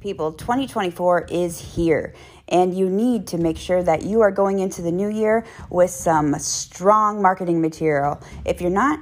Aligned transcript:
people, 0.00 0.32
2024 0.32 1.26
is 1.30 1.74
here. 1.74 2.14
And 2.48 2.76
you 2.76 2.88
need 2.88 3.26
to 3.28 3.38
make 3.38 3.58
sure 3.58 3.82
that 3.82 4.02
you 4.02 4.20
are 4.20 4.30
going 4.30 4.58
into 4.58 4.80
the 4.80 4.92
new 4.92 5.08
year 5.08 5.44
with 5.70 5.90
some 5.90 6.38
strong 6.38 7.20
marketing 7.20 7.60
material. 7.60 8.20
If 8.44 8.60
you're 8.60 8.70
not, 8.70 9.00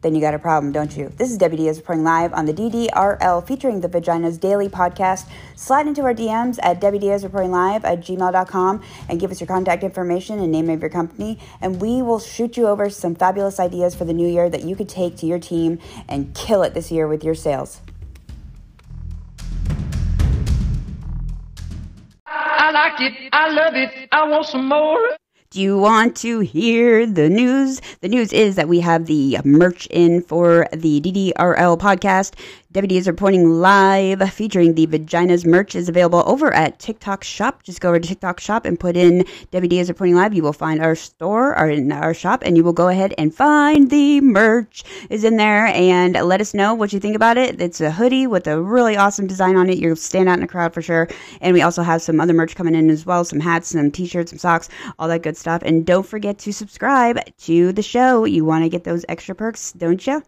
then 0.00 0.16
you 0.16 0.20
got 0.20 0.34
a 0.34 0.38
problem, 0.38 0.72
don't 0.72 0.96
you? 0.96 1.12
This 1.16 1.30
is 1.30 1.38
Debbie 1.38 1.58
Diaz 1.58 1.78
reporting 1.78 2.02
live 2.02 2.32
on 2.32 2.44
the 2.46 2.52
DDRL 2.52 3.46
featuring 3.46 3.80
the 3.80 3.88
Vaginas 3.88 4.40
Daily 4.40 4.68
podcast. 4.68 5.28
Slide 5.54 5.86
into 5.86 6.02
our 6.02 6.12
DMs 6.12 6.58
at 6.60 6.80
Debbie 6.80 6.98
Diaz 6.98 7.22
reporting 7.22 7.52
live 7.52 7.84
at 7.84 8.00
gmail.com 8.00 8.82
and 9.08 9.20
give 9.20 9.30
us 9.30 9.40
your 9.40 9.46
contact 9.46 9.84
information 9.84 10.40
and 10.40 10.50
name 10.50 10.68
of 10.70 10.80
your 10.80 10.90
company. 10.90 11.38
And 11.60 11.80
we 11.80 12.02
will 12.02 12.18
shoot 12.18 12.56
you 12.56 12.66
over 12.66 12.90
some 12.90 13.14
fabulous 13.14 13.60
ideas 13.60 13.94
for 13.94 14.04
the 14.04 14.12
new 14.12 14.26
year 14.26 14.50
that 14.50 14.64
you 14.64 14.74
could 14.74 14.88
take 14.88 15.16
to 15.18 15.26
your 15.26 15.38
team 15.38 15.78
and 16.08 16.34
kill 16.34 16.64
it 16.64 16.74
this 16.74 16.90
year 16.90 17.06
with 17.06 17.22
your 17.22 17.36
sales. 17.36 17.80
Like 22.72 23.00
it. 23.00 23.12
I 23.32 23.50
love 23.50 23.74
it. 23.74 24.08
I 24.12 24.26
want 24.26 24.46
some 24.46 24.66
more. 24.66 25.10
Do 25.50 25.60
you 25.60 25.76
want 25.76 26.16
to 26.18 26.40
hear 26.40 27.04
the 27.04 27.28
news? 27.28 27.82
The 28.00 28.08
news 28.08 28.32
is 28.32 28.56
that 28.56 28.66
we 28.66 28.80
have 28.80 29.04
the 29.04 29.36
merch 29.44 29.86
in 29.88 30.22
for 30.22 30.66
the 30.72 30.98
DDRL 31.02 31.78
podcast. 31.78 32.32
Debbie 32.72 32.86
Diaz 32.86 33.06
reporting 33.06 33.60
live 33.60 34.32
featuring 34.32 34.72
the 34.72 34.86
Vaginas 34.86 35.44
merch 35.44 35.74
is 35.74 35.90
available 35.90 36.22
over 36.24 36.54
at 36.54 36.78
TikTok 36.78 37.22
Shop. 37.22 37.62
Just 37.62 37.82
go 37.82 37.90
over 37.90 38.00
to 38.00 38.08
TikTok 38.08 38.40
Shop 38.40 38.64
and 38.64 38.80
put 38.80 38.96
in 38.96 39.26
Debbie 39.50 39.68
Diaz 39.68 39.90
reporting 39.90 40.14
live. 40.14 40.32
You 40.32 40.42
will 40.42 40.54
find 40.54 40.80
our 40.80 40.94
store 40.94 41.58
or 41.58 41.68
in 41.68 41.92
our 41.92 42.14
shop 42.14 42.42
and 42.46 42.56
you 42.56 42.64
will 42.64 42.72
go 42.72 42.88
ahead 42.88 43.12
and 43.18 43.34
find 43.34 43.90
the 43.90 44.22
merch 44.22 44.84
is 45.10 45.22
in 45.22 45.36
there 45.36 45.66
and 45.66 46.14
let 46.14 46.40
us 46.40 46.54
know 46.54 46.72
what 46.72 46.94
you 46.94 46.98
think 46.98 47.14
about 47.14 47.36
it. 47.36 47.60
It's 47.60 47.82
a 47.82 47.90
hoodie 47.90 48.26
with 48.26 48.46
a 48.46 48.62
really 48.62 48.96
awesome 48.96 49.26
design 49.26 49.54
on 49.54 49.68
it. 49.68 49.76
You'll 49.76 49.94
stand 49.94 50.30
out 50.30 50.36
in 50.36 50.40
the 50.40 50.46
crowd 50.46 50.72
for 50.72 50.80
sure. 50.80 51.08
And 51.42 51.52
we 51.52 51.60
also 51.60 51.82
have 51.82 52.00
some 52.00 52.20
other 52.20 52.32
merch 52.32 52.56
coming 52.56 52.74
in 52.74 52.88
as 52.88 53.04
well. 53.04 53.22
Some 53.26 53.40
hats, 53.40 53.68
some 53.68 53.90
t-shirts, 53.90 54.30
some 54.30 54.38
socks, 54.38 54.70
all 54.98 55.08
that 55.08 55.22
good 55.22 55.36
stuff. 55.36 55.60
And 55.62 55.84
don't 55.84 56.06
forget 56.06 56.38
to 56.38 56.54
subscribe 56.54 57.18
to 57.40 57.72
the 57.72 57.82
show. 57.82 58.24
You 58.24 58.46
want 58.46 58.64
to 58.64 58.70
get 58.70 58.84
those 58.84 59.04
extra 59.10 59.34
perks, 59.34 59.72
don't 59.72 60.06
you? 60.06 60.22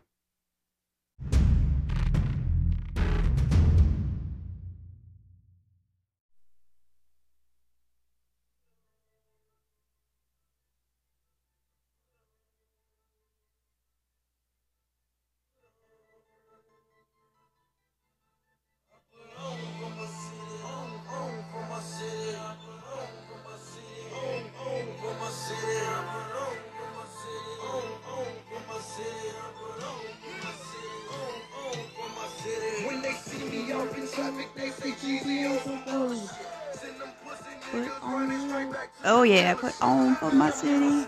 Oh 39.02 39.22
yeah, 39.22 39.54
put 39.54 39.74
on 39.82 40.14
for 40.16 40.30
my 40.30 40.50
city. 40.50 41.06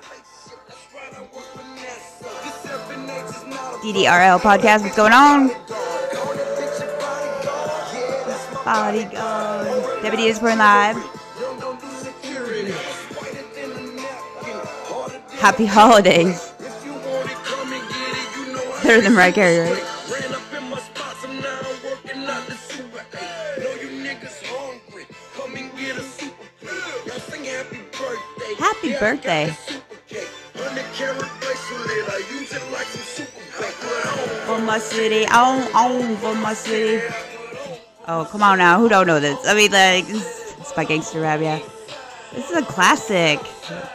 DDRL 3.82 4.40
podcast, 4.40 4.82
what's 4.82 4.96
going 4.96 5.12
on? 5.12 5.48
Bodyguard. 8.64 10.02
Debbie 10.02 10.16
Diaz 10.16 10.36
reporting 10.36 10.58
live. 10.58 10.96
Happy 15.38 15.66
holidays. 15.66 16.52
Better 18.82 19.00
than 19.00 19.14
Mariah 19.14 19.32
Carey, 19.32 19.58
right? 19.70 19.85
On 28.96 29.18
For 34.46 34.58
my 34.60 34.78
city, 34.78 35.26
on, 35.26 35.62
on 35.74 36.16
for 36.16 36.34
my 36.34 36.54
city. 36.54 37.04
Oh, 38.08 38.26
come 38.30 38.42
on 38.42 38.58
now. 38.58 38.78
Who 38.78 38.88
don't 38.88 39.06
know 39.06 39.20
this? 39.20 39.38
I 39.46 39.54
mean, 39.54 39.72
like, 39.72 40.04
it's 40.08 40.76
my 40.76 40.84
gangster 40.84 41.20
rap, 41.20 41.40
yeah. 41.40 41.60
This 42.32 42.50
is 42.50 42.56
a 42.56 42.62
classic. 42.62 43.38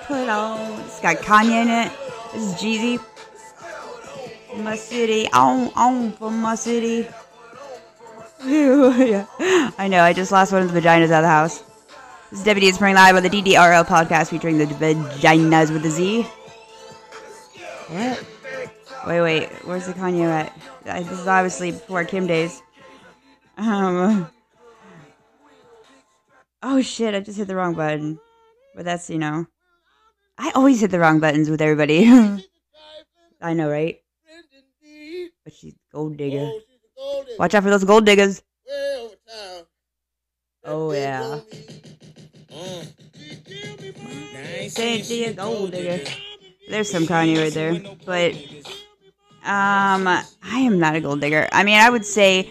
Put 0.06 0.30
on. 0.30 0.80
It's 0.82 1.00
got 1.00 1.18
Kanye 1.18 1.64
in 1.64 1.70
it. 1.70 1.92
This 2.34 2.44
is 2.44 2.54
Jeezy. 2.56 3.00
For 4.50 4.58
my 4.58 4.76
city, 4.76 5.28
on, 5.32 5.72
on 5.76 6.12
for 6.12 6.30
my 6.30 6.56
city. 6.56 7.08
yeah. 8.44 9.26
I 9.78 9.88
know, 9.88 10.04
I 10.04 10.14
just 10.14 10.32
lost 10.32 10.52
one 10.52 10.64
of 10.64 10.72
the 10.72 10.80
vaginas 10.80 11.12
out 11.12 11.20
of 11.20 11.24
the 11.24 11.28
house. 11.28 11.71
This 12.32 12.40
is 12.40 12.46
Debbie 12.46 12.62
D. 12.62 12.72
Spring 12.72 12.96
Live 12.96 13.18
on 13.18 13.24
the 13.24 13.30
DDRL 13.30 13.86
podcast 13.86 14.30
featuring 14.30 14.58
the 14.58 14.64
vaginas 14.66 15.70
with 15.70 15.86
a 15.86 15.90
Z. 15.90 16.22
What? 17.90 18.26
Wait, 19.06 19.22
wait. 19.22 19.50
Where's 19.66 19.86
the 19.86 19.92
Kanye 19.92 20.24
at? 20.24 20.58
This 20.86 21.20
is 21.20 21.28
obviously 21.28 21.72
before 21.72 22.06
Kim 22.06 22.28
days. 22.28 22.64
Um. 23.58 24.30
Oh 26.64 26.82
shit! 26.82 27.14
I 27.14 27.20
just 27.20 27.38
hit 27.38 27.50
the 27.50 27.56
wrong 27.58 27.74
button. 27.74 28.18
But 28.78 28.86
that's 28.86 29.10
you 29.10 29.18
know. 29.18 29.46
I 30.38 30.52
always 30.56 30.80
hit 30.80 30.92
the 30.92 31.00
wrong 31.00 31.20
buttons 31.20 31.50
with 31.50 31.60
everybody. 31.60 32.06
I 33.42 33.54
know, 33.54 33.70
right? 33.70 34.00
But 35.44 35.54
she's 35.54 35.76
gold 35.92 36.16
digger. 36.16 36.50
Watch 37.38 37.56
out 37.56 37.64
for 37.64 37.70
those 37.70 37.84
gold 37.84 38.06
diggers. 38.06 38.42
Oh 40.64 40.94
yeah. 40.94 41.42
She 45.04 45.26
a 45.26 45.34
gold 45.34 45.72
digger. 45.72 46.04
There's 46.70 46.90
some 46.90 47.06
Kanye 47.06 47.38
right 47.38 47.54
there, 47.54 47.82
but 48.06 48.34
um, 49.44 50.08
I 50.08 50.60
am 50.60 50.80
not 50.80 50.96
a 50.96 51.02
gold 51.02 51.22
digger. 51.22 51.50
I 51.52 51.64
mean, 51.64 51.80
I 51.80 51.90
would 51.90 52.06
say, 52.06 52.50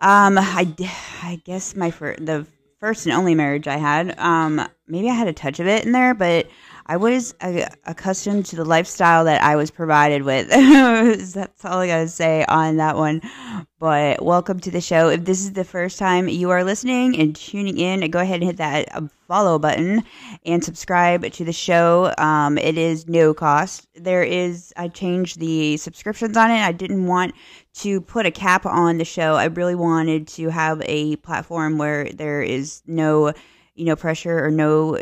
um, 0.00 0.36
I, 0.38 0.74
I 1.22 1.40
guess 1.44 1.74
my 1.74 1.90
fir- 1.90 2.16
the 2.16 2.46
first 2.80 3.06
and 3.06 3.14
only 3.14 3.34
marriage 3.34 3.66
I 3.68 3.76
had, 3.76 4.18
um, 4.18 4.66
maybe 4.86 5.08
I 5.08 5.14
had 5.14 5.28
a 5.28 5.32
touch 5.32 5.60
of 5.60 5.66
it 5.66 5.84
in 5.84 5.92
there, 5.92 6.14
but 6.14 6.46
I 6.90 6.96
was 6.96 7.36
accustomed 7.86 8.46
to 8.46 8.56
the 8.56 8.64
lifestyle 8.64 9.24
that 9.26 9.44
I 9.44 9.54
was 9.54 9.70
provided 9.70 10.24
with. 10.24 10.48
That's 11.34 11.64
all 11.64 11.78
I 11.78 11.86
gotta 11.86 12.08
say 12.08 12.44
on 12.48 12.78
that 12.78 12.96
one. 12.96 13.22
But 13.78 14.24
welcome 14.24 14.58
to 14.58 14.72
the 14.72 14.80
show. 14.80 15.08
If 15.08 15.24
this 15.24 15.38
is 15.38 15.52
the 15.52 15.62
first 15.62 16.00
time 16.00 16.28
you 16.28 16.50
are 16.50 16.64
listening 16.64 17.16
and 17.16 17.36
tuning 17.36 17.78
in, 17.78 18.10
go 18.10 18.18
ahead 18.18 18.40
and 18.40 18.44
hit 18.44 18.56
that 18.56 18.92
uh, 18.92 19.02
follow 19.28 19.56
button 19.56 20.02
and 20.44 20.64
subscribe 20.64 21.30
to 21.30 21.44
the 21.44 21.52
show. 21.52 22.12
Um, 22.18 22.58
it 22.58 22.76
is 22.76 23.06
no 23.06 23.34
cost. 23.34 23.86
There 23.94 24.24
is, 24.24 24.74
I 24.76 24.88
changed 24.88 25.38
the 25.38 25.76
subscriptions 25.76 26.36
on 26.36 26.50
it. 26.50 26.58
I 26.58 26.72
didn't 26.72 27.06
want 27.06 27.34
to 27.74 28.00
put 28.00 28.26
a 28.26 28.32
cap 28.32 28.66
on 28.66 28.98
the 28.98 29.04
show. 29.04 29.36
I 29.36 29.44
really 29.44 29.76
wanted 29.76 30.26
to 30.26 30.48
have 30.48 30.82
a 30.86 31.14
platform 31.16 31.78
where 31.78 32.10
there 32.10 32.42
is 32.42 32.82
no, 32.84 33.32
you 33.74 33.84
know, 33.84 33.96
pressure 33.96 34.44
or 34.44 34.50
no, 34.50 34.98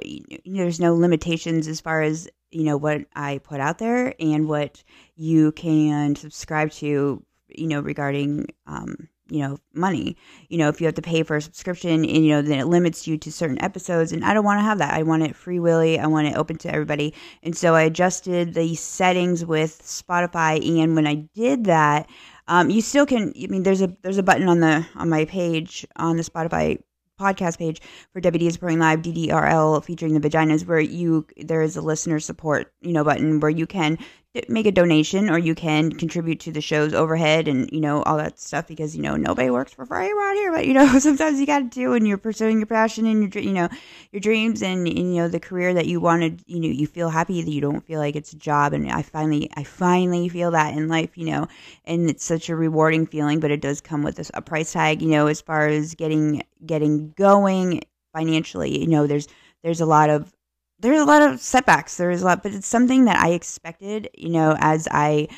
there's 0.47 0.81
no 0.81 0.95
limitations 0.95 1.69
as 1.69 1.81
far 1.81 2.03
as, 2.03 2.29
you 2.51 2.65
know, 2.65 2.77
what 2.77 3.03
I 3.15 3.39
put 3.39 3.61
out 3.61 3.79
there 3.79 4.15
and 4.21 4.49
what 4.49 4.83
you 5.17 5.53
can 5.53 6.17
subscribe 6.17 6.71
to, 6.73 7.23
you 7.49 7.67
know, 7.67 7.81
regarding, 7.81 8.47
um, 8.67 9.09
you 9.31 9.41
know, 9.41 9.59
money. 9.75 10.17
You 10.49 10.57
know, 10.57 10.69
if 10.69 10.81
you 10.81 10.87
have 10.87 10.95
to 10.95 11.03
pay 11.03 11.23
for 11.23 11.37
a 11.37 11.43
subscription 11.43 11.91
and, 11.91 12.07
you 12.07 12.31
know, 12.31 12.41
then 12.41 12.59
it 12.59 12.67
limits 12.67 13.07
you 13.07 13.19
to 13.19 13.33
certain 13.33 13.63
episodes. 13.63 14.13
And 14.13 14.25
I 14.25 14.33
don't 14.33 14.45
want 14.45 14.59
to 14.61 14.65
have 14.65 14.79
that. 14.79 14.95
I 14.95 15.03
want 15.03 15.23
it 15.23 15.37
free 15.37 15.59
willy. 15.59 15.99
I 15.99 16.07
want 16.07 16.29
it 16.29 16.37
open 16.37 16.57
to 16.59 16.73
everybody. 16.73 17.15
And 17.43 17.55
so 17.55 17.75
I 17.75 17.83
adjusted 17.83 18.55
the 18.55 18.75
settings 18.75 19.45
with 19.45 19.83
Spotify. 19.83 20.67
And 20.83 20.95
when 20.95 21.07
I 21.07 21.27
did 21.35 21.65
that, 21.65 22.09
um, 22.47 22.71
you 22.71 22.81
still 22.81 23.05
can, 23.05 23.35
I 23.37 23.47
mean, 23.49 23.63
there's 23.63 23.83
a, 23.83 23.95
there's 24.03 24.17
a 24.17 24.23
button 24.23 24.49
on 24.49 24.61
the, 24.61 24.87
on 24.95 25.11
my 25.11 25.27
page 25.27 25.87
on 25.97 26.17
the 26.17 26.23
Spotify 26.23 26.81
podcast 27.19 27.59
page 27.59 27.81
for 28.13 28.21
WD 28.21 28.59
Pouring 28.59 28.79
Live 28.79 29.03
DDRL 29.03 29.85
featuring 29.85 30.19
the 30.19 30.29
vaginas 30.29 30.67
where 30.67 30.81
you 30.81 31.27
there 31.37 31.63
is 31.63 31.77
a 31.77 31.83
listener 31.83 32.21
support 32.21 32.73
you 32.81 32.93
know 32.93 33.05
button 33.05 33.41
where 33.41 33.51
you 33.51 33.67
can 33.67 33.99
make 34.49 34.67
a 34.67 34.73
donation 34.73 35.31
or 35.31 35.39
you 35.39 35.55
can 35.55 35.91
contribute 35.91 36.39
to 36.39 36.53
the 36.53 36.61
show's 36.61 36.93
overhead 36.93 37.49
and 37.49 37.71
you 37.73 37.81
know 37.81 38.03
all 38.03 38.19
that 38.19 38.39
stuff 38.39 38.67
because 38.67 38.95
you 38.95 39.03
know 39.03 39.17
nobody 39.17 39.49
works 39.51 39.73
for 39.73 39.87
free 39.87 40.13
around 40.13 40.37
here 40.37 40.53
but 40.53 40.67
you 40.67 40.75
know 40.75 40.99
sometimes 40.99 41.41
you 41.41 41.47
got 41.47 41.61
to 41.61 41.65
do 41.65 41.91
when 41.91 42.05
you're 42.05 42.19
pursuing 42.19 42.59
your 42.59 42.67
passion 42.67 43.07
and 43.07 43.35
your 43.35 43.43
you 43.43 43.53
know 43.53 43.69
your 44.13 44.21
dreams 44.21 44.63
and, 44.63 44.87
and 44.87 44.99
you 44.99 45.23
know 45.23 45.29
the 45.29 45.41
career 45.41 45.73
that 45.73 45.87
you 45.87 45.99
wanted 45.99 46.43
you 46.47 46.61
know 46.61 46.69
you 46.69 46.87
feel 46.87 47.09
happy 47.09 47.41
that 47.43 47.51
you 47.51 47.61
don't 47.61 47.87
feel 47.87 47.99
like 47.99 48.17
it's 48.17 48.33
a 48.33 48.37
job. 48.37 48.73
And 48.73 48.91
i 48.91 49.03
finally 49.03 49.51
i 49.55 49.65
finally 49.65 50.29
feel 50.29 50.51
that 50.51 50.77
in 50.77 50.89
life 50.89 51.17
you 51.17 51.25
know 51.25 51.49
and 51.87 52.11
it's 52.11 52.25
such 52.25 52.49
a 52.49 52.57
rewarding 52.57 53.07
feeling 53.07 53.41
but 53.41 53.51
it 53.51 53.63
does 53.63 53.81
come 53.81 54.03
with 54.03 54.19
a, 54.19 54.31
a 54.35 54.43
price 54.43 54.73
tag 54.73 55.01
you 55.01 55.09
know 55.09 55.27
as 55.27 55.41
far 55.41 55.69
as 55.69 55.95
getting 55.95 56.43
getting 56.67 57.13
going 57.17 57.83
financially. 58.13 58.79
You 58.81 58.89
know 58.89 59.07
there's 59.07 59.29
there's 59.63 59.81
a 59.81 59.87
lot 59.87 60.11
of 60.11 60.33
there's 60.81 61.01
a 61.01 61.05
lot 61.05 61.23
of 61.23 61.41
setbacks. 61.41 61.97
There's 61.97 62.23
a 62.23 62.25
lot, 62.25 62.43
but 62.43 62.53
it's 62.53 62.67
something 62.67 63.05
that 63.07 63.17
I 63.17 63.31
expected, 63.31 64.09
you 64.15 64.31
know, 64.31 64.57
as 64.61 64.87
I 64.91 65.29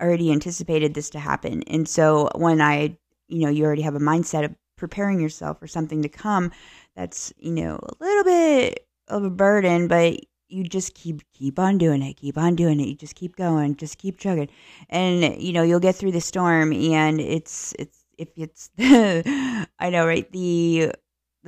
already 0.00 0.32
anticipated 0.32 0.94
this 0.94 1.10
to 1.10 1.18
happen. 1.18 1.62
And 1.64 1.88
so 1.88 2.30
when 2.34 2.60
I, 2.60 2.96
you 3.28 3.44
know, 3.44 3.48
you 3.48 3.64
already 3.64 3.82
have 3.82 3.94
a 3.94 4.00
mindset 4.00 4.44
of 4.44 4.54
preparing 4.76 5.20
yourself 5.20 5.58
for 5.58 5.66
something 5.66 6.02
to 6.02 6.08
come 6.08 6.52
that's, 6.96 7.32
you 7.36 7.52
know, 7.52 7.78
a 7.82 8.04
little 8.04 8.24
bit 8.24 8.86
of 9.08 9.24
a 9.24 9.30
burden, 9.30 9.88
but 9.88 10.20
you 10.48 10.64
just 10.64 10.94
keep 10.94 11.22
keep 11.32 11.58
on 11.58 11.78
doing 11.78 12.02
it, 12.02 12.16
keep 12.16 12.38
on 12.38 12.56
doing 12.56 12.80
it. 12.80 12.88
You 12.88 12.94
just 12.94 13.14
keep 13.14 13.36
going, 13.36 13.76
just 13.76 13.98
keep 13.98 14.18
chugging. 14.18 14.48
And 14.88 15.40
you 15.40 15.52
know, 15.52 15.62
you'll 15.62 15.80
get 15.80 15.94
through 15.94 16.12
the 16.12 16.20
storm 16.20 16.72
and 16.72 17.20
it's 17.20 17.74
it's 17.78 18.04
if 18.16 18.28
it's 18.36 18.70
I 18.78 19.90
know, 19.90 20.06
right? 20.06 20.30
The 20.32 20.92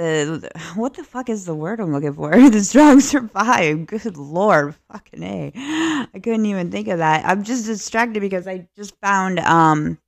the 0.00 0.50
what 0.74 0.94
the 0.94 1.04
fuck 1.04 1.28
is 1.28 1.44
the 1.44 1.54
word 1.54 1.80
I'm 1.80 1.92
looking 1.92 2.14
for? 2.14 2.30
the 2.50 2.62
strong 2.62 3.00
survive. 3.00 3.86
Good 3.86 4.16
lord, 4.16 4.74
fucking 4.90 5.22
a. 5.22 5.52
I 5.56 6.18
couldn't 6.20 6.46
even 6.46 6.70
think 6.70 6.88
of 6.88 6.98
that. 6.98 7.24
I'm 7.24 7.42
just 7.42 7.66
distracted 7.66 8.20
because 8.20 8.46
I 8.46 8.68
just 8.76 8.94
found 9.00 9.38
um 9.40 9.98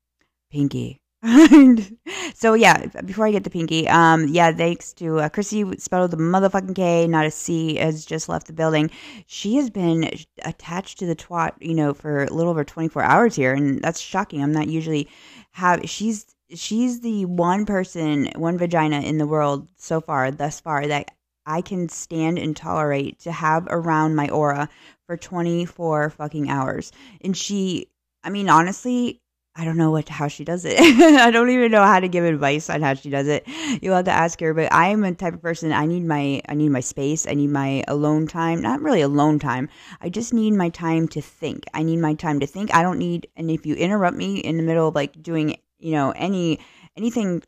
Pinky. 0.52 1.00
so 2.34 2.52
yeah, 2.52 2.84
before 3.06 3.26
I 3.26 3.30
get 3.30 3.44
the 3.44 3.48
pinky, 3.48 3.88
um, 3.88 4.26
yeah, 4.28 4.52
thanks 4.52 4.92
to 4.94 5.20
uh, 5.20 5.28
Chrissy 5.28 5.64
spelled 5.78 6.10
the 6.10 6.16
motherfucking 6.16 6.74
K, 6.74 7.06
not 7.06 7.24
a 7.24 7.30
C, 7.30 7.76
has 7.76 8.04
just 8.04 8.28
left 8.28 8.48
the 8.48 8.52
building. 8.52 8.90
She 9.26 9.54
has 9.56 9.70
been 9.70 10.10
attached 10.44 10.98
to 10.98 11.06
the 11.06 11.16
twat, 11.16 11.52
you 11.60 11.74
know, 11.74 11.94
for 11.94 12.24
a 12.24 12.32
little 12.32 12.50
over 12.50 12.64
24 12.64 13.02
hours 13.02 13.36
here, 13.36 13.54
and 13.54 13.80
that's 13.80 14.00
shocking. 14.00 14.42
I'm 14.42 14.52
not 14.52 14.68
usually 14.68 15.08
have. 15.52 15.88
She's 15.88 16.26
she's 16.54 17.00
the 17.00 17.24
one 17.24 17.66
person, 17.66 18.30
one 18.36 18.58
vagina 18.58 19.00
in 19.00 19.18
the 19.18 19.26
world 19.26 19.68
so 19.76 20.00
far, 20.00 20.30
thus 20.30 20.60
far, 20.60 20.86
that 20.86 21.10
I 21.46 21.60
can 21.60 21.88
stand 21.88 22.38
and 22.38 22.56
tolerate 22.56 23.20
to 23.20 23.32
have 23.32 23.66
around 23.68 24.14
my 24.14 24.28
aura 24.28 24.68
for 25.06 25.16
24 25.16 26.10
fucking 26.10 26.48
hours. 26.48 26.92
And 27.20 27.36
she, 27.36 27.88
I 28.22 28.30
mean, 28.30 28.48
honestly, 28.48 29.20
I 29.54 29.66
don't 29.66 29.76
know 29.76 29.90
what 29.90 30.08
how 30.08 30.28
she 30.28 30.44
does 30.44 30.64
it. 30.64 30.80
I 31.20 31.30
don't 31.30 31.50
even 31.50 31.70
know 31.72 31.84
how 31.84 32.00
to 32.00 32.08
give 32.08 32.24
advice 32.24 32.70
on 32.70 32.80
how 32.80 32.94
she 32.94 33.10
does 33.10 33.28
it. 33.28 33.46
You'll 33.82 33.96
have 33.96 34.06
to 34.06 34.10
ask 34.10 34.40
her. 34.40 34.54
But 34.54 34.72
I 34.72 34.88
am 34.88 35.04
a 35.04 35.12
type 35.12 35.34
of 35.34 35.42
person. 35.42 35.72
I 35.72 35.84
need 35.84 36.04
my 36.04 36.40
I 36.48 36.54
need 36.54 36.70
my 36.70 36.80
space. 36.80 37.26
I 37.26 37.34
need 37.34 37.50
my 37.50 37.84
alone 37.86 38.26
time. 38.26 38.62
Not 38.62 38.80
really 38.80 39.02
alone 39.02 39.38
time. 39.38 39.68
I 40.00 40.08
just 40.08 40.32
need 40.32 40.52
my 40.52 40.70
time 40.70 41.06
to 41.08 41.20
think. 41.20 41.64
I 41.74 41.82
need 41.82 41.98
my 41.98 42.14
time 42.14 42.40
to 42.40 42.46
think. 42.46 42.74
I 42.74 42.82
don't 42.82 42.98
need. 42.98 43.28
And 43.36 43.50
if 43.50 43.66
you 43.66 43.74
interrupt 43.74 44.16
me 44.16 44.38
in 44.38 44.56
the 44.56 44.62
middle 44.62 44.88
of 44.88 44.94
like 44.94 45.22
doing 45.22 45.58
you 45.82 45.92
know 45.92 46.12
any 46.12 46.60
anything 46.96 47.42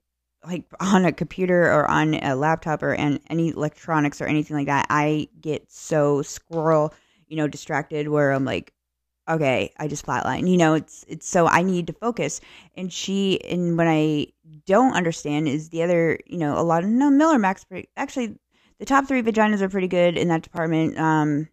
like 0.47 0.65
on 0.81 1.05
a 1.05 1.13
computer 1.13 1.65
or 1.73 1.91
on 1.91 2.15
a 2.15 2.35
laptop 2.35 2.83
or 2.83 2.95
and 2.95 3.21
any 3.31 3.49
electronics 3.49 4.21
or 4.21 4.27
anything 4.27 4.57
like 4.57 4.67
that, 4.67 4.87
I 4.91 5.29
get 5.41 5.71
so 5.71 6.23
squirrel 6.23 6.95
you 7.29 7.37
know 7.37 7.49
distracted 7.49 8.09
where 8.09 8.33
I'm 8.33 8.45
like 8.45 8.73
okay, 9.29 9.73
I 9.79 9.89
just 9.89 10.07
flatline. 10.07 10.49
You 10.51 10.57
know, 10.57 10.75
it's 10.75 11.05
it's 11.09 11.29
so 11.29 11.47
I 11.47 11.63
need 11.63 11.87
to 11.87 11.93
focus. 11.93 12.41
And 12.77 12.93
she 12.93 13.41
and 13.45 13.77
when 13.79 13.89
I 13.89 14.27
don't 14.67 14.95
understand 14.95 15.49
is 15.49 15.71
the 15.71 15.83
other, 15.83 16.19
you 16.27 16.39
know, 16.39 16.59
a 16.59 16.63
lot 16.63 16.85
of 16.85 16.91
no 16.91 17.11
Miller 17.11 17.39
Max 17.39 17.65
actually 17.97 18.37
the 18.79 18.85
top 18.85 19.07
three 19.07 19.23
vaginas 19.23 19.61
are 19.61 19.69
pretty 19.69 19.89
good 19.89 20.17
in 20.17 20.29
that 20.29 20.43
department. 20.43 20.99
Um 20.99 21.49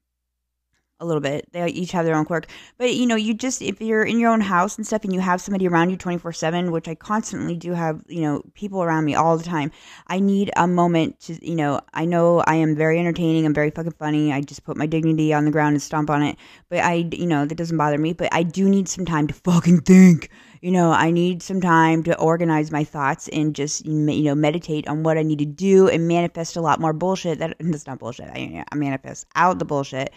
a 1.02 1.06
little 1.06 1.20
bit. 1.22 1.52
They 1.52 1.68
each 1.68 1.92
have 1.92 2.06
their 2.06 2.16
own 2.16 2.26
quirk. 2.26 2.48
But 2.78 2.94
you 2.94 3.06
know, 3.06 3.16
you 3.16 3.34
just 3.34 3.62
if 3.62 3.82
you're 3.82 4.04
in 4.04 4.20
your 4.20 4.32
own 4.32 4.40
house 4.40 4.78
and 4.78 4.88
stuff 4.88 5.04
and 5.04 5.14
you 5.14 5.20
have 5.20 5.42
somebody 5.42 5.68
around 5.68 5.90
you 5.90 5.98
24/7, 5.98 6.72
which 6.72 6.88
I 6.88 6.96
constantly 6.96 7.58
do 7.58 7.74
have, 7.74 8.02
you 8.08 8.22
know, 8.22 8.44
people 8.54 8.84
around 8.84 9.06
me 9.06 9.16
all 9.16 9.38
the 9.38 9.44
time. 9.44 9.72
I 10.08 10.20
need 10.20 10.52
a 10.56 10.68
moment 10.68 11.20
to, 11.22 11.46
you 11.46 11.56
know, 11.56 11.82
I 11.94 12.06
know 12.06 12.44
I 12.48 12.56
am 12.56 12.76
very 12.76 13.00
entertaining, 13.00 13.46
I'm 13.46 13.54
very 13.54 13.72
fucking 13.72 13.94
funny. 13.94 14.32
I 14.32 14.42
just 14.42 14.64
put 14.64 14.78
my 14.78 14.86
dignity 14.86 15.34
on 15.34 15.46
the 15.46 15.52
ground 15.52 15.74
and 15.74 15.82
stomp 15.82 16.10
on 16.10 16.22
it. 16.22 16.38
But 16.70 16.80
I, 16.80 17.10
you 17.12 17.26
know, 17.26 17.46
that 17.46 17.56
doesn't 17.56 17.78
bother 17.78 17.98
me, 17.98 18.14
but 18.14 18.30
I 18.32 18.44
do 18.44 18.70
need 18.70 18.88
some 18.88 19.06
time 19.06 19.28
to 19.28 19.34
fucking 19.34 19.82
think 19.82 20.30
you 20.62 20.72
know, 20.72 20.92
I 20.92 21.10
need 21.10 21.42
some 21.42 21.60
time 21.60 22.04
to 22.04 22.18
organize 22.20 22.72
my 22.72 22.84
thoughts 22.84 23.28
and 23.30 23.56
just, 23.56 23.84
you 23.84 24.24
know, 24.24 24.36
meditate 24.36 24.88
on 24.88 25.02
what 25.02 25.18
I 25.18 25.24
need 25.24 25.40
to 25.40 25.46
do 25.46 25.90
and 25.90 26.08
manifest 26.08 26.56
a 26.56 26.62
lot 26.62 26.80
more 26.80 26.94
bullshit. 26.94 27.40
That 27.40 27.56
that's 27.60 27.88
not 27.88 27.98
bullshit. 27.98 28.30
I, 28.30 28.64
I 28.72 28.76
manifest 28.76 29.26
out 29.36 29.58
the 29.58 29.66
bullshit, 29.66 30.14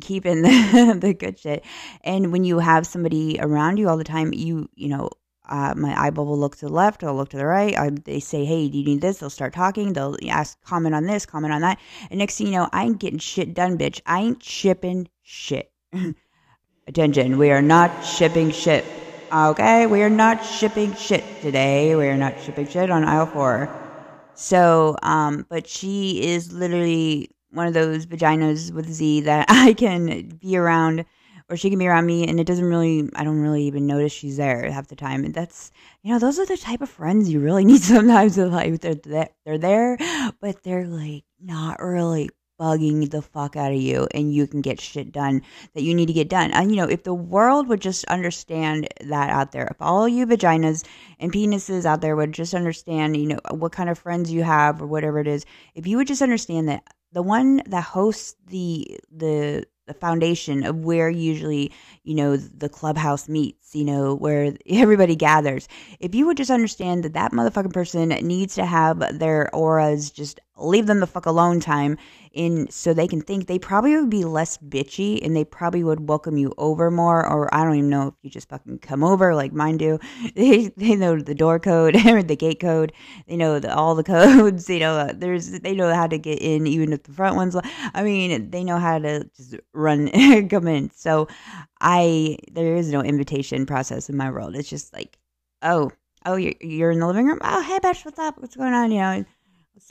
keep 0.00 0.26
in 0.26 0.42
the, 0.42 0.98
the 1.00 1.14
good 1.14 1.38
shit. 1.38 1.64
And 2.04 2.30
when 2.30 2.44
you 2.44 2.58
have 2.58 2.86
somebody 2.86 3.38
around 3.40 3.78
you 3.78 3.88
all 3.88 3.96
the 3.96 4.04
time, 4.04 4.34
you, 4.34 4.68
you 4.74 4.88
know, 4.88 5.08
uh, 5.48 5.74
my 5.76 5.98
eyeball 5.98 6.26
will 6.26 6.38
look 6.38 6.56
to 6.56 6.66
the 6.66 6.72
left, 6.72 7.02
I'll 7.02 7.14
look 7.14 7.30
to 7.30 7.36
the 7.36 7.46
right. 7.46 7.78
I, 7.78 7.90
they 7.90 8.18
say, 8.18 8.44
"Hey, 8.44 8.68
do 8.68 8.78
you 8.78 8.84
need 8.84 9.00
this?" 9.00 9.18
They'll 9.18 9.30
start 9.30 9.54
talking. 9.54 9.92
They'll 9.92 10.16
ask, 10.28 10.60
comment 10.64 10.94
on 10.94 11.04
this, 11.04 11.24
comment 11.24 11.54
on 11.54 11.60
that. 11.60 11.78
And 12.10 12.18
next 12.18 12.36
thing 12.36 12.48
you 12.48 12.54
know, 12.54 12.68
I 12.72 12.84
ain't 12.84 12.98
getting 12.98 13.20
shit 13.20 13.54
done, 13.54 13.78
bitch. 13.78 14.00
I 14.04 14.22
ain't 14.22 14.42
shipping 14.42 15.08
shit. 15.22 15.70
Attention, 16.88 17.38
we 17.38 17.50
are 17.52 17.62
not 17.62 18.04
shipping 18.04 18.50
shit. 18.50 18.84
Okay, 19.32 19.86
we 19.88 20.02
are 20.02 20.10
not 20.10 20.44
shipping 20.44 20.94
shit 20.94 21.24
today. 21.42 21.96
We 21.96 22.06
are 22.06 22.16
not 22.16 22.38
shipping 22.40 22.68
shit 22.68 22.90
on 22.90 23.02
aisle 23.02 23.26
four. 23.26 23.68
So, 24.34 24.96
um, 25.02 25.46
but 25.48 25.66
she 25.66 26.22
is 26.22 26.52
literally 26.52 27.30
one 27.50 27.66
of 27.66 27.74
those 27.74 28.06
vaginas 28.06 28.70
with 28.72 28.88
Z 28.88 29.22
that 29.22 29.46
I 29.50 29.72
can 29.74 30.28
be 30.40 30.56
around, 30.56 31.04
or 31.50 31.56
she 31.56 31.70
can 31.70 31.78
be 31.80 31.88
around 31.88 32.06
me, 32.06 32.24
and 32.28 32.38
it 32.38 32.46
doesn't 32.46 32.64
really, 32.64 33.10
I 33.16 33.24
don't 33.24 33.40
really 33.40 33.64
even 33.64 33.86
notice 33.86 34.12
she's 34.12 34.36
there 34.36 34.70
half 34.70 34.86
the 34.86 34.96
time. 34.96 35.24
And 35.24 35.34
that's, 35.34 35.72
you 36.02 36.12
know, 36.12 36.20
those 36.20 36.38
are 36.38 36.46
the 36.46 36.56
type 36.56 36.80
of 36.80 36.88
friends 36.88 37.28
you 37.28 37.40
really 37.40 37.64
need 37.66 37.82
sometimes 37.82 38.38
in 38.38 38.52
life. 38.52 38.80
They're 38.80 39.28
they're 39.44 39.58
there, 39.58 39.96
but 40.40 40.62
they're 40.62 40.86
like 40.86 41.24
not 41.40 41.80
really 41.80 42.30
bugging 42.58 43.10
the 43.10 43.22
fuck 43.22 43.56
out 43.56 43.72
of 43.72 43.80
you 43.80 44.06
and 44.12 44.32
you 44.32 44.46
can 44.46 44.60
get 44.60 44.80
shit 44.80 45.12
done 45.12 45.42
that 45.74 45.82
you 45.82 45.94
need 45.94 46.06
to 46.06 46.12
get 46.12 46.28
done. 46.28 46.50
And 46.52 46.70
you 46.70 46.76
know, 46.76 46.88
if 46.88 47.02
the 47.04 47.14
world 47.14 47.68
would 47.68 47.80
just 47.80 48.04
understand 48.06 48.88
that 49.00 49.30
out 49.30 49.52
there, 49.52 49.66
if 49.66 49.76
all 49.80 50.08
you 50.08 50.26
vaginas 50.26 50.84
and 51.18 51.32
penises 51.32 51.84
out 51.84 52.00
there 52.00 52.16
would 52.16 52.32
just 52.32 52.54
understand, 52.54 53.16
you 53.16 53.26
know, 53.26 53.40
what 53.50 53.72
kind 53.72 53.90
of 53.90 53.98
friends 53.98 54.32
you 54.32 54.42
have 54.42 54.80
or 54.80 54.86
whatever 54.86 55.18
it 55.18 55.28
is, 55.28 55.44
if 55.74 55.86
you 55.86 55.96
would 55.96 56.06
just 56.08 56.22
understand 56.22 56.68
that 56.68 56.82
the 57.12 57.22
one 57.22 57.62
that 57.66 57.82
hosts 57.82 58.36
the 58.46 58.98
the 59.10 59.64
the 59.86 59.94
foundation 59.94 60.64
of 60.64 60.84
where 60.84 61.08
usually 61.08 61.72
you 62.02 62.14
know 62.14 62.36
the 62.36 62.68
clubhouse 62.68 63.28
meets 63.28 63.74
you 63.74 63.84
know 63.84 64.14
where 64.14 64.52
everybody 64.68 65.16
gathers 65.16 65.68
if 66.00 66.14
you 66.14 66.26
would 66.26 66.36
just 66.36 66.50
understand 66.50 67.04
that 67.04 67.14
that 67.14 67.32
motherfucking 67.32 67.72
person 67.72 68.08
needs 68.08 68.54
to 68.54 68.66
have 68.66 69.18
their 69.18 69.54
auras 69.54 70.10
just 70.10 70.40
leave 70.56 70.86
them 70.86 71.00
the 71.00 71.06
fuck 71.06 71.26
alone 71.26 71.60
time 71.60 71.96
in 72.36 72.70
so 72.70 72.92
they 72.92 73.08
can 73.08 73.20
think 73.20 73.46
they 73.46 73.58
probably 73.58 73.96
would 73.96 74.10
be 74.10 74.24
less 74.24 74.58
bitchy 74.58 75.24
and 75.24 75.34
they 75.34 75.44
probably 75.44 75.82
would 75.82 76.08
welcome 76.08 76.36
you 76.36 76.52
over 76.58 76.90
more 76.90 77.26
or 77.26 77.52
i 77.54 77.64
don't 77.64 77.76
even 77.76 77.90
know 77.90 78.08
if 78.08 78.14
you 78.22 78.30
just 78.30 78.48
fucking 78.48 78.78
come 78.78 79.02
over 79.02 79.34
like 79.34 79.52
mine 79.52 79.76
do. 79.76 79.98
They, 80.36 80.68
they 80.76 80.96
know 80.96 81.18
the 81.18 81.34
door 81.34 81.58
code 81.58 81.96
or 82.06 82.22
the 82.22 82.36
gate 82.36 82.60
code 82.60 82.92
they 83.26 83.36
know 83.36 83.58
the, 83.58 83.74
all 83.74 83.94
the 83.94 84.04
codes 84.04 84.68
you 84.76 84.80
know 84.80 84.96
uh, 84.96 85.12
there's 85.14 85.50
they 85.60 85.74
know 85.74 85.92
how 85.94 86.06
to 86.06 86.18
get 86.18 86.40
in 86.42 86.66
even 86.66 86.92
if 86.92 87.04
the 87.04 87.12
front 87.12 87.36
ones 87.36 87.56
i 87.94 88.02
mean 88.02 88.50
they 88.50 88.62
know 88.62 88.78
how 88.78 88.98
to 88.98 89.24
just 89.34 89.56
run 89.72 90.10
come 90.48 90.66
in. 90.66 90.90
So 90.94 91.28
i 91.80 92.36
there 92.52 92.76
is 92.76 92.92
no 92.92 93.00
invitation 93.00 93.66
process 93.66 94.08
in 94.08 94.16
my 94.16 94.30
world. 94.30 94.56
It's 94.56 94.68
just 94.68 94.92
like 94.92 95.18
oh 95.62 95.90
oh 96.24 96.36
you're, 96.36 96.54
you're 96.60 96.90
in 96.90 97.00
the 97.00 97.06
living 97.06 97.26
room? 97.26 97.38
Oh 97.42 97.62
hey 97.62 97.78
bitch 97.78 98.04
what's 98.04 98.18
up? 98.18 98.38
What's 98.38 98.56
going 98.56 98.74
on? 98.74 98.90
You 98.90 99.00
know 99.00 99.24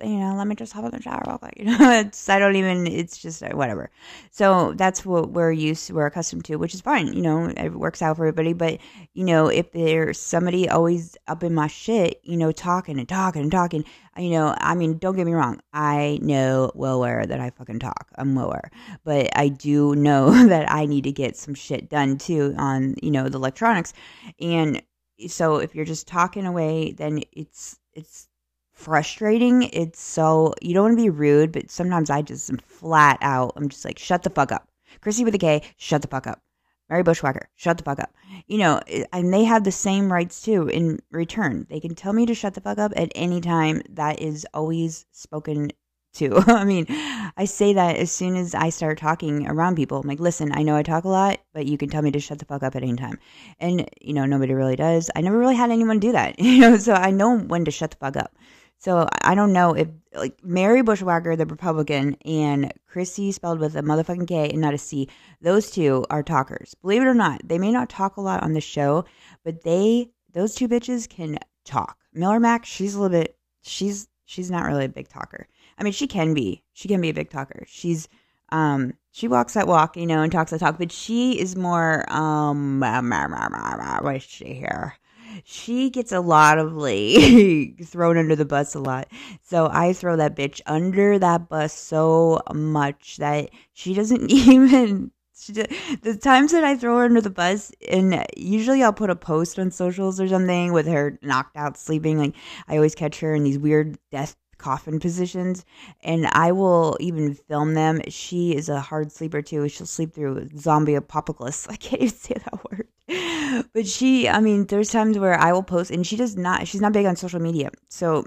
you 0.03 0.17
know, 0.17 0.35
let 0.35 0.47
me 0.47 0.55
just 0.55 0.73
hop 0.73 0.85
in 0.85 0.91
the 0.91 1.01
shower 1.01 1.23
real 1.27 1.37
quick. 1.37 1.53
You 1.65 1.65
know, 1.65 1.91
it's 1.99 2.27
I 2.29 2.39
don't 2.39 2.55
even. 2.55 2.87
It's 2.87 3.17
just 3.17 3.41
uh, 3.41 3.49
whatever. 3.49 3.89
So 4.31 4.73
that's 4.73 5.05
what 5.05 5.31
we're 5.31 5.51
used, 5.51 5.91
we're 5.91 6.05
accustomed 6.05 6.45
to, 6.45 6.57
which 6.57 6.73
is 6.73 6.81
fine. 6.81 7.13
You 7.13 7.21
know, 7.21 7.45
it 7.45 7.73
works 7.73 8.01
out 8.01 8.17
for 8.17 8.25
everybody. 8.25 8.53
But 8.53 8.79
you 9.13 9.23
know, 9.23 9.47
if 9.47 9.71
there's 9.71 10.19
somebody 10.19 10.67
always 10.69 11.17
up 11.27 11.43
in 11.43 11.53
my 11.53 11.67
shit, 11.67 12.19
you 12.23 12.37
know, 12.37 12.51
talking 12.51 12.99
and 12.99 13.07
talking 13.07 13.43
and 13.43 13.51
talking, 13.51 13.85
you 14.17 14.31
know, 14.31 14.55
I 14.59 14.75
mean, 14.75 14.97
don't 14.97 15.15
get 15.15 15.25
me 15.25 15.33
wrong. 15.33 15.61
I 15.73 16.19
know 16.21 16.71
well 16.75 16.97
aware 16.97 17.25
that 17.25 17.39
I 17.39 17.51
fucking 17.51 17.79
talk. 17.79 18.09
I'm 18.15 18.35
well 18.35 18.47
aware, 18.47 18.71
but 19.03 19.29
I 19.35 19.49
do 19.49 19.95
know 19.95 20.31
that 20.47 20.71
I 20.71 20.85
need 20.85 21.05
to 21.05 21.11
get 21.11 21.37
some 21.37 21.53
shit 21.53 21.89
done 21.89 22.17
too 22.17 22.53
on 22.57 22.95
you 23.01 23.11
know 23.11 23.29
the 23.29 23.37
electronics, 23.37 23.93
and 24.39 24.81
so 25.27 25.57
if 25.57 25.75
you're 25.75 25.85
just 25.85 26.07
talking 26.07 26.45
away, 26.45 26.91
then 26.91 27.21
it's 27.31 27.79
it's 27.93 28.27
frustrating. 28.75 29.63
It's 29.63 29.99
so 29.99 30.53
you 30.61 30.73
don't 30.73 30.83
want 30.83 30.97
to 30.97 31.03
be 31.03 31.09
rude, 31.09 31.51
but 31.51 31.71
sometimes 31.71 32.09
I 32.09 32.21
just 32.21 32.49
am 32.49 32.57
flat 32.57 33.17
out. 33.21 33.53
I'm 33.55 33.69
just 33.69 33.85
like, 33.85 33.97
shut 33.97 34.23
the 34.23 34.29
fuck 34.29 34.51
up. 34.51 34.69
Chrissy 35.01 35.25
with 35.25 35.35
a 35.35 35.39
K, 35.39 35.63
shut 35.77 36.01
the 36.01 36.07
fuck 36.07 36.27
up. 36.27 36.41
Mary 36.89 37.01
Bushwhacker, 37.01 37.49
shut 37.55 37.77
the 37.77 37.83
fuck 37.83 37.99
up. 37.99 38.13
You 38.47 38.59
know, 38.59 38.79
eh, 38.87 39.05
and 39.11 39.33
they 39.33 39.43
have 39.45 39.63
the 39.63 39.71
same 39.71 40.11
rights 40.13 40.41
too 40.41 40.67
in 40.67 40.99
return. 41.09 41.65
They 41.69 41.79
can 41.79 41.95
tell 41.95 42.13
me 42.13 42.27
to 42.27 42.35
shut 42.35 42.53
the 42.53 42.61
fuck 42.61 42.77
up 42.77 42.91
at 42.95 43.11
any 43.15 43.41
time. 43.41 43.81
That 43.89 44.21
is 44.21 44.45
always 44.53 45.05
spoken 45.11 45.71
to. 46.15 46.43
I 46.47 46.63
mean, 46.63 46.85
I 46.89 47.45
say 47.45 47.73
that 47.73 47.95
as 47.97 48.11
soon 48.11 48.35
as 48.35 48.53
I 48.53 48.69
start 48.69 48.97
talking 48.97 49.47
around 49.47 49.75
people. 49.75 49.99
I'm 49.99 50.07
like, 50.07 50.19
listen, 50.19 50.51
I 50.53 50.63
know 50.63 50.75
I 50.75 50.83
talk 50.83 51.05
a 51.05 51.09
lot, 51.09 51.39
but 51.53 51.65
you 51.65 51.77
can 51.77 51.89
tell 51.89 52.01
me 52.01 52.11
to 52.11 52.19
shut 52.19 52.39
the 52.39 52.45
fuck 52.45 52.63
up 52.63 52.75
at 52.75 52.83
any 52.83 52.95
time. 52.95 53.19
And, 53.59 53.89
you 54.01 54.13
know, 54.13 54.25
nobody 54.25 54.53
really 54.53 54.75
does. 54.75 55.09
I 55.15 55.21
never 55.21 55.37
really 55.37 55.55
had 55.55 55.71
anyone 55.71 55.99
do 55.99 56.11
that, 56.11 56.39
you 56.39 56.59
know, 56.59 56.77
so 56.77 56.93
I 56.93 57.11
know 57.11 57.37
when 57.37 57.65
to 57.65 57.71
shut 57.71 57.91
the 57.91 57.97
fuck 57.97 58.15
up. 58.17 58.35
So 58.77 59.07
I 59.21 59.35
don't 59.35 59.53
know 59.53 59.73
if 59.73 59.87
like 60.13 60.37
Mary 60.43 60.81
Bushwhacker, 60.81 61.35
the 61.35 61.45
Republican, 61.45 62.15
and 62.25 62.71
Chrissy 62.87 63.31
spelled 63.31 63.59
with 63.59 63.75
a 63.75 63.81
motherfucking 63.81 64.27
K 64.27 64.49
and 64.49 64.61
not 64.61 64.73
a 64.73 64.77
C, 64.77 65.09
those 65.41 65.71
two 65.71 66.05
are 66.09 66.23
talkers. 66.23 66.75
Believe 66.81 67.01
it 67.01 67.07
or 67.07 67.13
not, 67.13 67.41
they 67.43 67.57
may 67.57 67.71
not 67.71 67.89
talk 67.89 68.17
a 68.17 68.21
lot 68.21 68.43
on 68.43 68.53
the 68.53 68.61
show, 68.61 69.05
but 69.43 69.63
they 69.63 70.09
those 70.33 70.55
two 70.55 70.67
bitches 70.67 71.09
can 71.09 71.39
talk. 71.63 71.97
Miller 72.13 72.39
Mac, 72.39 72.65
she's 72.65 72.95
a 72.95 73.01
little 73.01 73.17
bit 73.17 73.37
she's 73.65 74.07
she's 74.25 74.51
not 74.51 74.65
really 74.65 74.85
a 74.85 74.89
big 74.89 75.09
talker. 75.09 75.47
I 75.77 75.83
mean, 75.83 75.93
she 75.93 76.07
can 76.07 76.33
be. 76.33 76.63
She 76.73 76.87
can 76.87 77.01
be 77.01 77.09
a 77.09 77.13
big 77.13 77.29
talker. 77.29 77.65
She's 77.67 78.07
um 78.49 78.93
she 79.11 79.27
walks 79.27 79.53
that 79.53 79.67
walk, 79.67 79.97
you 79.97 80.05
know, 80.05 80.21
and 80.21 80.31
talks 80.31 80.51
that 80.51 80.59
talk, 80.59 80.77
but 80.77 80.91
she 80.91 81.39
is 81.39 81.55
more 81.55 82.05
um 82.11 82.79
what 82.79 84.15
is 84.15 84.23
she 84.23 84.53
here? 84.53 84.95
She 85.43 85.89
gets 85.89 86.11
a 86.11 86.19
lot 86.19 86.57
of 86.57 86.73
like 86.73 87.79
thrown 87.85 88.17
under 88.17 88.35
the 88.35 88.45
bus 88.45 88.75
a 88.75 88.79
lot. 88.79 89.07
So 89.41 89.69
I 89.71 89.93
throw 89.93 90.15
that 90.17 90.35
bitch 90.35 90.61
under 90.65 91.19
that 91.19 91.49
bus 91.49 91.73
so 91.73 92.41
much 92.53 93.17
that 93.17 93.49
she 93.73 93.93
doesn't 93.93 94.31
even 94.31 95.11
d- 95.47 95.65
the 96.01 96.15
times 96.17 96.51
that 96.51 96.63
I 96.63 96.75
throw 96.75 96.97
her 96.97 97.05
under 97.05 97.21
the 97.21 97.29
bus, 97.29 97.71
and 97.89 98.25
usually 98.37 98.83
I'll 98.83 98.93
put 98.93 99.09
a 99.09 99.15
post 99.15 99.59
on 99.59 99.71
socials 99.71 100.19
or 100.19 100.27
something 100.27 100.73
with 100.73 100.87
her 100.87 101.19
knocked 101.21 101.55
out 101.57 101.77
sleeping. 101.77 102.17
Like 102.17 102.35
I 102.67 102.75
always 102.75 102.95
catch 102.95 103.19
her 103.19 103.33
in 103.35 103.43
these 103.43 103.59
weird 103.59 103.97
death 104.11 104.35
coffin 104.57 104.99
positions, 104.99 105.65
and 106.01 106.27
I 106.27 106.51
will 106.51 106.97
even 106.99 107.33
film 107.33 107.73
them. 107.73 108.01
She 108.09 108.55
is 108.55 108.69
a 108.69 108.79
hard 108.79 109.11
sleeper 109.11 109.41
too. 109.41 109.67
She'll 109.69 109.85
sleep 109.85 110.13
through 110.13 110.49
zombie 110.57 110.95
apocalypse. 110.95 111.67
I 111.69 111.75
can't 111.75 112.01
even 112.01 112.15
say 112.15 112.35
that 112.35 112.71
word. 112.71 112.87
But 113.73 113.87
she, 113.87 114.27
I 114.27 114.41
mean, 114.41 114.65
there's 114.65 114.91
times 114.91 115.17
where 115.17 115.39
I 115.39 115.53
will 115.53 115.63
post, 115.63 115.91
and 115.91 116.05
she 116.05 116.17
does 116.17 116.35
not. 116.35 116.67
She's 116.67 116.81
not 116.81 116.91
big 116.91 117.05
on 117.05 117.15
social 117.15 117.39
media, 117.39 117.71
so 117.89 118.25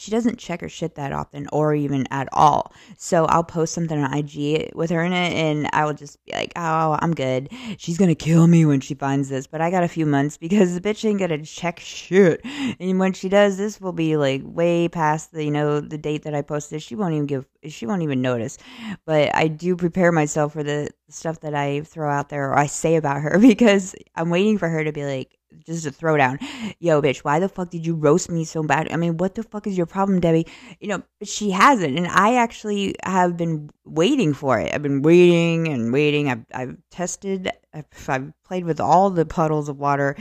she 0.00 0.10
doesn't 0.10 0.38
check 0.38 0.60
her 0.60 0.68
shit 0.68 0.94
that 0.94 1.12
often 1.12 1.46
or 1.52 1.74
even 1.74 2.06
at 2.10 2.28
all. 2.32 2.72
So 2.96 3.26
I'll 3.26 3.44
post 3.44 3.74
something 3.74 4.02
on 4.02 4.14
IG 4.14 4.70
with 4.74 4.88
her 4.90 5.02
in 5.04 5.12
it 5.12 5.34
and 5.34 5.68
I 5.72 5.84
will 5.84 5.94
just 5.94 6.24
be 6.24 6.32
like, 6.32 6.52
oh, 6.56 6.96
I'm 7.00 7.14
good. 7.14 7.50
She's 7.76 7.98
going 7.98 8.08
to 8.08 8.14
kill 8.14 8.46
me 8.46 8.64
when 8.64 8.80
she 8.80 8.94
finds 8.94 9.28
this. 9.28 9.46
But 9.46 9.60
I 9.60 9.70
got 9.70 9.82
a 9.82 9.88
few 9.88 10.06
months 10.06 10.36
because 10.38 10.74
the 10.74 10.80
bitch 10.80 11.04
ain't 11.04 11.18
going 11.18 11.30
to 11.30 11.44
check 11.44 11.80
shit. 11.80 12.40
And 12.44 12.98
when 12.98 13.12
she 13.12 13.28
does, 13.28 13.58
this 13.58 13.80
will 13.80 13.92
be 13.92 14.16
like 14.16 14.42
way 14.44 14.88
past 14.88 15.32
the, 15.32 15.44
you 15.44 15.50
know, 15.50 15.80
the 15.80 15.98
date 15.98 16.22
that 16.22 16.34
I 16.34 16.42
posted. 16.42 16.82
She 16.82 16.94
won't 16.94 17.14
even 17.14 17.26
give, 17.26 17.46
she 17.68 17.86
won't 17.86 18.02
even 18.02 18.22
notice. 18.22 18.58
But 19.04 19.34
I 19.34 19.48
do 19.48 19.76
prepare 19.76 20.12
myself 20.12 20.52
for 20.52 20.62
the 20.62 20.90
stuff 21.08 21.40
that 21.40 21.54
I 21.54 21.82
throw 21.82 22.10
out 22.10 22.28
there 22.28 22.50
or 22.50 22.58
I 22.58 22.66
say 22.66 22.96
about 22.96 23.20
her 23.20 23.38
because 23.40 23.94
I'm 24.14 24.30
waiting 24.30 24.58
for 24.58 24.68
her 24.68 24.84
to 24.84 24.92
be 24.92 25.04
like, 25.04 25.36
just 25.66 25.86
a 25.86 25.90
throwdown. 25.90 26.38
Yo, 26.78 27.02
bitch, 27.02 27.18
why 27.18 27.40
the 27.40 27.48
fuck 27.48 27.70
did 27.70 27.84
you 27.84 27.94
roast 27.94 28.30
me 28.30 28.44
so 28.44 28.62
bad? 28.62 28.90
I 28.92 28.96
mean, 28.96 29.16
what 29.16 29.34
the 29.34 29.42
fuck 29.42 29.66
is 29.66 29.76
your 29.76 29.86
problem, 29.86 30.20
Debbie? 30.20 30.46
You 30.80 30.88
know, 30.88 31.02
but 31.18 31.28
she 31.28 31.50
hasn't. 31.50 31.98
And 31.98 32.06
I 32.06 32.36
actually 32.36 32.94
have 33.04 33.36
been 33.36 33.70
waiting 33.84 34.32
for 34.32 34.58
it. 34.60 34.72
I've 34.72 34.82
been 34.82 35.02
waiting 35.02 35.68
and 35.68 35.92
waiting. 35.92 36.28
I've, 36.30 36.44
I've 36.54 36.76
tested, 36.90 37.50
I've, 37.74 37.86
I've 38.08 38.32
played 38.44 38.64
with 38.64 38.80
all 38.80 39.10
the 39.10 39.26
puddles 39.26 39.68
of 39.68 39.78
water. 39.78 40.16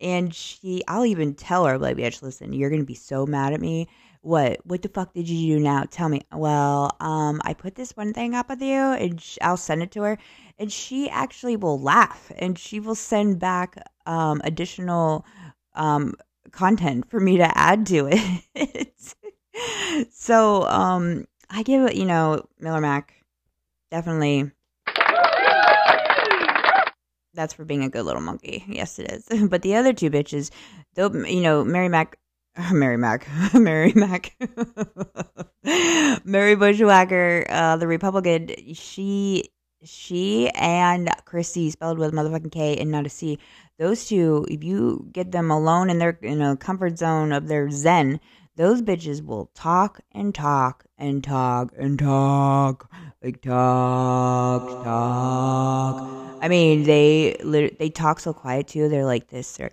And 0.00 0.34
she, 0.34 0.82
I'll 0.86 1.06
even 1.06 1.34
tell 1.34 1.66
her, 1.66 1.78
like, 1.78 1.96
bitch, 1.96 2.22
listen, 2.22 2.52
you're 2.52 2.70
going 2.70 2.82
to 2.82 2.86
be 2.86 2.94
so 2.94 3.26
mad 3.26 3.52
at 3.52 3.60
me. 3.60 3.88
What? 4.20 4.60
What 4.64 4.82
the 4.82 4.88
fuck 4.88 5.14
did 5.14 5.28
you 5.28 5.56
do 5.56 5.62
now? 5.62 5.84
Tell 5.90 6.08
me. 6.08 6.22
Well, 6.32 6.96
um, 7.00 7.40
I 7.44 7.54
put 7.54 7.74
this 7.74 7.96
one 7.96 8.12
thing 8.12 8.34
up 8.34 8.48
with 8.48 8.60
you, 8.60 8.74
and 8.74 9.20
sh- 9.20 9.38
I'll 9.40 9.56
send 9.56 9.82
it 9.82 9.90
to 9.92 10.02
her, 10.02 10.18
and 10.58 10.72
she 10.72 11.08
actually 11.08 11.56
will 11.56 11.80
laugh, 11.80 12.32
and 12.36 12.58
she 12.58 12.80
will 12.80 12.94
send 12.94 13.38
back 13.38 13.76
um 14.06 14.40
additional 14.44 15.24
um 15.74 16.14
content 16.50 17.08
for 17.10 17.20
me 17.20 17.36
to 17.38 17.58
add 17.58 17.86
to 17.86 18.08
it. 18.10 18.92
so 20.10 20.64
um, 20.68 21.26
I 21.50 21.62
give 21.62 21.82
it, 21.82 21.96
you 21.96 22.04
know, 22.04 22.46
Miller 22.58 22.80
Mac 22.80 23.14
definitely. 23.90 24.50
That's 27.34 27.54
for 27.54 27.64
being 27.64 27.84
a 27.84 27.88
good 27.88 28.04
little 28.04 28.22
monkey. 28.22 28.64
Yes, 28.68 28.98
it 28.98 29.10
is. 29.10 29.48
But 29.48 29.62
the 29.62 29.76
other 29.76 29.92
two 29.92 30.10
bitches, 30.10 30.50
though, 30.94 31.12
you 31.12 31.40
know, 31.40 31.64
Mary 31.64 31.88
Mac 31.88 32.18
Mary 32.72 32.96
Mac, 32.96 33.26
Mary 33.54 33.92
Mac, 33.94 34.34
Mary 36.24 36.54
Bushwhacker, 36.56 37.46
uh, 37.48 37.76
the 37.76 37.86
Republican. 37.86 38.50
She, 38.74 39.50
she 39.84 40.50
and 40.50 41.08
Chrissy, 41.24 41.70
spelled 41.70 41.98
with 41.98 42.12
motherfucking 42.12 42.52
K 42.52 42.76
and 42.76 42.90
not 42.90 43.06
a 43.06 43.08
C. 43.08 43.38
Those 43.78 44.06
two, 44.06 44.44
if 44.50 44.64
you 44.64 45.08
get 45.12 45.30
them 45.30 45.50
alone 45.50 45.88
in 45.88 45.98
their 45.98 46.18
in 46.22 46.42
a 46.42 46.56
comfort 46.56 46.98
zone 46.98 47.32
of 47.32 47.46
their 47.46 47.70
zen, 47.70 48.18
those 48.56 48.82
bitches 48.82 49.24
will 49.24 49.50
talk 49.54 50.00
and 50.10 50.34
talk 50.34 50.84
and 50.98 51.22
talk 51.22 51.72
and 51.78 51.96
talk, 51.96 52.90
like 53.22 53.40
talk, 53.40 54.84
talk. 54.84 56.38
I 56.42 56.48
mean, 56.48 56.82
they 56.82 57.36
they 57.78 57.88
talk 57.88 58.18
so 58.18 58.32
quiet 58.32 58.66
too. 58.66 58.88
They're 58.88 59.04
like 59.04 59.28
this. 59.28 59.56
They're, 59.56 59.70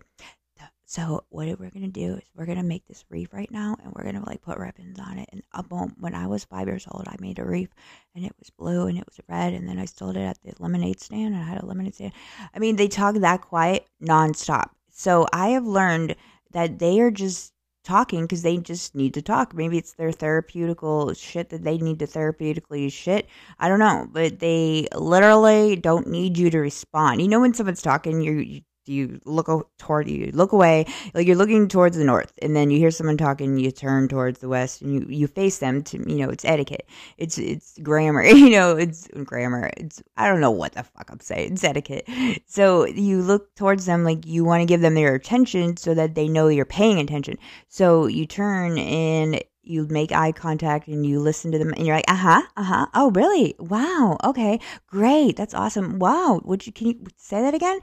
so 0.86 1.24
what 1.30 1.48
we're 1.60 1.72
gonna 1.72 1.88
do 1.88 2.16
is 2.16 2.24
we're 2.36 2.46
gonna 2.46 2.64
make 2.64 2.88
this 2.88 3.06
reef 3.10 3.34
right 3.34 3.50
now, 3.50 3.76
and 3.84 3.92
we're 3.94 4.04
gonna 4.04 4.26
like 4.26 4.42
put 4.42 4.58
ribbons 4.58 5.00
on 5.00 5.18
it. 5.18 5.28
And 5.32 5.42
uh, 5.54 5.60
up 5.60 5.74
on, 5.74 5.96
when 6.00 6.14
I 6.14 6.28
was 6.28 6.46
five 6.46 6.68
years 6.68 6.86
old, 6.92 7.08
I 7.08 7.16
made 7.20 7.40
a 7.40 7.46
reef, 7.46 7.70
and 8.14 8.24
it 8.24 8.34
was 8.40 8.52
blue 8.52 8.88
and 8.88 8.98
it 8.98 9.06
was 9.08 9.20
red, 9.28 9.54
and 9.54 9.68
then 9.68 9.80
I 9.80 9.86
sold 9.86 10.16
it 10.16 10.22
at 10.22 10.38
the 10.44 10.54
lemonade 10.60 11.02
stand, 11.02 11.34
and 11.34 11.44
I 11.44 11.48
had 11.48 11.62
a 11.62 11.66
lemonade 11.66 11.96
stand. 11.96 12.14
I 12.54 12.60
mean, 12.60 12.76
they 12.76 12.88
talk 12.88 13.16
that 13.16 13.42
quiet 13.42 13.88
nonstop. 14.02 14.70
So 14.92 15.26
I 15.34 15.50
have 15.50 15.66
learned 15.66 16.16
that 16.52 16.80
they 16.80 17.00
are 17.02 17.12
just 17.12 17.54
talking 17.84 18.22
because 18.24 18.44
they 18.44 18.58
just 18.58 18.96
need 18.96 19.14
to 19.16 19.22
talk. 19.22 19.54
Maybe 19.54 19.78
it's 19.78 19.94
their 19.94 20.12
therapeutical 20.12 21.18
shit 21.18 21.50
that 21.50 21.64
they 21.64 21.78
need 21.78 22.00
to 22.00 22.08
therapeutically 22.08 22.92
shit. 22.92 23.28
I 23.60 23.70
don't 23.70 23.80
know, 23.80 24.08
but 24.12 24.40
they 24.40 24.88
literally 24.96 25.76
don't 25.76 26.08
need 26.08 26.38
you 26.38 26.50
to 26.50 26.60
respond. 26.60 27.22
You 27.22 27.28
know, 27.28 27.42
when 27.42 27.54
someone's 27.54 27.82
talking, 27.82 28.22
you, 28.22 28.34
you 28.34 28.62
you 28.88 29.20
look 29.26 29.48
toward 29.78 30.10
you 30.10 30.32
look 30.34 30.52
away 30.52 30.86
like 31.14 31.28
you're 31.28 31.36
looking 31.36 31.68
towards 31.68 31.98
the 31.98 32.04
north 32.04 32.34
and 32.42 32.56
then 32.56 32.70
you 32.70 32.78
hear 32.78 32.92
someone 32.92 33.18
talking 33.18 33.58
you 33.58 33.72
turn 33.72 34.08
towards 34.08 34.40
the 34.40 34.50
west 34.50 34.82
and 34.82 34.94
you 34.94 35.06
you 35.10 35.28
face 35.28 35.60
them 35.60 35.84
to 35.84 35.98
you 36.10 36.18
know 36.18 36.30
it's 36.30 36.46
etiquette. 36.46 36.88
It's 37.18 37.38
it's 37.38 37.78
grammar 37.80 38.24
you 38.24 38.50
know 38.50 38.76
it's 38.76 39.08
grammar. 39.24 39.72
It's 39.78 40.02
i 40.18 40.28
don't 40.28 40.42
know 40.42 40.52
what 40.52 40.74
the 40.74 40.84
fuck 40.84 41.10
i'm 41.12 41.20
saying. 41.20 41.54
It's 41.54 41.64
etiquette. 41.64 42.08
So 42.46 42.86
you 42.86 43.22
look 43.22 43.54
towards 43.56 43.86
them 43.86 44.04
like 44.04 44.26
you 44.26 44.44
want 44.44 44.62
to 44.62 44.66
give 44.66 44.82
them 44.82 44.96
their 44.96 45.16
attention 45.16 45.78
so 45.78 45.94
that 45.94 46.16
they 46.16 46.28
know 46.28 46.48
you're 46.48 46.66
paying 46.66 47.00
attention. 47.00 47.38
So 47.68 48.08
you 48.08 48.26
turn 48.26 48.78
and 48.78 49.42
you 49.66 49.88
make 49.90 50.12
eye 50.12 50.32
contact 50.32 50.88
and 50.88 51.06
you 51.06 51.20
listen 51.20 51.52
to 51.52 51.58
them 51.58 51.74
and 51.76 51.86
you're 51.86 51.96
like 51.96 52.10
uh-huh 52.10 52.42
uh-huh. 52.56 52.86
Oh 52.94 53.12
really? 53.12 53.56
Wow. 53.60 54.18
Okay. 54.24 54.60
Great. 54.88 55.36
That's 55.36 55.54
awesome. 55.54 56.00
Wow. 56.00 56.42
Would 56.44 56.66
you 56.66 56.74
can 56.74 56.88
you 56.88 57.04
say 57.18 57.42
that 57.42 57.54
again 57.54 57.80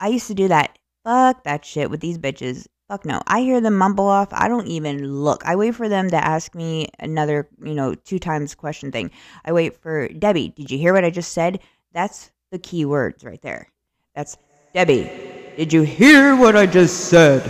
I 0.00 0.08
used 0.08 0.26
to 0.28 0.34
do 0.34 0.48
that. 0.48 0.78
Fuck 1.04 1.44
that 1.44 1.64
shit 1.64 1.90
with 1.90 2.00
these 2.00 2.18
bitches. 2.18 2.66
Fuck 2.88 3.04
no. 3.06 3.20
I 3.26 3.40
hear 3.40 3.60
them 3.60 3.76
mumble 3.76 4.06
off. 4.06 4.28
I 4.32 4.48
don't 4.48 4.66
even 4.66 5.06
look. 5.06 5.44
I 5.44 5.56
wait 5.56 5.74
for 5.74 5.88
them 5.88 6.10
to 6.10 6.16
ask 6.16 6.54
me 6.54 6.88
another, 6.98 7.48
you 7.62 7.74
know, 7.74 7.94
two 7.94 8.18
times 8.18 8.54
question 8.54 8.92
thing. 8.92 9.10
I 9.44 9.52
wait 9.52 9.80
for 9.80 10.08
Debbie. 10.08 10.48
Did 10.50 10.70
you 10.70 10.78
hear 10.78 10.92
what 10.92 11.04
I 11.04 11.10
just 11.10 11.32
said? 11.32 11.60
That's 11.92 12.30
the 12.50 12.58
key 12.58 12.84
words 12.84 13.24
right 13.24 13.40
there. 13.42 13.68
That's 14.14 14.36
Debbie. 14.74 15.10
Did 15.56 15.72
you 15.72 15.82
hear 15.82 16.36
what 16.36 16.56
I 16.56 16.66
just 16.66 17.08
said? 17.08 17.42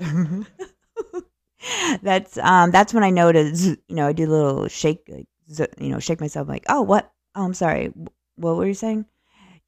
that's 2.02 2.38
um 2.38 2.70
that's 2.70 2.92
when 2.92 3.04
I 3.04 3.52
z- 3.54 3.76
you 3.88 3.94
know 3.96 4.08
I 4.08 4.12
do 4.12 4.28
a 4.28 4.32
little 4.32 4.68
shake 4.68 5.08
z- 5.50 5.66
you 5.78 5.90
know 5.90 6.00
shake 6.00 6.20
myself 6.20 6.48
like 6.48 6.64
oh 6.68 6.82
what 6.82 7.12
oh 7.34 7.44
I'm 7.44 7.54
sorry 7.54 7.92
what 8.36 8.56
were 8.56 8.66
you 8.66 8.74
saying 8.74 9.06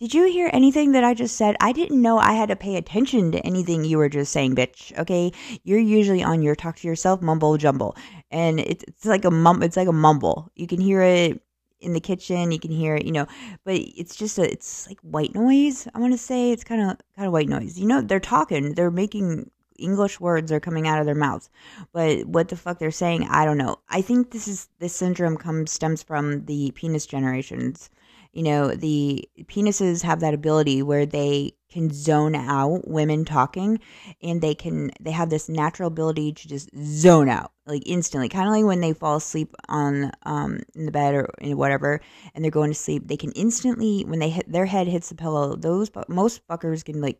did 0.05 0.13
you 0.13 0.25
hear 0.25 0.51
anything 0.53 0.93
that 0.93 1.03
I 1.03 1.15
just 1.15 1.35
said? 1.35 1.57
I 1.61 1.73
didn't 1.73 2.03
know 2.03 2.19
I 2.19 2.35
had 2.35 2.51
to 2.51 2.57
pay 2.57 2.77
attention 2.77 3.33
to 3.33 3.39
anything 3.39 3.87
you 3.87 3.97
were 3.97 4.11
just 4.11 4.33
saying, 4.33 4.55
bitch. 4.55 4.93
Okay, 4.99 5.33
you're 5.63 5.79
usually 5.79 6.23
on 6.23 6.43
your 6.43 6.55
talk 6.55 6.77
to 6.77 6.87
yourself 6.87 7.23
mumble 7.23 7.57
jumble, 7.57 7.97
and 8.31 8.61
it's 8.61 8.85
it's 8.87 9.07
like 9.07 9.25
a 9.25 9.31
mum. 9.31 9.63
It's 9.63 9.79
like 9.79 9.89
a 9.89 9.95
mumble. 9.95 10.51
You 10.57 10.67
can 10.67 10.79
hear 10.79 11.01
it 11.01 11.41
in 11.81 11.95
the 11.95 12.01
kitchen. 12.01 12.53
You 12.53 12.61
can 12.61 12.71
hear 12.71 12.97
it, 12.97 13.07
you 13.07 13.13
know, 13.13 13.27
but 13.65 13.77
it's 13.77 14.15
just 14.15 14.37
a. 14.37 14.43
It's 14.43 14.87
like 14.89 15.01
white 15.01 15.35
noise. 15.35 15.89
I 15.95 16.01
want 16.01 16.13
to 16.13 16.19
say 16.19 16.53
it's 16.53 16.65
kind 16.65 16.83
of 16.83 16.99
kind 17.17 17.27
of 17.27 17.33
white 17.33 17.49
noise. 17.49 17.79
You 17.79 17.87
know, 17.87 18.03
they're 18.03 18.21
talking. 18.21 18.75
They're 18.75 18.91
making 18.91 19.51
English 19.79 20.21
words 20.21 20.53
are 20.53 20.61
coming 20.61 20.87
out 20.87 21.01
of 21.01 21.07
their 21.07 21.15
mouths, 21.15 21.49
but 21.95 22.27
what 22.27 22.49
the 22.49 22.57
fuck 22.57 22.79
they're 22.79 22.91
saying, 22.91 23.27
I 23.31 23.47
don't 23.47 23.57
know. 23.57 23.79
I 23.89 24.03
think 24.03 24.33
this 24.33 24.49
is 24.49 24.69
this 24.81 24.95
syndrome 24.95 25.39
comes 25.39 25.73
stems 25.73 26.03
from 26.03 26.45
the 26.45 26.73
penis 26.73 27.07
generations 27.07 27.89
You 28.35 28.43
know, 28.43 28.75
the 28.75 29.29
penises 29.45 30.03
have 30.03 30.21
that 30.21 30.35
ability 30.35 30.83
where 30.83 31.07
they 31.07 31.53
can 31.71 31.93
zone 31.93 32.35
out 32.35 32.87
women 32.87 33.25
talking 33.25 33.81
and 34.23 34.41
they 34.41 34.55
can 34.55 34.91
they 35.01 35.11
have 35.11 35.31
this 35.31 35.49
natural 35.49 35.89
ability 35.89 36.33
to 36.33 36.47
just 36.47 36.69
zone 36.77 37.29
out 37.29 37.51
like 37.67 37.83
instantly 37.85 38.29
kind 38.29 38.47
of 38.47 38.55
like 38.55 38.65
when 38.65 38.81
they 38.81 38.93
fall 38.93 39.17
asleep 39.17 39.53
on 39.69 40.13
um 40.23 40.61
in 40.77 40.87
the 40.87 40.93
bed 40.93 41.17
or 41.17 41.29
in 41.41 41.57
whatever 41.57 42.01
and 42.33 42.45
they're 42.45 42.51
going 42.53 42.71
to 42.71 42.79
sleep 42.79 43.09
they 43.09 43.17
can 43.17 43.33
instantly 43.33 44.05
when 44.05 44.21
they 44.21 44.29
hit 44.29 44.51
their 44.53 44.67
head 44.67 44.87
hits 44.87 45.09
the 45.09 45.17
pillow 45.17 45.57
those 45.57 45.91
most 46.07 46.47
fuckers 46.47 46.85
can 46.85 47.01
like 47.01 47.19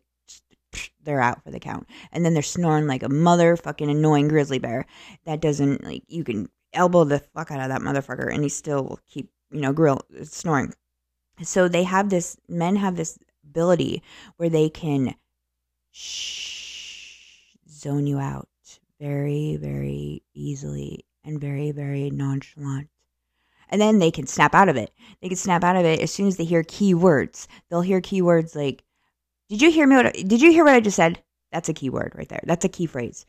they're 1.03 1.21
out 1.21 1.43
for 1.43 1.51
the 1.51 1.59
count. 1.59 1.87
And 2.11 2.25
then 2.25 2.33
they're 2.33 2.43
snoring 2.43 2.87
like 2.87 3.03
a 3.03 3.07
motherfucking 3.07 3.89
annoying 3.89 4.27
grizzly 4.27 4.59
bear 4.59 4.85
that 5.25 5.41
doesn't 5.41 5.83
like 5.83 6.03
you 6.07 6.23
can 6.23 6.49
elbow 6.73 7.03
the 7.03 7.19
fuck 7.19 7.51
out 7.51 7.61
of 7.61 7.69
that 7.69 7.81
motherfucker 7.81 8.33
and 8.33 8.43
he 8.43 8.49
still 8.49 8.83
will 8.83 8.99
keep 9.07 9.29
you 9.51 9.61
know 9.61 9.71
grill 9.71 10.01
snoring 10.23 10.73
so 11.43 11.67
they 11.67 11.83
have 11.83 12.09
this 12.09 12.37
men 12.47 12.75
have 12.77 12.95
this 12.95 13.17
ability 13.43 14.01
where 14.37 14.49
they 14.49 14.69
can 14.69 15.15
shh, 15.91 17.55
zone 17.69 18.07
you 18.07 18.19
out 18.19 18.49
very, 18.99 19.57
very 19.57 20.23
easily 20.33 21.05
and 21.23 21.39
very, 21.39 21.71
very 21.71 22.09
nonchalant. 22.09 22.89
And 23.69 23.81
then 23.81 23.99
they 23.99 24.11
can 24.11 24.27
snap 24.27 24.53
out 24.53 24.69
of 24.69 24.77
it. 24.77 24.91
They 25.21 25.27
can 25.27 25.37
snap 25.37 25.63
out 25.63 25.75
of 25.75 25.85
it 25.85 25.99
as 25.99 26.11
soon 26.11 26.27
as 26.27 26.37
they 26.37 26.45
hear 26.45 26.63
key 26.63 26.93
words. 26.93 27.47
They'll 27.69 27.81
hear 27.81 27.99
keywords 27.99 28.55
like, 28.55 28.83
"Did 29.49 29.61
you 29.61 29.71
hear 29.71 29.87
me? 29.87 29.95
What, 29.95 30.13
did 30.13 30.41
you 30.41 30.51
hear 30.51 30.63
what 30.63 30.75
I 30.75 30.79
just 30.79 30.95
said?" 30.95 31.23
That's 31.51 31.69
a 31.69 31.73
keyword 31.73 32.13
right 32.15 32.29
there. 32.29 32.43
That's 32.43 32.65
a 32.65 32.69
key 32.69 32.85
phrase. 32.85 33.25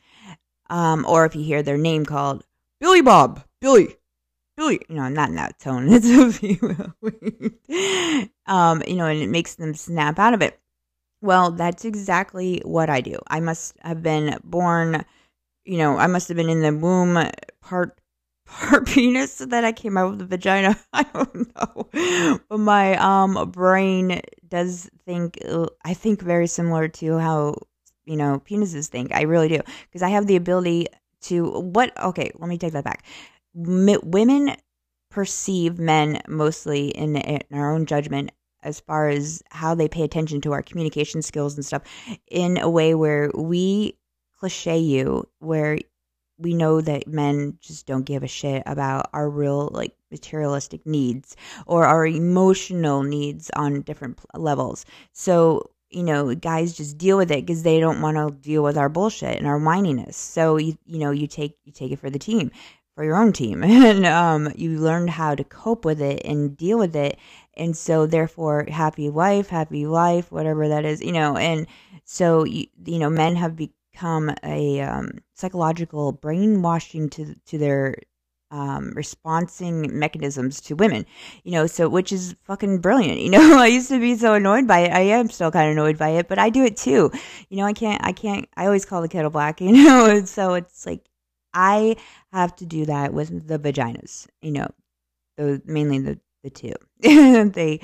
Um, 0.69 1.05
or 1.07 1.25
if 1.25 1.35
you 1.35 1.43
hear 1.43 1.63
their 1.63 1.77
name 1.77 2.05
called 2.05 2.43
Billy 2.79 3.01
Bob, 3.01 3.43
Billy, 3.61 3.95
you 4.57 4.79
know, 4.89 5.07
not 5.09 5.29
in 5.29 5.35
that 5.35 5.59
tone. 5.59 5.87
It's 5.91 6.09
a 6.09 6.31
female. 6.31 6.93
um, 8.45 8.83
you 8.87 8.95
know, 8.95 9.05
and 9.05 9.21
it 9.21 9.29
makes 9.29 9.55
them 9.55 9.73
snap 9.73 10.19
out 10.19 10.33
of 10.33 10.41
it. 10.41 10.59
Well, 11.21 11.51
that's 11.51 11.85
exactly 11.85 12.61
what 12.63 12.89
I 12.89 13.01
do. 13.01 13.17
I 13.27 13.39
must 13.39 13.75
have 13.81 14.03
been 14.03 14.37
born, 14.43 15.03
you 15.65 15.77
know, 15.77 15.97
I 15.97 16.07
must 16.07 16.27
have 16.27 16.37
been 16.37 16.49
in 16.49 16.61
the 16.61 16.75
womb 16.75 17.29
part 17.61 17.99
part 18.45 18.87
penis 18.87 19.33
so 19.33 19.45
that 19.47 19.65
I 19.65 19.71
came 19.73 19.97
out 19.97 20.11
with 20.11 20.19
the 20.19 20.25
vagina. 20.25 20.77
I 20.93 21.03
don't 21.03 21.55
know. 21.55 22.39
But 22.49 22.59
my 22.59 22.95
um 22.97 23.51
brain 23.51 24.21
does 24.47 24.89
think 25.05 25.39
I 25.83 25.93
think 25.93 26.21
very 26.21 26.47
similar 26.47 26.87
to 26.87 27.17
how, 27.17 27.55
you 28.05 28.15
know, 28.15 28.41
penises 28.49 28.87
think. 28.87 29.11
I 29.13 29.23
really 29.23 29.49
do 29.49 29.61
because 29.89 30.03
I 30.03 30.09
have 30.09 30.27
the 30.27 30.35
ability 30.35 30.87
to 31.23 31.59
what 31.59 31.91
okay, 32.01 32.31
let 32.35 32.47
me 32.47 32.57
take 32.57 32.73
that 32.73 32.83
back. 32.83 33.03
Women 33.57 34.55
perceive 35.09 35.79
men 35.79 36.21
mostly 36.27 36.89
in, 36.89 37.15
in 37.15 37.41
our 37.51 37.73
own 37.73 37.85
judgment 37.85 38.31
as 38.61 38.79
far 38.79 39.09
as 39.09 39.41
how 39.49 39.73
they 39.73 39.87
pay 39.87 40.03
attention 40.03 40.41
to 40.41 40.51
our 40.51 40.61
communication 40.61 41.21
skills 41.21 41.55
and 41.55 41.65
stuff 41.65 41.83
in 42.29 42.57
a 42.57 42.69
way 42.69 42.93
where 42.93 43.31
we 43.33 43.97
cliche 44.37 44.77
you 44.77 45.27
where 45.39 45.79
we 46.37 46.53
know 46.53 46.81
that 46.81 47.07
men 47.07 47.57
just 47.59 47.87
don't 47.87 48.05
give 48.05 48.21
a 48.21 48.27
shit 48.27 48.61
about 48.65 49.09
our 49.13 49.29
real 49.29 49.69
like 49.73 49.95
materialistic 50.11 50.85
needs 50.85 51.35
or 51.65 51.85
our 51.85 52.05
emotional 52.05 53.01
needs 53.03 53.49
on 53.55 53.81
different 53.81 54.19
levels. 54.35 54.85
So 55.13 55.71
you 55.89 56.03
know 56.03 56.35
guys 56.35 56.75
just 56.75 56.97
deal 56.97 57.17
with 57.17 57.31
it 57.31 57.45
because 57.45 57.63
they 57.63 57.79
don't 57.79 58.01
want 58.01 58.17
to 58.17 58.29
deal 58.41 58.61
with 58.61 58.77
our 58.77 58.89
bullshit 58.89 59.37
and 59.37 59.47
our 59.47 59.59
whininess. 59.59 60.13
So 60.13 60.57
you 60.57 60.77
you 60.85 60.99
know 60.99 61.11
you 61.11 61.27
take 61.27 61.57
you 61.63 61.71
take 61.71 61.91
it 61.91 61.99
for 61.99 62.09
the 62.09 62.19
team 62.19 62.51
for 62.97 63.03
your 63.03 63.15
own 63.15 63.31
team 63.31 63.63
and 63.63 64.07
um, 64.07 64.51
you 64.55 64.79
learned 64.79 65.11
how 65.11 65.35
to 65.35 65.43
cope 65.43 65.85
with 65.85 66.01
it 66.01 66.19
and 66.25 66.57
deal 66.57 66.79
with 66.79 66.95
it 66.95 67.19
and 67.53 67.77
so 67.77 68.07
therefore 68.07 68.65
happy 68.69 69.07
wife 69.07 69.49
happy 69.49 69.85
life 69.85 70.31
whatever 70.31 70.67
that 70.67 70.83
is 70.83 70.99
you 70.99 71.11
know 71.11 71.37
and 71.37 71.67
so 72.05 72.43
you, 72.43 72.65
you 72.85 72.97
know 72.97 73.09
men 73.09 73.35
have 73.35 73.55
become 73.55 74.33
a 74.43 74.81
um, 74.81 75.11
psychological 75.35 76.11
brainwashing 76.11 77.07
to 77.07 77.35
to 77.45 77.59
their 77.59 77.97
um, 78.49 78.93
responding 78.95 79.99
mechanisms 79.99 80.61
to 80.61 80.73
women, 80.73 81.05
you 81.43 81.51
know, 81.51 81.67
so 81.67 81.89
which 81.89 82.13
is 82.13 82.33
fucking 82.43 82.77
brilliant. 82.79 83.19
You 83.19 83.29
know, 83.31 83.57
I 83.59 83.67
used 83.67 83.89
to 83.89 83.99
be 83.99 84.15
so 84.15 84.35
annoyed 84.35 84.65
by 84.65 84.79
it. 84.79 84.93
I 84.93 85.01
am 85.01 85.29
still 85.29 85.51
kind 85.51 85.69
of 85.69 85.73
annoyed 85.73 85.97
by 85.97 86.11
it, 86.11 86.29
but 86.29 86.39
I 86.39 86.49
do 86.49 86.63
it 86.63 86.77
too. 86.77 87.11
You 87.49 87.57
know, 87.57 87.65
I 87.65 87.73
can't, 87.73 88.01
I 88.05 88.13
can't, 88.13 88.47
I 88.55 88.65
always 88.65 88.85
call 88.85 89.01
the 89.01 89.09
kettle 89.09 89.31
black, 89.31 89.59
you 89.61 89.73
know, 89.73 90.05
and 90.05 90.29
so 90.29 90.53
it's 90.53 90.85
like 90.85 91.01
I 91.57 91.95
have 92.31 92.55
to 92.57 92.67
do 92.67 92.85
that 92.85 93.13
with 93.13 93.47
the 93.47 93.57
vaginas, 93.57 94.27
you 94.43 94.51
know, 94.51 94.67
the, 95.37 95.59
mainly 95.65 95.97
the, 95.97 96.19
the 96.43 96.51
two. 96.51 96.73
they, 96.99 97.79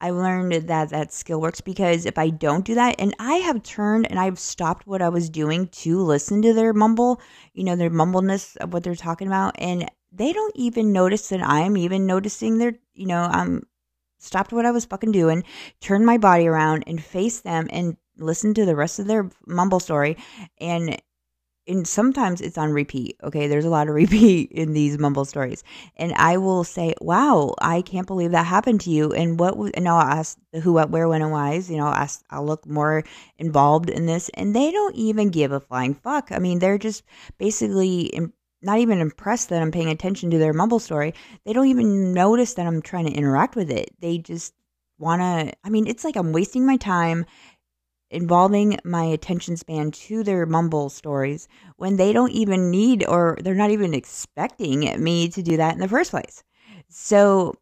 I 0.00 0.10
learned 0.10 0.52
that 0.68 0.90
that 0.90 1.12
skill 1.12 1.40
works 1.40 1.60
because 1.60 2.06
if 2.06 2.16
I 2.16 2.30
don't 2.30 2.64
do 2.64 2.76
that, 2.76 2.94
and 3.00 3.16
I 3.18 3.34
have 3.34 3.64
turned 3.64 4.08
and 4.08 4.20
I've 4.20 4.38
stopped 4.38 4.86
what 4.86 5.02
I 5.02 5.08
was 5.08 5.28
doing 5.28 5.66
to 5.66 6.00
listen 6.00 6.42
to 6.42 6.52
their 6.52 6.72
mumble, 6.72 7.20
you 7.54 7.64
know, 7.64 7.74
their 7.74 7.90
mumbleness 7.90 8.56
of 8.58 8.72
what 8.72 8.84
they're 8.84 8.94
talking 8.94 9.26
about, 9.26 9.56
and 9.58 9.90
they 10.12 10.32
don't 10.32 10.54
even 10.54 10.92
notice 10.92 11.28
that 11.30 11.42
I'm 11.42 11.76
even 11.76 12.06
noticing 12.06 12.58
their, 12.58 12.74
you 12.94 13.06
know, 13.06 13.22
I'm 13.22 13.64
stopped 14.20 14.52
what 14.52 14.66
I 14.66 14.70
was 14.70 14.84
fucking 14.84 15.12
doing, 15.12 15.42
turned 15.80 16.06
my 16.06 16.18
body 16.18 16.46
around 16.46 16.84
and 16.86 17.02
face 17.02 17.40
them 17.40 17.66
and 17.70 17.96
listen 18.16 18.54
to 18.54 18.64
the 18.64 18.76
rest 18.76 19.00
of 19.00 19.06
their 19.06 19.28
mumble 19.46 19.80
story 19.80 20.16
and 20.58 21.00
and 21.68 21.86
sometimes 21.86 22.40
it's 22.40 22.58
on 22.58 22.70
repeat. 22.72 23.16
Okay, 23.22 23.46
there's 23.46 23.64
a 23.64 23.70
lot 23.70 23.88
of 23.88 23.94
repeat 24.02 24.50
in 24.50 24.72
these 24.72 24.98
mumble 24.98 25.24
stories, 25.24 25.62
and 25.96 26.12
I 26.14 26.38
will 26.38 26.64
say, 26.64 26.94
"Wow, 27.00 27.54
I 27.60 27.82
can't 27.82 28.06
believe 28.06 28.32
that 28.32 28.46
happened 28.46 28.80
to 28.82 28.90
you." 28.90 29.12
And 29.12 29.38
what? 29.38 29.56
Was, 29.56 29.70
and 29.72 29.88
I'll 29.88 30.00
ask 30.00 30.38
the 30.52 30.60
who, 30.60 30.72
what, 30.72 30.90
where, 30.90 31.08
when, 31.08 31.22
and 31.22 31.30
why's. 31.30 31.70
You 31.70 31.76
know, 31.76 31.86
I'll, 31.86 31.94
ask, 31.94 32.24
I'll 32.30 32.46
look 32.46 32.66
more 32.66 33.04
involved 33.38 33.90
in 33.90 34.06
this, 34.06 34.30
and 34.34 34.56
they 34.56 34.70
don't 34.72 34.96
even 34.96 35.30
give 35.30 35.52
a 35.52 35.60
flying 35.60 35.94
fuck. 35.94 36.32
I 36.32 36.38
mean, 36.38 36.58
they're 36.58 36.78
just 36.78 37.04
basically 37.38 38.10
not 38.62 38.78
even 38.78 39.00
impressed 39.00 39.50
that 39.50 39.62
I'm 39.62 39.70
paying 39.70 39.88
attention 39.88 40.30
to 40.30 40.38
their 40.38 40.52
mumble 40.52 40.80
story. 40.80 41.14
They 41.44 41.52
don't 41.52 41.68
even 41.68 42.12
notice 42.12 42.54
that 42.54 42.66
I'm 42.66 42.82
trying 42.82 43.06
to 43.06 43.12
interact 43.12 43.54
with 43.54 43.70
it. 43.70 43.90
They 44.00 44.18
just 44.18 44.54
want 44.98 45.20
to. 45.20 45.52
I 45.64 45.70
mean, 45.70 45.86
it's 45.86 46.04
like 46.04 46.16
I'm 46.16 46.32
wasting 46.32 46.66
my 46.66 46.76
time 46.76 47.24
involving 48.10 48.78
my 48.84 49.04
attention 49.04 49.56
span 49.56 49.90
to 49.90 50.22
their 50.22 50.46
mumble 50.46 50.88
stories 50.88 51.48
when 51.76 51.96
they 51.96 52.12
don't 52.12 52.32
even 52.32 52.70
need 52.70 53.06
or 53.06 53.38
they're 53.42 53.54
not 53.54 53.70
even 53.70 53.94
expecting 53.94 54.80
me 55.02 55.28
to 55.28 55.42
do 55.42 55.56
that 55.56 55.74
in 55.74 55.80
the 55.80 55.88
first 55.88 56.10
place. 56.10 56.42
So 56.88 57.54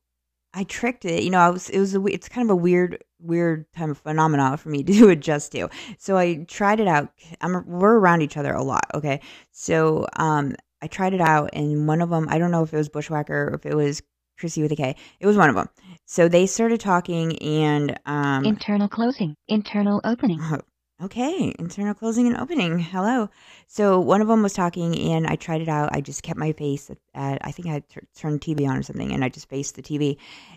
I 0.54 0.64
tricked 0.64 1.04
it. 1.04 1.22
You 1.22 1.30
know, 1.30 1.40
I 1.40 1.50
was 1.50 1.68
it 1.68 1.78
was 1.78 1.94
a 1.94 2.04
it's 2.06 2.28
kind 2.28 2.48
of 2.48 2.52
a 2.52 2.56
weird 2.56 3.02
weird 3.18 3.70
time 3.72 3.90
of 3.90 3.98
phenomena 3.98 4.56
for 4.56 4.68
me 4.68 4.82
to 4.85 5.09
adjust 5.09 5.52
to. 5.52 5.68
So 5.98 6.16
I 6.16 6.44
tried 6.48 6.80
it 6.80 6.88
out. 6.88 7.11
I'm 7.40 7.66
we're 7.66 7.98
around 7.98 8.22
each 8.22 8.37
other 8.37 8.52
a 8.52 8.62
lot, 8.62 8.87
okay? 8.94 9.20
So 9.52 10.06
um 10.16 10.54
I 10.82 10.87
tried 10.87 11.14
it 11.14 11.20
out 11.20 11.50
and 11.52 11.88
one 11.88 12.02
of 12.02 12.11
them, 12.11 12.28
I 12.30 12.38
don't 12.38 12.50
know 12.50 12.62
if 12.62 12.72
it 12.72 12.76
was 12.76 12.88
Bushwhacker 12.88 13.48
or 13.48 13.54
if 13.54 13.66
it 13.66 13.74
was 13.74 14.02
Chrissy 14.38 14.62
with 14.62 14.72
a 14.72 14.76
K. 14.76 14.96
It 15.20 15.26
was 15.26 15.37
one 15.37 15.48
of 15.48 15.54
them. 15.56 15.68
So 16.07 16.29
they 16.29 16.47
started 16.47 16.81
talking 16.81 17.37
and 17.38 17.99
um 18.07 18.45
Internal 18.45 18.88
closing. 18.88 19.35
Internal 19.49 20.01
opening. 20.05 20.38
Oh, 20.40 20.61
okay, 21.05 21.53
internal 21.59 21.95
closing 21.95 22.27
and 22.29 22.37
opening. 22.37 22.79
Hello. 22.79 23.29
So 23.66 24.01
one 24.01 24.23
of 24.23 24.29
them 24.29 24.42
was 24.42 24.53
talking 24.53 24.97
and 25.12 25.27
I 25.27 25.37
tried 25.37 25.61
it 25.61 25.69
out. 25.69 25.90
I 25.92 26.01
just 26.01 26.23
kept 26.23 26.38
my 26.38 26.53
face 26.53 26.90
at, 26.90 26.99
at 27.14 27.38
I 27.45 27.51
think 27.51 27.69
I 27.69 27.81
t- 27.81 28.01
turned 28.16 28.40
TV 28.40 28.69
on 28.69 28.77
or 28.77 28.83
something 28.83 29.12
and 29.12 29.25
I 29.25 29.29
just 29.29 29.49
faced 29.49 29.75
the 29.75 29.83
TV 29.83 30.16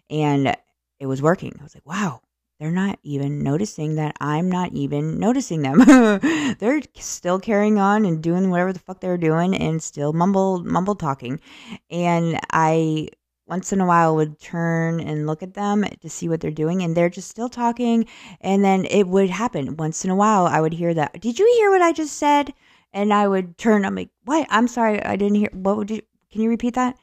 and 0.10 0.56
it 1.00 1.08
was 1.08 1.22
working. 1.22 1.56
I 1.60 1.64
was 1.64 1.76
like, 1.76 1.86
"Wow, 1.86 2.22
they're 2.60 2.72
not 2.72 3.00
even 3.04 3.42
noticing 3.42 3.96
that 3.96 4.18
I'm 4.20 4.50
not 4.52 4.74
even 4.74 5.18
noticing 5.18 5.62
them. 5.62 5.80
they're 6.60 6.82
still 6.96 7.40
carrying 7.40 7.80
on 7.80 8.06
and 8.06 8.22
doing 8.22 8.50
whatever 8.50 8.74
the 8.74 8.80
fuck 8.80 9.00
they're 9.00 9.18
doing 9.18 9.56
and 9.56 9.82
still 9.82 10.12
mumble 10.12 10.64
mumble 10.64 10.96
talking. 10.96 11.40
And 11.90 12.38
I 12.52 13.10
once 13.50 13.74
in 13.74 13.82
a 13.82 13.86
while 13.86 14.16
would 14.16 14.40
turn 14.40 15.00
and 15.00 15.28
look 15.28 15.42
at 15.44 15.54
them 15.54 15.84
to 16.02 16.10
see 16.10 16.30
what 16.30 16.40
they're 16.40 16.52
doing 16.52 16.82
and 16.84 16.96
they're 16.96 17.10
just 17.10 17.30
still 17.30 17.50
talking 17.50 18.06
and 18.42 18.64
then 18.64 18.86
it 18.86 19.08
would 19.08 19.30
happen. 19.30 19.76
Once 19.78 20.06
in 20.06 20.12
a 20.12 20.16
while 20.16 20.46
i 20.46 20.62
would 20.62 20.74
hear 20.74 20.94
that 20.94 21.20
did 21.22 21.40
you 21.40 21.46
hear 21.58 21.70
what 21.72 21.82
i 21.82 21.92
just 21.92 22.18
said? 22.18 22.54
And 22.94 23.14
i 23.14 23.28
would 23.28 23.58
turn 23.58 23.86
i'm 23.86 23.96
like 23.96 24.10
what? 24.26 24.48
I'm 24.50 24.68
sorry 24.68 25.04
i 25.04 25.16
didn't 25.16 25.36
hear 25.36 25.50
what 25.54 25.78
would 25.78 25.92
you 25.92 26.02
can 26.32 26.42
you 26.42 26.50
repeat 26.50 26.76
that? 26.76 26.96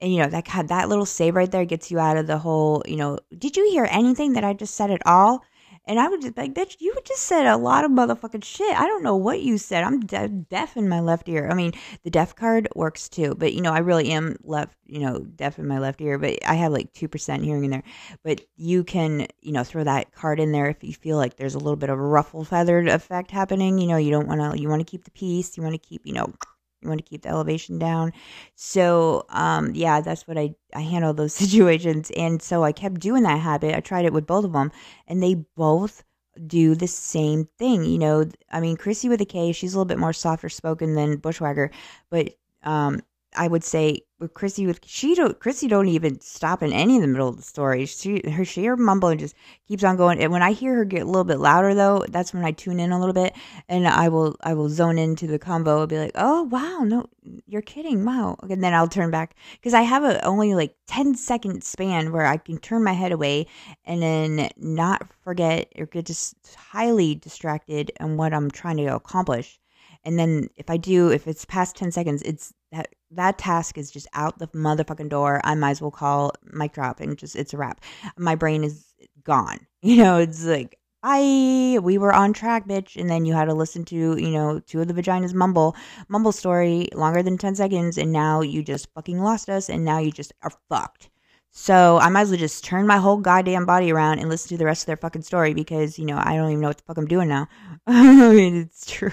And 0.00 0.12
you 0.12 0.22
know 0.22 0.28
that 0.28 0.46
that 0.68 0.88
little 0.88 1.06
save 1.06 1.34
right 1.34 1.50
there 1.50 1.64
gets 1.64 1.90
you 1.90 1.98
out 1.98 2.16
of 2.16 2.26
the 2.26 2.38
whole 2.38 2.82
you 2.86 2.96
know 2.96 3.18
did 3.36 3.56
you 3.56 3.68
hear 3.70 3.86
anything 3.90 4.32
that 4.34 4.44
i 4.44 4.52
just 4.52 4.74
said 4.74 4.90
at 4.90 5.06
all 5.06 5.42
and 5.88 5.98
I 5.98 6.06
would 6.06 6.20
just 6.20 6.36
like, 6.36 6.52
bitch, 6.52 6.76
you 6.80 6.92
would 6.94 7.06
just 7.06 7.22
said 7.22 7.46
a 7.46 7.56
lot 7.56 7.84
of 7.84 7.90
motherfucking 7.90 8.44
shit. 8.44 8.78
I 8.78 8.86
don't 8.86 9.02
know 9.02 9.16
what 9.16 9.40
you 9.40 9.56
said. 9.56 9.84
I'm 9.84 10.00
de- 10.00 10.28
deaf 10.28 10.76
in 10.76 10.86
my 10.86 11.00
left 11.00 11.28
ear. 11.30 11.48
I 11.50 11.54
mean, 11.54 11.72
the 12.04 12.10
deaf 12.10 12.36
card 12.36 12.68
works 12.76 13.08
too, 13.08 13.34
but 13.34 13.54
you 13.54 13.62
know, 13.62 13.72
I 13.72 13.78
really 13.78 14.10
am 14.10 14.36
left, 14.44 14.76
you 14.86 15.00
know, 15.00 15.20
deaf 15.20 15.58
in 15.58 15.66
my 15.66 15.78
left 15.78 16.02
ear, 16.02 16.18
but 16.18 16.38
I 16.46 16.54
have 16.54 16.72
like 16.72 16.92
2% 16.92 17.42
hearing 17.42 17.64
in 17.64 17.70
there. 17.70 17.82
But 18.22 18.42
you 18.56 18.84
can, 18.84 19.28
you 19.40 19.52
know, 19.52 19.64
throw 19.64 19.82
that 19.82 20.12
card 20.12 20.40
in 20.40 20.52
there 20.52 20.68
if 20.68 20.84
you 20.84 20.92
feel 20.92 21.16
like 21.16 21.36
there's 21.36 21.54
a 21.54 21.58
little 21.58 21.76
bit 21.76 21.88
of 21.88 21.98
a 21.98 22.02
ruffle 22.02 22.44
feathered 22.44 22.86
effect 22.86 23.30
happening. 23.30 23.78
You 23.78 23.88
know, 23.88 23.96
you 23.96 24.10
don't 24.10 24.28
want 24.28 24.40
to, 24.40 24.60
you 24.60 24.68
want 24.68 24.80
to 24.80 24.90
keep 24.90 25.04
the 25.04 25.10
peace. 25.10 25.56
You 25.56 25.62
want 25.62 25.74
to 25.74 25.88
keep, 25.88 26.02
you 26.04 26.12
know, 26.12 26.32
You 26.80 26.88
want 26.88 27.04
to 27.04 27.08
keep 27.08 27.22
the 27.22 27.28
elevation 27.30 27.78
down. 27.78 28.12
So, 28.54 29.24
um, 29.30 29.74
yeah, 29.74 30.00
that's 30.00 30.26
what 30.28 30.38
I, 30.38 30.54
I 30.74 30.80
handle 30.80 31.12
those 31.12 31.34
situations. 31.44 32.10
And 32.16 32.40
so 32.40 32.62
I 32.64 32.72
kept 32.72 33.00
doing 33.00 33.24
that 33.24 33.40
habit. 33.40 33.74
I 33.74 33.80
tried 33.80 34.04
it 34.04 34.12
with 34.12 34.26
both 34.26 34.44
of 34.44 34.52
them 34.52 34.70
and 35.06 35.22
they 35.22 35.34
both 35.34 36.04
do 36.46 36.74
the 36.74 36.86
same 36.86 37.48
thing. 37.58 37.84
You 37.84 37.98
know, 37.98 38.24
I 38.52 38.60
mean, 38.60 38.76
Chrissy 38.76 39.08
with 39.08 39.20
a 39.20 39.24
K, 39.24 39.52
she's 39.52 39.74
a 39.74 39.76
little 39.76 39.86
bit 39.88 39.98
more 39.98 40.12
softer 40.12 40.48
spoken 40.48 40.94
than 40.94 41.16
Bushwhacker, 41.16 41.70
but, 42.10 42.34
um, 42.62 43.00
I 43.36 43.46
would 43.46 43.62
say 43.64 44.00
with 44.18 44.34
Chrissy 44.34 44.66
with 44.66 44.80
she 44.84 45.14
don't 45.14 45.38
Chrissy 45.38 45.68
don't 45.68 45.88
even 45.88 46.20
stop 46.20 46.62
in 46.62 46.72
any 46.72 46.96
of 46.96 47.02
the 47.02 47.08
middle 47.08 47.28
of 47.28 47.36
the 47.36 47.42
story. 47.42 47.86
She 47.86 48.22
her 48.28 48.44
she 48.44 48.64
her 48.64 48.76
mumble 48.76 49.10
and 49.10 49.20
just 49.20 49.34
keeps 49.68 49.84
on 49.84 49.96
going. 49.96 50.20
And 50.20 50.32
when 50.32 50.42
I 50.42 50.52
hear 50.52 50.74
her 50.76 50.84
get 50.84 51.02
a 51.02 51.06
little 51.06 51.24
bit 51.24 51.38
louder 51.38 51.74
though, 51.74 52.04
that's 52.08 52.32
when 52.32 52.44
I 52.44 52.52
tune 52.52 52.80
in 52.80 52.90
a 52.90 52.98
little 52.98 53.12
bit 53.12 53.34
and 53.68 53.86
I 53.86 54.08
will 54.08 54.36
I 54.42 54.54
will 54.54 54.68
zone 54.68 54.98
into 54.98 55.26
the 55.26 55.38
combo 55.38 55.80
and 55.80 55.88
be 55.88 55.98
like, 55.98 56.12
oh 56.14 56.44
wow, 56.44 56.80
no, 56.84 57.06
you're 57.46 57.62
kidding, 57.62 58.04
wow. 58.04 58.36
And 58.48 58.64
then 58.64 58.74
I'll 58.74 58.88
turn 58.88 59.10
back 59.10 59.36
because 59.52 59.74
I 59.74 59.82
have 59.82 60.04
a 60.04 60.24
only 60.24 60.54
like 60.54 60.74
10 60.86 61.14
second 61.14 61.62
span 61.62 62.12
where 62.12 62.26
I 62.26 62.38
can 62.38 62.58
turn 62.58 62.82
my 62.82 62.92
head 62.92 63.12
away 63.12 63.46
and 63.84 64.02
then 64.02 64.48
not 64.56 65.06
forget 65.22 65.72
or 65.78 65.86
get 65.86 66.06
just 66.06 66.34
highly 66.56 67.14
distracted 67.14 67.92
on 68.00 68.16
what 68.16 68.32
I'm 68.32 68.50
trying 68.50 68.78
to 68.78 68.94
accomplish. 68.94 69.60
And 70.04 70.18
then 70.18 70.48
if 70.56 70.70
I 70.70 70.76
do, 70.76 71.10
if 71.10 71.26
it's 71.26 71.44
past 71.44 71.76
10 71.76 71.92
seconds, 71.92 72.22
it's 72.22 72.54
that 72.72 72.88
that 73.10 73.38
task 73.38 73.78
is 73.78 73.90
just 73.90 74.06
out 74.14 74.38
the 74.38 74.48
motherfucking 74.48 75.08
door. 75.08 75.40
I 75.44 75.54
might 75.54 75.72
as 75.72 75.80
well 75.80 75.90
call 75.90 76.32
mic 76.52 76.72
drop 76.72 77.00
and 77.00 77.16
just 77.16 77.36
it's 77.36 77.54
a 77.54 77.56
wrap. 77.56 77.80
My 78.16 78.34
brain 78.34 78.64
is 78.64 78.86
gone. 79.24 79.58
You 79.80 79.98
know, 79.98 80.18
it's 80.18 80.44
like 80.44 80.76
I 81.04 81.78
We 81.82 81.98
were 81.98 82.12
on 82.12 82.32
track, 82.32 82.66
bitch. 82.66 82.96
And 83.00 83.08
then 83.08 83.24
you 83.24 83.32
had 83.32 83.44
to 83.44 83.54
listen 83.54 83.84
to, 83.86 83.96
you 83.96 84.30
know, 84.30 84.58
two 84.58 84.80
of 84.80 84.88
the 84.88 84.94
vaginas 84.94 85.32
mumble, 85.32 85.76
mumble 86.08 86.32
story 86.32 86.88
longer 86.94 87.22
than 87.22 87.38
10 87.38 87.54
seconds. 87.54 87.96
And 87.96 88.10
now 88.12 88.40
you 88.40 88.64
just 88.64 88.92
fucking 88.94 89.20
lost 89.20 89.48
us. 89.48 89.70
And 89.70 89.84
now 89.84 89.98
you 89.98 90.10
just 90.10 90.32
are 90.42 90.50
fucked. 90.68 91.10
So 91.50 91.98
I 91.98 92.08
might 92.08 92.22
as 92.22 92.30
well 92.30 92.38
just 92.38 92.64
turn 92.64 92.86
my 92.86 92.98
whole 92.98 93.18
goddamn 93.18 93.66
body 93.66 93.92
around 93.92 94.18
and 94.18 94.28
listen 94.28 94.48
to 94.50 94.56
the 94.56 94.66
rest 94.66 94.82
of 94.82 94.86
their 94.86 94.96
fucking 94.96 95.22
story 95.22 95.54
because, 95.54 95.98
you 95.98 96.04
know, 96.04 96.18
I 96.18 96.36
don't 96.36 96.50
even 96.50 96.60
know 96.60 96.68
what 96.68 96.78
the 96.78 96.84
fuck 96.84 96.98
I'm 96.98 97.06
doing 97.06 97.28
now. 97.28 97.48
I 97.86 98.32
mean, 98.32 98.56
it's 98.56 98.84
true. 98.86 99.12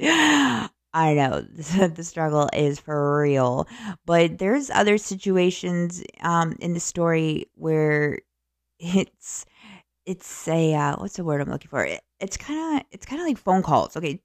I 0.94 1.14
know 1.14 1.40
the 1.88 2.04
struggle 2.04 2.48
is 2.52 2.78
for 2.78 3.20
real, 3.22 3.66
but 4.04 4.38
there's 4.38 4.70
other 4.70 4.98
situations 4.98 6.02
um, 6.20 6.56
in 6.60 6.74
the 6.74 6.80
story 6.80 7.46
where 7.54 8.18
it's 8.78 9.46
it's 10.06 10.48
a 10.48 10.74
uh, 10.74 10.96
what's 10.96 11.16
the 11.16 11.24
word 11.24 11.40
I'm 11.40 11.50
looking 11.50 11.68
for? 11.68 11.84
It, 11.84 12.02
it's 12.20 12.36
kind 12.36 12.80
of 12.80 12.86
it's 12.90 13.06
kind 13.06 13.22
of 13.22 13.28
like 13.28 13.38
phone 13.38 13.62
calls. 13.62 13.96
Okay, 13.96 14.20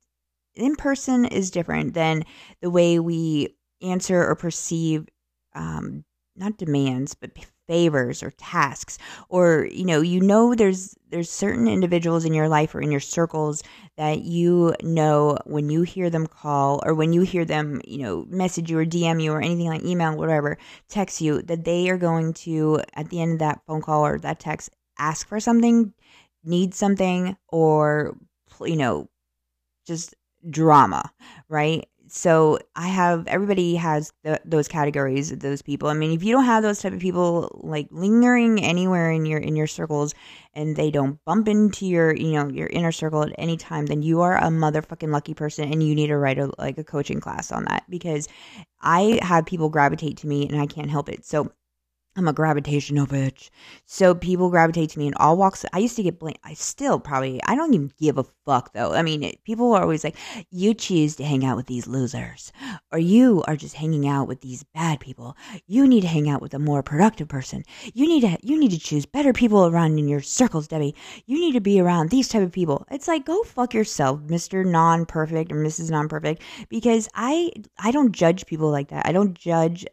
in 0.56 0.75
person 0.75 1.25
is 1.25 1.51
different 1.51 1.93
than 1.93 2.23
the 2.62 2.69
way 2.69 2.99
we 2.99 3.56
answer 3.82 4.25
or 4.27 4.36
perceive 4.36 5.08
um, 5.56 6.03
not 6.36 6.58
demands 6.58 7.15
but 7.15 7.32
favors 7.67 8.23
or 8.23 8.32
tasks 8.32 8.97
or 9.30 9.67
you 9.71 9.86
know 9.86 10.01
you 10.01 10.21
know 10.21 10.56
there's 10.56 10.95
there's 11.10 11.30
certain 11.30 11.67
individuals 11.67 12.25
in 12.25 12.34
your 12.34 12.49
life 12.49 12.73
or 12.73 12.82
in 12.82 12.91
your 12.91 12.99
circles 12.99 13.62
that 13.97 14.21
you 14.21 14.73
know 14.82 15.38
when 15.45 15.69
you 15.69 15.82
hear 15.82 16.10
them 16.10 16.25
call 16.27 16.82
or 16.86 16.93
when 16.93 17.13
you 17.13 17.21
hear 17.21 17.45
them 17.45 17.82
you 17.86 17.97
know 17.99 18.25
message 18.30 18.71
you 18.71 18.77
or 18.80 18.86
dm 18.86 19.21
you 19.21 19.32
or 19.32 19.41
anything 19.41 19.67
like 19.67 19.84
email 19.84 20.15
whatever 20.15 20.58
text 20.89 21.21
you 21.21 21.41
that 21.43 21.65
they 21.65 21.89
are 21.89 21.97
going 21.97 22.34
to 22.34 22.80
at 22.93 23.10
the 23.10 23.21
end 23.21 23.34
of 23.34 23.39
that 23.39 23.62
phone 23.67 23.82
call 23.82 24.06
or 24.06 24.17
that 24.17 24.39
text 24.39 24.69
ask 24.97 25.27
for 25.27 25.39
something 25.39 25.93
need 26.43 26.73
something 26.73 27.36
or 27.49 28.15
you 28.62 28.75
know 28.77 29.10
just 29.86 30.15
drama 30.49 31.12
right 31.49 31.88
so 32.09 32.59
I 32.75 32.87
have 32.87 33.27
everybody 33.27 33.75
has 33.75 34.11
those 34.45 34.67
categories 34.67 35.31
of 35.31 35.39
those 35.39 35.61
people. 35.61 35.89
I 35.89 35.93
mean, 35.93 36.11
if 36.11 36.23
you 36.23 36.33
don't 36.33 36.45
have 36.45 36.63
those 36.63 36.81
type 36.81 36.93
of 36.93 36.99
people 36.99 37.61
like 37.63 37.87
lingering 37.91 38.63
anywhere 38.63 39.11
in 39.11 39.25
your 39.25 39.39
in 39.39 39.55
your 39.55 39.67
circles, 39.67 40.13
and 40.53 40.75
they 40.75 40.91
don't 40.91 41.23
bump 41.25 41.47
into 41.47 41.85
your 41.85 42.15
you 42.15 42.31
know 42.31 42.49
your 42.49 42.67
inner 42.67 42.91
circle 42.91 43.23
at 43.23 43.33
any 43.37 43.57
time, 43.57 43.85
then 43.85 44.01
you 44.01 44.21
are 44.21 44.37
a 44.37 44.47
motherfucking 44.47 45.11
lucky 45.11 45.33
person, 45.33 45.71
and 45.71 45.83
you 45.83 45.95
need 45.95 46.07
to 46.07 46.17
write 46.17 46.39
a 46.39 46.51
like 46.57 46.77
a 46.77 46.83
coaching 46.83 47.19
class 47.19 47.51
on 47.51 47.65
that 47.65 47.83
because 47.89 48.27
I 48.81 49.19
have 49.21 49.45
people 49.45 49.69
gravitate 49.69 50.17
to 50.17 50.27
me, 50.27 50.47
and 50.47 50.59
I 50.59 50.65
can't 50.65 50.89
help 50.89 51.09
it. 51.09 51.25
So 51.25 51.51
I'm 52.17 52.27
a 52.27 52.34
gravitational 52.34 53.06
bitch. 53.06 53.51
So 53.86 54.15
people 54.15 54.49
gravitate 54.49 54.89
to 54.89 54.99
me 54.99 55.06
in 55.06 55.13
all 55.15 55.38
walks. 55.38 55.63
I 55.71 55.77
used 55.77 55.95
to 55.97 56.03
get 56.03 56.17
blamed. 56.17 56.39
I 56.43 56.56
still 56.56 56.99
probably, 56.99 57.39
I 57.43 57.53
don't 57.53 57.75
even 57.75 57.91
give 57.99 58.17
a 58.17 58.23
fuck 58.43 58.73
though. 58.73 58.93
I 58.93 59.03
mean, 59.03 59.21
it, 59.21 59.43
people 59.43 59.71
are 59.73 59.84
always 59.84 60.03
like, 60.03 60.15
you 60.49 60.73
choose 60.73 61.15
to 61.17 61.23
hang 61.23 61.45
out 61.45 61.58
with 61.58 61.67
these 61.67 61.86
losers, 61.86 62.51
or 62.91 62.97
you 62.97 63.43
are 63.47 63.56
just 63.56 63.75
hanging 63.75 64.08
out 64.08 64.27
with 64.27 64.41
these 64.41 64.63
bad 64.73 64.99
people. 64.99 65.38
You 65.67 65.88
need 65.88 66.01
to 66.01 66.08
hang 66.08 66.27
out 66.27 66.41
with 66.41 66.56
a 66.56 66.60
more 66.60 66.82
productive 66.82 67.27
person. 67.27 67.63
You 67.93 68.08
need 68.08 68.21
to, 68.21 68.36
you 68.41 68.60
need 68.60 68.71
to 68.71 68.80
choose 68.80 69.06
better 69.06 69.32
people 69.32 69.67
around 69.67 69.99
in 69.99 70.08
your 70.08 70.21
circles, 70.21 70.67
Debbie. 70.67 70.95
You 71.27 71.39
need 71.39 71.53
to 71.53 71.62
be 71.62 71.80
around 71.80 72.10
these 72.10 72.30
type 72.30 72.41
of 72.41 72.51
people. 72.51 72.88
It's 72.89 73.08
like, 73.08 73.25
go 73.25 73.43
fuck 73.43 73.75
yourself, 73.75 74.21
Mr. 74.21 74.65
Non-perfect 74.65 75.51
or 75.51 75.58
Mrs. 75.58 75.91
Non-perfect, 75.91 76.41
because 76.67 77.08
I, 77.13 77.51
I 77.77 77.91
don't 77.91 78.12
judge 78.12 78.47
people 78.47 78.71
like 78.71 78.88
that. 78.88 79.06
I 79.06 79.12
don't 79.12 79.36
judge 79.36 79.86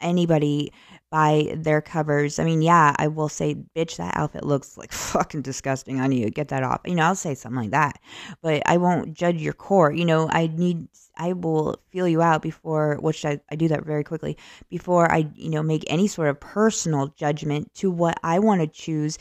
anybody 0.00 0.72
by 1.10 1.52
their 1.56 1.80
covers. 1.80 2.38
I 2.38 2.44
mean, 2.44 2.62
yeah, 2.62 2.94
I 2.96 3.08
will 3.08 3.28
say, 3.28 3.56
bitch, 3.76 3.96
that 3.96 4.16
outfit 4.16 4.44
looks 4.44 4.78
like 4.78 4.92
fucking 4.92 5.42
disgusting 5.42 6.00
on 6.00 6.12
you. 6.12 6.30
Get 6.30 6.48
that 6.48 6.62
off. 6.62 6.80
You 6.86 6.94
know, 6.94 7.02
I'll 7.04 7.14
say 7.16 7.34
something 7.34 7.60
like 7.60 7.70
that, 7.70 7.98
but 8.42 8.62
I 8.66 8.76
won't 8.76 9.14
judge 9.14 9.42
your 9.42 9.52
core. 9.52 9.92
You 9.92 10.04
know, 10.04 10.28
I 10.30 10.46
need, 10.46 10.86
I 11.16 11.32
will 11.32 11.80
feel 11.90 12.06
you 12.06 12.22
out 12.22 12.42
before, 12.42 12.96
which 13.00 13.24
I, 13.24 13.40
I 13.50 13.56
do 13.56 13.68
that 13.68 13.84
very 13.84 14.04
quickly, 14.04 14.36
before 14.68 15.10
I, 15.12 15.28
you 15.34 15.50
know, 15.50 15.62
make 15.62 15.84
any 15.88 16.06
sort 16.06 16.28
of 16.28 16.38
personal 16.38 17.08
judgment 17.16 17.74
to 17.74 17.90
what 17.90 18.18
I 18.22 18.38
want 18.38 18.60
to 18.60 18.66
choose 18.68 19.18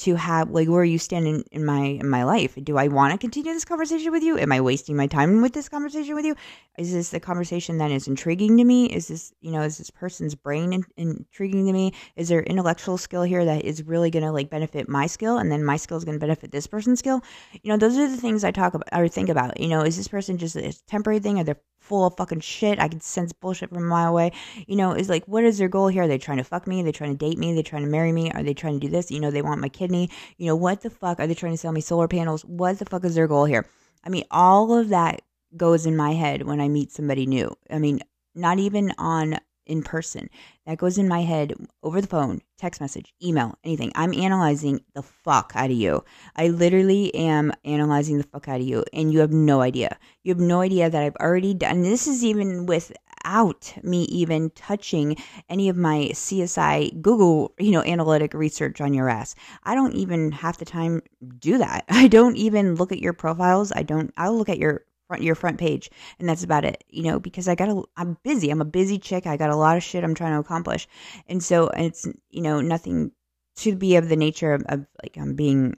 to 0.00 0.14
have 0.14 0.50
like 0.50 0.66
where 0.66 0.80
are 0.80 0.84
you 0.84 0.98
stand 0.98 1.26
in, 1.26 1.44
in 1.52 1.64
my 1.64 1.80
in 1.80 2.08
my 2.08 2.24
life? 2.24 2.56
Do 2.62 2.78
i 2.78 2.88
want 2.88 3.12
to 3.12 3.18
continue 3.18 3.52
this 3.52 3.66
conversation 3.66 4.10
with 4.10 4.22
you? 4.22 4.38
Am 4.38 4.50
i 4.50 4.60
wasting 4.60 4.96
my 4.96 5.06
time 5.06 5.42
with 5.42 5.52
this 5.52 5.68
conversation 5.68 6.14
with 6.14 6.24
you? 6.24 6.34
Is 6.78 6.92
this 6.92 7.10
the 7.10 7.20
conversation 7.20 7.78
that 7.78 7.90
is 7.90 8.08
intriguing 8.08 8.56
to 8.56 8.64
me? 8.64 8.86
Is 8.86 9.08
this 9.08 9.32
you 9.40 9.52
know 9.52 9.60
is 9.60 9.76
this 9.76 9.90
person's 9.90 10.34
brain 10.34 10.72
in, 10.72 10.84
intriguing 10.96 11.66
to 11.66 11.72
me? 11.72 11.92
Is 12.16 12.28
there 12.28 12.42
intellectual 12.42 12.96
skill 12.96 13.22
here 13.22 13.44
that 13.44 13.64
is 13.64 13.82
really 13.82 14.10
going 14.10 14.24
to 14.24 14.32
like 14.32 14.48
benefit 14.48 14.88
my 14.88 15.06
skill 15.06 15.36
and 15.36 15.52
then 15.52 15.64
my 15.64 15.76
skill 15.76 15.98
is 15.98 16.04
going 16.04 16.18
to 16.18 16.26
benefit 16.26 16.50
this 16.50 16.66
person's 16.66 16.98
skill? 16.98 17.22
You 17.62 17.70
know 17.70 17.76
those 17.76 17.98
are 17.98 18.08
the 18.08 18.16
things 18.16 18.42
i 18.42 18.50
talk 18.50 18.72
about 18.72 18.88
or 18.92 19.06
think 19.06 19.28
about. 19.28 19.60
You 19.60 19.68
know 19.68 19.82
is 19.82 19.98
this 19.98 20.08
person 20.08 20.38
just 20.38 20.56
a 20.56 20.72
temporary 20.86 21.20
thing? 21.20 21.38
Are 21.38 21.44
they 21.44 21.54
full 21.90 22.06
of 22.06 22.16
fucking 22.16 22.38
shit. 22.38 22.78
I 22.78 22.86
can 22.86 23.00
sense 23.00 23.32
bullshit 23.32 23.68
from 23.68 23.78
a 23.78 23.80
mile 23.80 24.10
away. 24.10 24.30
You 24.68 24.76
know, 24.76 24.92
is 24.92 25.08
like, 25.08 25.26
what 25.26 25.42
is 25.42 25.58
their 25.58 25.68
goal 25.68 25.88
here? 25.88 26.04
Are 26.04 26.08
they 26.08 26.18
trying 26.18 26.38
to 26.38 26.44
fuck 26.44 26.68
me? 26.68 26.80
Are 26.80 26.84
they 26.84 26.92
trying 26.92 27.10
to 27.10 27.18
date 27.18 27.36
me? 27.36 27.50
Are 27.50 27.56
they 27.56 27.64
trying 27.64 27.82
to 27.82 27.88
marry 27.88 28.12
me? 28.12 28.30
Are 28.30 28.44
they 28.44 28.54
trying 28.54 28.78
to 28.78 28.86
do 28.86 28.92
this? 28.92 29.10
You 29.10 29.18
know, 29.18 29.32
they 29.32 29.42
want 29.42 29.60
my 29.60 29.68
kidney. 29.68 30.08
You 30.38 30.46
know, 30.46 30.54
what 30.54 30.82
the 30.82 30.90
fuck? 30.90 31.18
Are 31.18 31.26
they 31.26 31.34
trying 31.34 31.52
to 31.52 31.58
sell 31.58 31.72
me 31.72 31.80
solar 31.80 32.06
panels? 32.06 32.44
What 32.44 32.78
the 32.78 32.84
fuck 32.84 33.04
is 33.04 33.16
their 33.16 33.26
goal 33.26 33.44
here? 33.44 33.66
I 34.04 34.08
mean, 34.08 34.22
all 34.30 34.78
of 34.78 34.90
that 34.90 35.22
goes 35.56 35.84
in 35.84 35.96
my 35.96 36.12
head 36.12 36.46
when 36.46 36.60
I 36.60 36.68
meet 36.68 36.92
somebody 36.92 37.26
new. 37.26 37.56
I 37.68 37.78
mean, 37.78 37.98
not 38.36 38.60
even 38.60 38.92
on 38.96 39.40
in 39.70 39.82
person. 39.82 40.28
That 40.66 40.78
goes 40.78 40.98
in 40.98 41.08
my 41.08 41.22
head 41.22 41.54
over 41.82 42.00
the 42.00 42.06
phone, 42.06 42.42
text 42.58 42.80
message, 42.80 43.14
email, 43.22 43.56
anything. 43.64 43.92
I'm 43.94 44.12
analyzing 44.12 44.80
the 44.94 45.02
fuck 45.02 45.52
out 45.54 45.70
of 45.70 45.76
you. 45.76 46.04
I 46.36 46.48
literally 46.48 47.14
am 47.14 47.52
analyzing 47.64 48.18
the 48.18 48.24
fuck 48.24 48.48
out 48.48 48.60
of 48.60 48.66
you, 48.66 48.84
and 48.92 49.12
you 49.12 49.20
have 49.20 49.32
no 49.32 49.62
idea. 49.62 49.96
You 50.22 50.32
have 50.32 50.40
no 50.40 50.60
idea 50.60 50.90
that 50.90 51.02
I've 51.02 51.16
already 51.16 51.54
done. 51.54 51.82
This 51.82 52.06
is 52.06 52.24
even 52.24 52.66
without 52.66 53.72
me 53.82 54.02
even 54.04 54.50
touching 54.50 55.16
any 55.48 55.68
of 55.68 55.76
my 55.76 56.10
CSI 56.12 57.00
Google, 57.00 57.54
you 57.58 57.70
know, 57.70 57.82
analytic 57.82 58.34
research 58.34 58.80
on 58.80 58.92
your 58.92 59.08
ass. 59.08 59.34
I 59.64 59.74
don't 59.74 59.94
even 59.94 60.32
half 60.32 60.58
the 60.58 60.64
time 60.64 61.02
do 61.38 61.58
that. 61.58 61.84
I 61.88 62.08
don't 62.08 62.36
even 62.36 62.74
look 62.74 62.92
at 62.92 63.00
your 63.00 63.12
profiles. 63.12 63.72
I 63.72 63.82
don't. 63.82 64.12
I'll 64.16 64.36
look 64.36 64.48
at 64.48 64.58
your 64.58 64.84
front 65.10 65.24
your 65.24 65.34
front 65.34 65.58
page 65.58 65.90
and 66.20 66.28
that's 66.28 66.44
about 66.44 66.64
it 66.64 66.84
you 66.88 67.02
know 67.02 67.18
because 67.18 67.48
i 67.48 67.56
got 67.56 67.68
a 67.68 67.82
i'm 67.96 68.16
busy 68.22 68.48
i'm 68.48 68.60
a 68.60 68.64
busy 68.64 68.96
chick 68.96 69.26
i 69.26 69.36
got 69.36 69.50
a 69.50 69.56
lot 69.56 69.76
of 69.76 69.82
shit 69.82 70.04
i'm 70.04 70.14
trying 70.14 70.32
to 70.32 70.38
accomplish 70.38 70.86
and 71.26 71.42
so 71.42 71.66
it's 71.70 72.06
you 72.30 72.40
know 72.40 72.60
nothing 72.60 73.10
to 73.56 73.74
be 73.74 73.96
of 73.96 74.08
the 74.08 74.14
nature 74.14 74.54
of, 74.54 74.62
of 74.68 74.86
like 75.02 75.18
i'm 75.18 75.34
being 75.34 75.74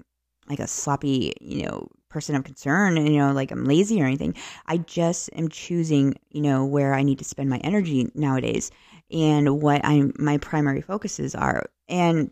like 0.50 0.60
a 0.60 0.66
sloppy 0.66 1.32
you 1.40 1.62
know 1.62 1.88
person 2.10 2.34
of 2.34 2.44
concern 2.44 2.98
you 2.98 3.16
know 3.16 3.32
like 3.32 3.50
i'm 3.50 3.64
lazy 3.64 4.02
or 4.02 4.04
anything. 4.04 4.34
I 4.66 4.76
just 4.76 5.30
am 5.34 5.48
choosing 5.48 6.14
you 6.28 6.42
know 6.42 6.66
where 6.66 6.92
i 6.92 7.02
need 7.02 7.18
to 7.20 7.24
spend 7.24 7.48
my 7.48 7.58
energy 7.58 8.08
nowadays 8.14 8.70
and 9.10 9.62
what 9.62 9.80
i 9.82 10.02
my 10.18 10.36
primary 10.36 10.82
focuses 10.82 11.34
are 11.34 11.70
and 11.88 12.30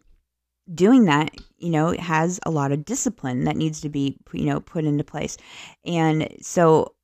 doing 0.74 1.04
that, 1.04 1.30
you 1.59 1.70
know, 1.70 1.92
has 1.92 2.40
a 2.46 2.50
lot 2.50 2.72
of 2.72 2.85
discipline 2.85 3.44
that 3.44 3.56
needs 3.56 3.80
to 3.80 3.88
be, 3.88 4.16
you 4.33 4.44
know, 4.44 4.61
put 4.61 4.85
into 4.85 5.04
place. 5.04 5.37
And 5.85 6.28
so 6.40 6.94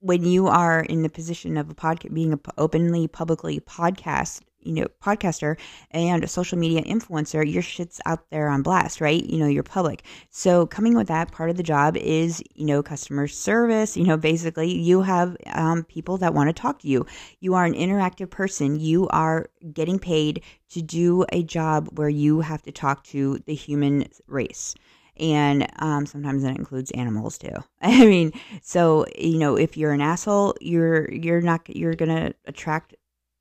when 0.00 0.24
you 0.24 0.48
are 0.48 0.80
in 0.80 1.02
the 1.02 1.08
position 1.08 1.56
of 1.56 1.70
a 1.70 1.74
podcast, 1.74 2.12
being 2.12 2.32
a 2.32 2.38
openly, 2.58 3.06
publicly 3.06 3.60
podcast, 3.60 4.40
you 4.62 4.72
know, 4.72 4.86
podcaster 5.02 5.58
and 5.90 6.24
a 6.24 6.28
social 6.28 6.58
media 6.58 6.82
influencer, 6.82 7.50
your 7.50 7.62
shit's 7.62 8.00
out 8.06 8.30
there 8.30 8.48
on 8.48 8.62
blast, 8.62 9.00
right? 9.00 9.24
You 9.24 9.38
know, 9.38 9.46
you're 9.46 9.62
public. 9.62 10.04
So 10.30 10.66
coming 10.66 10.94
with 10.94 11.08
that 11.08 11.32
part 11.32 11.50
of 11.50 11.56
the 11.56 11.62
job 11.62 11.96
is, 11.96 12.42
you 12.54 12.66
know, 12.66 12.82
customer 12.82 13.26
service. 13.28 13.96
You 13.96 14.04
know, 14.04 14.16
basically 14.16 14.72
you 14.72 15.02
have 15.02 15.36
um, 15.52 15.84
people 15.84 16.18
that 16.18 16.34
want 16.34 16.48
to 16.48 16.52
talk 16.52 16.80
to 16.80 16.88
you. 16.88 17.06
You 17.40 17.54
are 17.54 17.64
an 17.64 17.74
interactive 17.74 18.30
person. 18.30 18.78
You 18.78 19.08
are 19.08 19.48
getting 19.72 19.98
paid 19.98 20.42
to 20.70 20.82
do 20.82 21.24
a 21.30 21.42
job 21.42 21.88
where 21.98 22.08
you 22.08 22.40
have 22.40 22.62
to 22.62 22.72
talk 22.72 23.04
to 23.04 23.38
the 23.46 23.54
human 23.54 24.08
race 24.26 24.74
and 25.16 25.68
um, 25.78 26.06
sometimes 26.06 26.42
that 26.42 26.56
includes 26.56 26.90
animals 26.92 27.38
too. 27.38 27.54
I 27.82 28.06
mean, 28.06 28.32
so 28.62 29.06
you 29.16 29.38
know, 29.38 29.56
if 29.56 29.76
you're 29.76 29.92
an 29.92 30.00
asshole, 30.00 30.54
you're 30.60 31.10
you're 31.10 31.40
not 31.40 31.68
you're 31.74 31.94
gonna 31.94 32.32
attract 32.46 32.94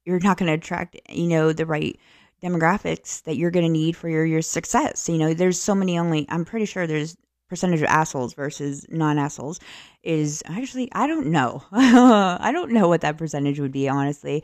you're 0.05 0.19
not 0.19 0.37
gonna 0.37 0.53
attract 0.53 0.99
you 1.09 1.27
know 1.27 1.53
the 1.53 1.65
right 1.65 1.99
demographics 2.43 3.21
that 3.23 3.37
you're 3.37 3.51
gonna 3.51 3.69
need 3.69 3.95
for 3.95 4.09
your 4.09 4.25
your 4.25 4.41
success. 4.41 5.07
You 5.07 5.17
know, 5.17 5.33
there's 5.33 5.61
so 5.61 5.75
many 5.75 5.97
only. 5.97 6.25
I'm 6.29 6.45
pretty 6.45 6.65
sure 6.65 6.87
there's 6.87 7.15
percentage 7.49 7.81
of 7.81 7.87
assholes 7.87 8.33
versus 8.33 8.85
non 8.89 9.17
assholes 9.17 9.59
is 10.03 10.41
actually 10.47 10.89
I 10.93 11.07
don't 11.07 11.27
know. 11.27 11.63
I 11.71 12.51
don't 12.51 12.71
know 12.71 12.87
what 12.87 13.01
that 13.01 13.17
percentage 13.17 13.59
would 13.59 13.71
be 13.71 13.87
honestly. 13.87 14.43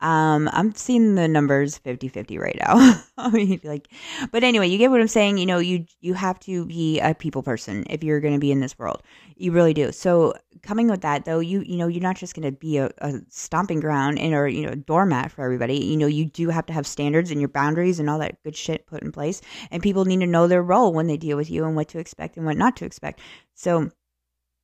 Um 0.00 0.48
I'm 0.52 0.74
seeing 0.74 1.16
the 1.16 1.26
numbers 1.28 1.78
50-50 1.80 2.38
right 2.38 2.56
now. 2.60 3.02
I 3.18 3.30
mean 3.30 3.60
like 3.64 3.88
but 4.30 4.44
anyway, 4.44 4.68
you 4.68 4.78
get 4.78 4.90
what 4.90 5.00
I'm 5.00 5.08
saying, 5.08 5.38
you 5.38 5.46
know, 5.46 5.58
you 5.58 5.86
you 6.00 6.14
have 6.14 6.38
to 6.40 6.66
be 6.66 7.00
a 7.00 7.14
people 7.14 7.42
person 7.42 7.84
if 7.90 8.04
you're 8.04 8.20
going 8.20 8.34
to 8.34 8.40
be 8.40 8.52
in 8.52 8.60
this 8.60 8.78
world. 8.78 9.02
You 9.36 9.52
really 9.52 9.74
do. 9.74 9.90
So 9.90 10.34
coming 10.62 10.88
with 10.88 11.00
that 11.00 11.24
though, 11.24 11.40
you 11.40 11.62
you 11.66 11.76
know, 11.76 11.88
you're 11.88 12.02
not 12.02 12.16
just 12.16 12.34
going 12.34 12.50
to 12.50 12.56
be 12.56 12.78
a, 12.78 12.90
a 12.98 13.14
stomping 13.28 13.80
ground 13.80 14.18
and 14.18 14.34
or 14.34 14.46
you 14.46 14.66
know, 14.66 14.74
doormat 14.74 15.32
for 15.32 15.44
everybody. 15.44 15.78
You 15.78 15.96
know, 15.96 16.06
you 16.06 16.26
do 16.26 16.48
have 16.50 16.66
to 16.66 16.72
have 16.72 16.86
standards 16.86 17.30
and 17.30 17.40
your 17.40 17.48
boundaries 17.48 17.98
and 17.98 18.08
all 18.08 18.20
that 18.20 18.42
good 18.44 18.56
shit 18.56 18.86
put 18.86 19.02
in 19.02 19.10
place 19.10 19.40
and 19.70 19.82
people 19.82 20.04
need 20.04 20.20
to 20.20 20.26
know 20.26 20.46
their 20.46 20.62
role 20.62 20.92
when 20.92 21.06
they 21.06 21.16
deal 21.16 21.36
with 21.36 21.50
you 21.50 21.64
and 21.64 21.74
what 21.74 21.88
to 21.88 21.98
expect 21.98 22.36
and 22.36 22.46
what 22.46 22.56
not 22.56 22.76
to 22.76 22.84
expect. 22.84 23.20
So 23.54 23.90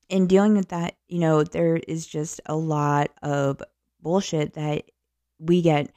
in 0.08 0.26
dealing 0.26 0.54
with 0.56 0.68
that, 0.68 0.96
you 1.08 1.18
know, 1.18 1.42
there 1.44 1.76
is 1.76 2.06
just 2.06 2.40
a 2.46 2.56
lot 2.56 3.10
of 3.22 3.62
bullshit 4.00 4.54
that 4.54 4.84
we 5.38 5.62
get. 5.62 5.90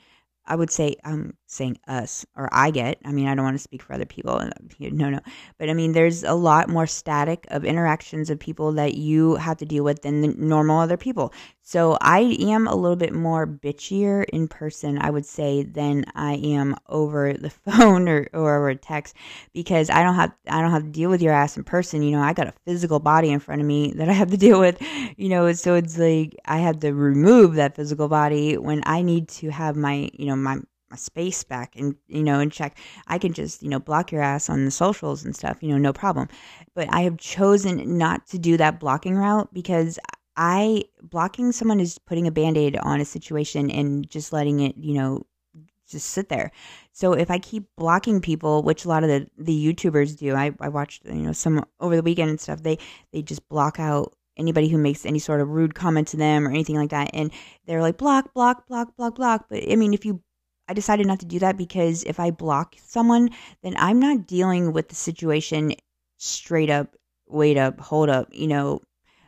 I 0.45 0.55
would 0.55 0.71
say 0.71 0.95
I'm 1.03 1.37
saying 1.51 1.77
us 1.87 2.25
or 2.35 2.47
I 2.51 2.71
get. 2.71 2.97
I 3.03 3.11
mean, 3.11 3.27
I 3.27 3.35
don't 3.35 3.43
want 3.43 3.55
to 3.55 3.63
speak 3.63 3.81
for 3.81 3.93
other 3.93 4.05
people. 4.05 4.35
Uh, 4.35 4.49
no, 4.79 5.09
no. 5.09 5.19
But 5.57 5.69
I 5.69 5.73
mean, 5.73 5.91
there's 5.91 6.23
a 6.23 6.33
lot 6.33 6.69
more 6.69 6.87
static 6.87 7.45
of 7.49 7.65
interactions 7.65 8.29
of 8.29 8.39
people 8.39 8.71
that 8.73 8.95
you 8.95 9.35
have 9.35 9.57
to 9.57 9.65
deal 9.65 9.83
with 9.83 10.01
than 10.01 10.21
the 10.21 10.29
normal 10.29 10.79
other 10.79 10.97
people. 10.97 11.33
So 11.61 11.97
I 12.01 12.37
am 12.39 12.67
a 12.67 12.75
little 12.75 12.95
bit 12.95 13.13
more 13.13 13.45
bitchier 13.45 14.25
in 14.25 14.47
person, 14.47 14.97
I 14.99 15.09
would 15.09 15.25
say, 15.25 15.63
than 15.63 16.05
I 16.15 16.35
am 16.35 16.75
over 16.89 17.33
the 17.33 17.49
phone 17.65 18.07
or, 18.07 18.27
or 18.33 18.57
over 18.57 18.75
text 18.75 19.15
because 19.53 19.89
I 19.89 20.03
don't 20.03 20.15
have 20.15 20.31
I 20.47 20.61
don't 20.61 20.71
have 20.71 20.83
to 20.83 20.89
deal 20.89 21.09
with 21.09 21.21
your 21.21 21.33
ass 21.33 21.57
in 21.57 21.63
person. 21.63 22.01
You 22.01 22.11
know, 22.11 22.23
I 22.23 22.33
got 22.33 22.47
a 22.47 22.53
physical 22.65 22.99
body 22.99 23.29
in 23.29 23.39
front 23.39 23.61
of 23.61 23.67
me 23.67 23.93
that 23.93 24.09
I 24.09 24.13
have 24.13 24.31
to 24.31 24.37
deal 24.47 24.59
with. 24.59 24.81
You 25.17 25.29
know, 25.29 25.51
so 25.53 25.75
it's 25.75 25.97
like 25.97 26.35
I 26.45 26.59
have 26.59 26.79
to 26.79 26.93
remove 26.93 27.55
that 27.55 27.75
physical 27.75 28.07
body 28.07 28.57
when 28.57 28.81
I 28.85 29.01
need 29.01 29.27
to 29.29 29.49
have 29.49 29.75
my 29.75 30.09
you 30.13 30.25
know 30.27 30.35
my 30.35 30.59
my 30.91 30.97
space 30.97 31.43
back 31.43 31.75
and 31.75 31.95
you 32.07 32.21
know 32.21 32.39
and 32.39 32.51
check 32.51 32.77
i 33.07 33.17
can 33.17 33.33
just 33.33 33.63
you 33.63 33.69
know 33.69 33.79
block 33.79 34.11
your 34.11 34.21
ass 34.21 34.49
on 34.49 34.65
the 34.65 34.71
socials 34.71 35.23
and 35.23 35.35
stuff 35.35 35.57
you 35.61 35.69
know 35.69 35.77
no 35.77 35.93
problem. 35.93 36.27
But 36.75 36.93
i 36.93 37.01
have 37.01 37.17
chosen 37.17 37.97
not 37.97 38.27
to 38.27 38.37
do 38.37 38.57
that 38.57 38.79
blocking 38.79 39.15
route 39.15 39.53
because 39.53 39.97
i 40.35 40.83
blocking 41.01 41.51
someone 41.51 41.79
is 41.79 41.97
putting 41.97 42.27
a 42.27 42.31
band-aid 42.31 42.77
on 42.77 43.01
a 43.01 43.05
situation 43.05 43.71
and 43.71 44.09
just 44.09 44.33
letting 44.33 44.59
it 44.59 44.77
you 44.77 44.93
know 44.93 45.25
just 45.89 46.11
sit 46.11 46.29
there. 46.29 46.51
So 46.93 47.13
if 47.13 47.31
i 47.31 47.39
keep 47.39 47.65
blocking 47.77 48.21
people 48.21 48.63
which 48.63 48.85
a 48.85 48.89
lot 48.89 49.03
of 49.03 49.09
the 49.09 49.27
the 49.37 49.73
youtubers 49.73 50.17
do 50.17 50.35
i, 50.35 50.51
I 50.59 50.69
watched 50.69 51.05
you 51.05 51.23
know 51.23 51.33
some 51.33 51.65
over 51.79 51.95
the 51.95 52.03
weekend 52.03 52.29
and 52.29 52.39
stuff 52.39 52.63
they 52.63 52.77
they 53.11 53.21
just 53.21 53.47
block 53.49 53.79
out 53.79 54.13
anybody 54.37 54.67
who 54.67 54.77
makes 54.77 55.05
any 55.05 55.19
sort 55.19 55.41
of 55.41 55.49
rude 55.49 55.75
comment 55.75 56.07
to 56.09 56.17
them 56.17 56.47
or 56.47 56.49
anything 56.49 56.75
like 56.75 56.89
that. 56.89 57.11
And 57.13 57.31
they're 57.65 57.81
like 57.81 57.97
block 57.97 58.33
block 58.33 58.67
block 58.67 58.95
block 58.97 59.15
block. 59.15 59.45
But 59.49 59.63
i 59.71 59.75
mean 59.75 59.93
if 59.93 60.05
you 60.05 60.21
I 60.71 60.73
decided 60.73 61.05
not 61.05 61.19
to 61.19 61.25
do 61.25 61.37
that 61.39 61.57
because 61.57 62.05
if 62.05 62.17
I 62.17 62.31
block 62.31 62.75
someone, 62.81 63.31
then 63.61 63.75
I'm 63.77 63.99
not 63.99 64.25
dealing 64.25 64.71
with 64.71 64.87
the 64.87 64.95
situation 64.95 65.73
straight 66.15 66.69
up, 66.69 66.95
wait 67.27 67.57
up, 67.57 67.77
hold 67.81 68.07
up, 68.07 68.29
you 68.31 68.47
know, 68.47 68.79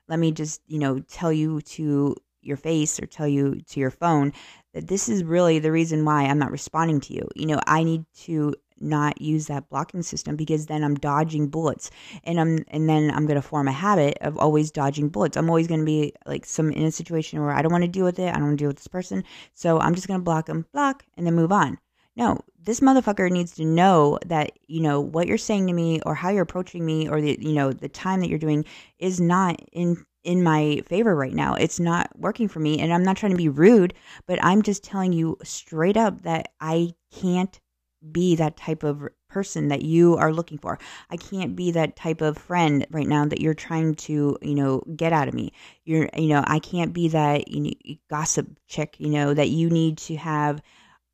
let 0.08 0.20
me 0.20 0.32
just, 0.32 0.62
you 0.68 0.80
know, 0.80 1.02
tell 1.02 1.34
you 1.34 1.60
to 1.60 2.16
your 2.42 2.56
face 2.56 2.98
or 2.98 3.08
tell 3.08 3.28
you 3.28 3.60
to 3.72 3.82
your 3.82 3.92
phone 3.92 4.32
that 4.74 4.88
this 4.88 5.10
is 5.10 5.22
really 5.22 5.60
the 5.60 5.74
reason 5.74 6.06
why 6.06 6.24
I'm 6.24 6.40
not 6.40 6.50
responding 6.50 7.02
to 7.02 7.14
you. 7.14 7.28
You 7.36 7.48
know, 7.48 7.60
I 7.68 7.84
need 7.84 8.06
to 8.22 8.56
not 8.84 9.22
use 9.22 9.48
that 9.48 9.70
blocking 9.70 10.02
system 10.02 10.36
because 10.36 10.66
then 10.66 10.84
I'm 10.84 10.96
dodging 10.96 11.48
bullets 11.48 11.90
and 12.24 12.40
I'm 12.40 12.66
and 12.68 12.90
then 12.90 13.12
I'm 13.12 13.26
going 13.26 13.42
to 13.42 13.48
form 13.48 13.68
a 13.68 13.72
habit 13.72 14.18
of 14.22 14.38
always 14.38 14.72
dodging 14.72 15.10
bullets. 15.10 15.38
I'm 15.38 15.50
always 15.50 15.68
going 15.68 15.82
to 15.82 15.86
be 15.86 16.14
like 16.26 16.46
some 16.46 16.72
in 16.72 16.84
a 16.84 16.92
situation 16.92 17.42
where 17.42 17.52
I 17.52 17.62
don't 17.62 17.72
want 17.72 17.84
to 17.84 17.90
deal 17.90 18.06
with 18.06 18.20
it. 18.20 18.30
I 18.30 18.34
don't 18.34 18.48
want 18.48 18.60
to 18.60 18.62
deal 18.62 18.70
with 18.70 18.78
this 18.78 18.88
person. 18.88 19.24
So 19.54 19.80
I'm 19.80 19.96
just 19.96 20.08
going 20.08 20.20
to 20.20 20.24
block 20.24 20.46
them, 20.46 20.66
block 20.74 21.04
and 21.18 21.26
then 21.26 21.36
move 21.36 21.52
on. 21.52 21.80
No, 22.16 22.40
this 22.62 22.80
motherfucker 22.80 23.32
needs 23.32 23.54
to 23.56 23.66
know 23.66 24.20
that, 24.28 24.52
you 24.68 24.82
know, 24.82 25.02
what 25.02 25.28
you're 25.28 25.38
saying 25.38 25.66
to 25.68 25.74
me 25.74 26.00
or 26.06 26.14
how 26.14 26.30
you're 26.30 26.44
approaching 26.44 26.86
me 26.86 27.10
or 27.10 27.20
the, 27.20 27.38
you 27.42 27.54
know, 27.54 27.74
the 27.74 27.90
time 27.90 28.20
that 28.20 28.30
you're 28.30 28.38
doing 28.38 28.66
is 29.00 29.20
not 29.20 29.60
in 29.72 30.06
in 30.24 30.42
my 30.42 30.82
favor 30.88 31.16
right 31.16 31.34
now. 31.34 31.54
It's 31.56 31.80
not 31.80 32.10
working 32.18 32.48
for 32.48 32.60
me 32.60 32.80
and 32.80 32.94
I'm 32.94 33.04
not 33.04 33.18
trying 33.18 33.34
to 33.34 33.38
be 33.38 33.50
rude, 33.50 33.94
but 34.26 34.42
I'm 34.44 34.62
just 34.62 34.84
telling 34.84 35.12
you 35.14 35.38
straight 35.44 35.98
up 35.98 36.22
that 36.22 36.54
I 36.62 36.94
can't 37.12 37.60
be 38.12 38.36
that 38.36 38.58
type 38.58 38.84
of 38.84 39.08
person 39.30 39.70
that 39.70 39.82
you 39.82 40.16
are 40.18 40.34
looking 40.34 40.58
for. 40.58 40.78
I 41.10 41.18
can't 41.18 41.56
be 41.56 41.72
that 41.72 41.96
type 41.96 42.22
of 42.22 42.38
friend 42.38 42.86
right 42.92 43.08
now 43.08 43.26
that 43.26 43.42
you're 43.42 43.54
trying 43.54 43.96
to, 43.96 44.38
you 44.42 44.56
know, 44.56 44.84
get 44.96 45.14
out 45.14 45.28
of 45.28 45.34
me. 45.34 45.52
You're, 45.86 46.10
you 46.16 46.28
know, 46.28 46.44
I 46.46 46.60
can't 46.60 46.94
be 46.94 47.08
that 47.10 47.48
you 47.48 47.62
know, 47.62 47.96
gossip 48.10 48.48
chick, 48.68 48.96
you 49.00 49.10
know, 49.10 49.34
that 49.34 49.50
you 49.50 49.70
need 49.70 49.98
to 50.00 50.16
have 50.18 50.62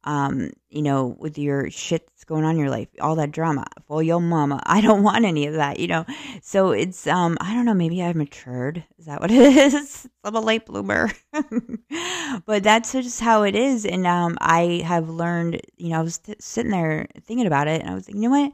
um, 0.03 0.51
you 0.69 0.81
know, 0.81 1.15
with 1.19 1.37
your 1.37 1.69
shit 1.69 2.07
that's 2.07 2.23
going 2.23 2.43
on 2.45 2.51
in 2.51 2.57
your 2.59 2.69
life, 2.69 2.87
all 3.01 3.15
that 3.15 3.31
drama 3.31 3.65
for 3.85 4.01
your 4.01 4.21
mama. 4.21 4.61
I 4.65 4.81
don't 4.81 5.03
want 5.03 5.25
any 5.25 5.45
of 5.47 5.55
that, 5.55 5.79
you 5.79 5.87
know. 5.87 6.05
So 6.41 6.71
it's 6.71 7.07
um, 7.07 7.37
I 7.41 7.53
don't 7.53 7.65
know, 7.65 7.73
maybe 7.73 8.01
I've 8.01 8.15
matured. 8.15 8.83
Is 8.97 9.05
that 9.05 9.19
what 9.21 9.31
it 9.31 9.57
is? 9.73 10.07
I'm 10.23 10.35
a 10.35 10.39
late 10.39 10.65
bloomer. 10.65 11.09
but 12.45 12.63
that's 12.63 12.91
just 12.91 13.19
how 13.19 13.43
it 13.43 13.55
is. 13.55 13.85
And 13.85 14.07
um 14.07 14.37
I 14.41 14.83
have 14.85 15.09
learned, 15.09 15.61
you 15.77 15.89
know, 15.89 15.99
I 15.99 16.03
was 16.03 16.17
t- 16.19 16.35
sitting 16.39 16.71
there 16.71 17.07
thinking 17.21 17.47
about 17.47 17.67
it 17.67 17.81
and 17.81 17.89
I 17.89 17.93
was 17.93 18.07
like, 18.07 18.15
you 18.15 18.21
know 18.21 18.29
what? 18.29 18.53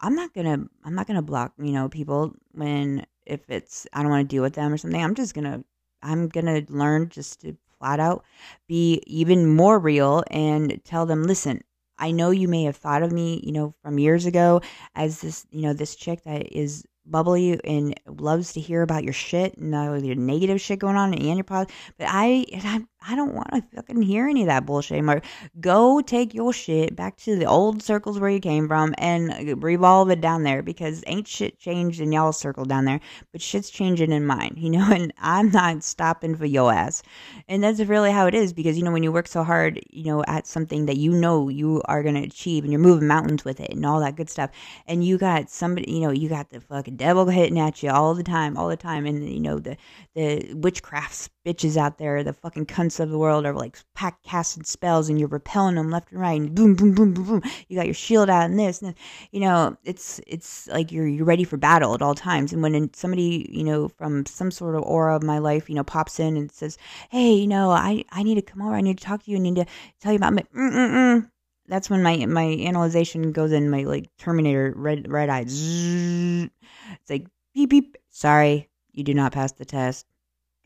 I'm 0.00 0.14
not 0.14 0.34
gonna 0.34 0.66
I'm 0.84 0.94
not 0.94 1.06
gonna 1.06 1.22
block, 1.22 1.52
you 1.58 1.72
know, 1.72 1.88
people 1.88 2.34
when 2.52 3.06
if 3.26 3.48
it's 3.48 3.86
I 3.92 4.02
don't 4.02 4.10
want 4.10 4.28
to 4.28 4.34
deal 4.34 4.42
with 4.42 4.54
them 4.54 4.72
or 4.72 4.76
something. 4.76 5.02
I'm 5.02 5.14
just 5.14 5.34
gonna 5.34 5.64
I'm 6.02 6.28
gonna 6.28 6.62
learn 6.68 7.08
just 7.08 7.40
to 7.42 7.56
flat 7.78 8.00
out, 8.00 8.24
be 8.68 9.02
even 9.06 9.54
more 9.54 9.78
real 9.78 10.22
and 10.30 10.80
tell 10.84 11.06
them, 11.06 11.24
listen, 11.24 11.62
I 11.98 12.10
know 12.10 12.30
you 12.30 12.48
may 12.48 12.64
have 12.64 12.76
thought 12.76 13.02
of 13.02 13.12
me, 13.12 13.40
you 13.44 13.52
know, 13.52 13.74
from 13.82 13.98
years 13.98 14.26
ago 14.26 14.60
as 14.94 15.20
this, 15.20 15.46
you 15.50 15.62
know, 15.62 15.72
this 15.72 15.94
chick 15.94 16.22
that 16.24 16.56
is 16.56 16.84
bubbly 17.06 17.60
and 17.64 17.98
loves 18.06 18.54
to 18.54 18.60
hear 18.60 18.82
about 18.82 19.04
your 19.04 19.12
shit 19.12 19.56
and 19.58 19.74
uh, 19.74 19.94
your 19.94 20.16
negative 20.16 20.60
shit 20.60 20.78
going 20.78 20.96
on 20.96 21.14
and 21.14 21.36
your 21.36 21.44
positive. 21.44 21.74
But 21.98 22.08
I, 22.10 22.46
I, 22.52 22.84
I 23.06 23.16
don't 23.16 23.34
want 23.34 23.50
to 23.52 23.62
fucking 23.74 24.00
hear 24.00 24.26
any 24.26 24.42
of 24.42 24.46
that 24.46 24.64
bullshit 24.64 24.92
anymore. 24.92 25.20
Go 25.60 26.00
take 26.00 26.32
your 26.32 26.52
shit 26.52 26.96
back 26.96 27.16
to 27.18 27.36
the 27.36 27.44
old 27.44 27.82
circles 27.82 28.18
where 28.18 28.30
you 28.30 28.40
came 28.40 28.66
from 28.66 28.94
and 28.96 29.62
revolve 29.62 30.10
it 30.10 30.22
down 30.22 30.42
there 30.42 30.62
because 30.62 31.04
ain't 31.06 31.28
shit 31.28 31.58
changed 31.58 32.00
in 32.00 32.12
y'all's 32.12 32.38
circle 32.38 32.64
down 32.64 32.86
there, 32.86 33.00
but 33.32 33.42
shit's 33.42 33.68
changing 33.68 34.10
in 34.10 34.24
mine, 34.26 34.54
you 34.56 34.70
know. 34.70 34.84
And 34.94 35.12
I'm 35.18 35.50
not 35.50 35.82
stopping 35.82 36.36
for 36.36 36.46
your 36.46 36.72
ass. 36.72 37.02
And 37.48 37.64
that's 37.64 37.80
really 37.80 38.12
how 38.12 38.26
it 38.26 38.34
is 38.34 38.52
because 38.52 38.78
you 38.78 38.84
know 38.84 38.92
when 38.92 39.02
you 39.02 39.10
work 39.10 39.26
so 39.26 39.42
hard, 39.42 39.80
you 39.90 40.04
know, 40.04 40.22
at 40.28 40.46
something 40.46 40.86
that 40.86 40.98
you 40.98 41.10
know 41.12 41.48
you 41.48 41.82
are 41.86 42.02
gonna 42.02 42.22
achieve 42.22 42.62
and 42.62 42.72
you're 42.72 42.80
moving 42.80 43.08
mountains 43.08 43.44
with 43.44 43.58
it 43.60 43.70
and 43.70 43.84
all 43.84 43.98
that 44.00 44.14
good 44.14 44.30
stuff, 44.30 44.50
and 44.86 45.04
you 45.04 45.18
got 45.18 45.50
somebody, 45.50 45.90
you 45.90 46.00
know, 46.00 46.10
you 46.10 46.28
got 46.28 46.50
the 46.50 46.60
fucking 46.60 46.96
devil 46.96 47.26
hitting 47.26 47.58
at 47.58 47.82
you 47.82 47.90
all 47.90 48.14
the 48.14 48.22
time, 48.22 48.56
all 48.56 48.68
the 48.68 48.76
time, 48.76 49.04
and 49.04 49.28
you 49.28 49.40
know 49.40 49.58
the 49.58 49.76
the 50.14 50.54
witchcraft 50.54 51.30
bitches 51.44 51.76
out 51.76 51.98
there, 51.98 52.22
the 52.22 52.32
fucking 52.32 52.66
cunts 52.66 52.93
of 53.00 53.10
the 53.10 53.18
world 53.18 53.46
are 53.46 53.52
like 53.52 53.78
pack 53.94 54.22
casting 54.22 54.64
spells 54.64 55.08
and 55.08 55.18
you're 55.18 55.28
repelling 55.28 55.76
them 55.76 55.90
left 55.90 56.10
and 56.12 56.20
right 56.20 56.40
and 56.40 56.54
boom, 56.54 56.74
boom, 56.74 56.94
boom, 56.94 57.14
boom, 57.14 57.24
boom. 57.24 57.42
You 57.68 57.76
got 57.76 57.86
your 57.86 57.94
shield 57.94 58.30
out 58.30 58.50
and 58.50 58.58
this 58.58 58.82
and 58.82 58.94
you 59.32 59.40
know, 59.40 59.76
it's 59.84 60.20
it's 60.26 60.66
like 60.68 60.92
you're 60.92 61.06
you're 61.06 61.24
ready 61.24 61.44
for 61.44 61.56
battle 61.56 61.94
at 61.94 62.02
all 62.02 62.14
times. 62.14 62.52
And 62.52 62.62
when 62.62 62.92
somebody, 62.94 63.48
you 63.50 63.64
know, 63.64 63.88
from 63.88 64.26
some 64.26 64.50
sort 64.50 64.74
of 64.74 64.82
aura 64.82 65.16
of 65.16 65.22
my 65.22 65.38
life, 65.38 65.68
you 65.68 65.74
know, 65.74 65.84
pops 65.84 66.20
in 66.20 66.36
and 66.36 66.50
says, 66.50 66.78
Hey, 67.10 67.32
you 67.34 67.46
know, 67.46 67.70
I, 67.70 68.04
I 68.10 68.22
need 68.22 68.36
to 68.36 68.42
come 68.42 68.62
over, 68.62 68.74
I 68.74 68.80
need 68.80 68.98
to 68.98 69.04
talk 69.04 69.22
to 69.24 69.30
you, 69.30 69.36
I 69.36 69.40
need 69.40 69.56
to 69.56 69.66
tell 70.00 70.12
you 70.12 70.16
about 70.16 70.34
my 70.34 70.42
mm-mm-mm. 70.54 71.30
That's 71.66 71.88
when 71.88 72.02
my 72.02 72.26
my 72.26 72.44
analyzation 72.44 73.32
goes 73.32 73.52
in 73.52 73.70
my 73.70 73.84
like 73.84 74.10
Terminator 74.18 74.72
red 74.76 75.10
red 75.10 75.30
eyes. 75.30 75.52
It's 75.54 77.10
like 77.10 77.26
beep 77.54 77.70
beep. 77.70 77.96
Sorry, 78.10 78.68
you 78.92 79.02
do 79.04 79.14
not 79.14 79.32
pass 79.32 79.52
the 79.52 79.64
test. 79.64 80.06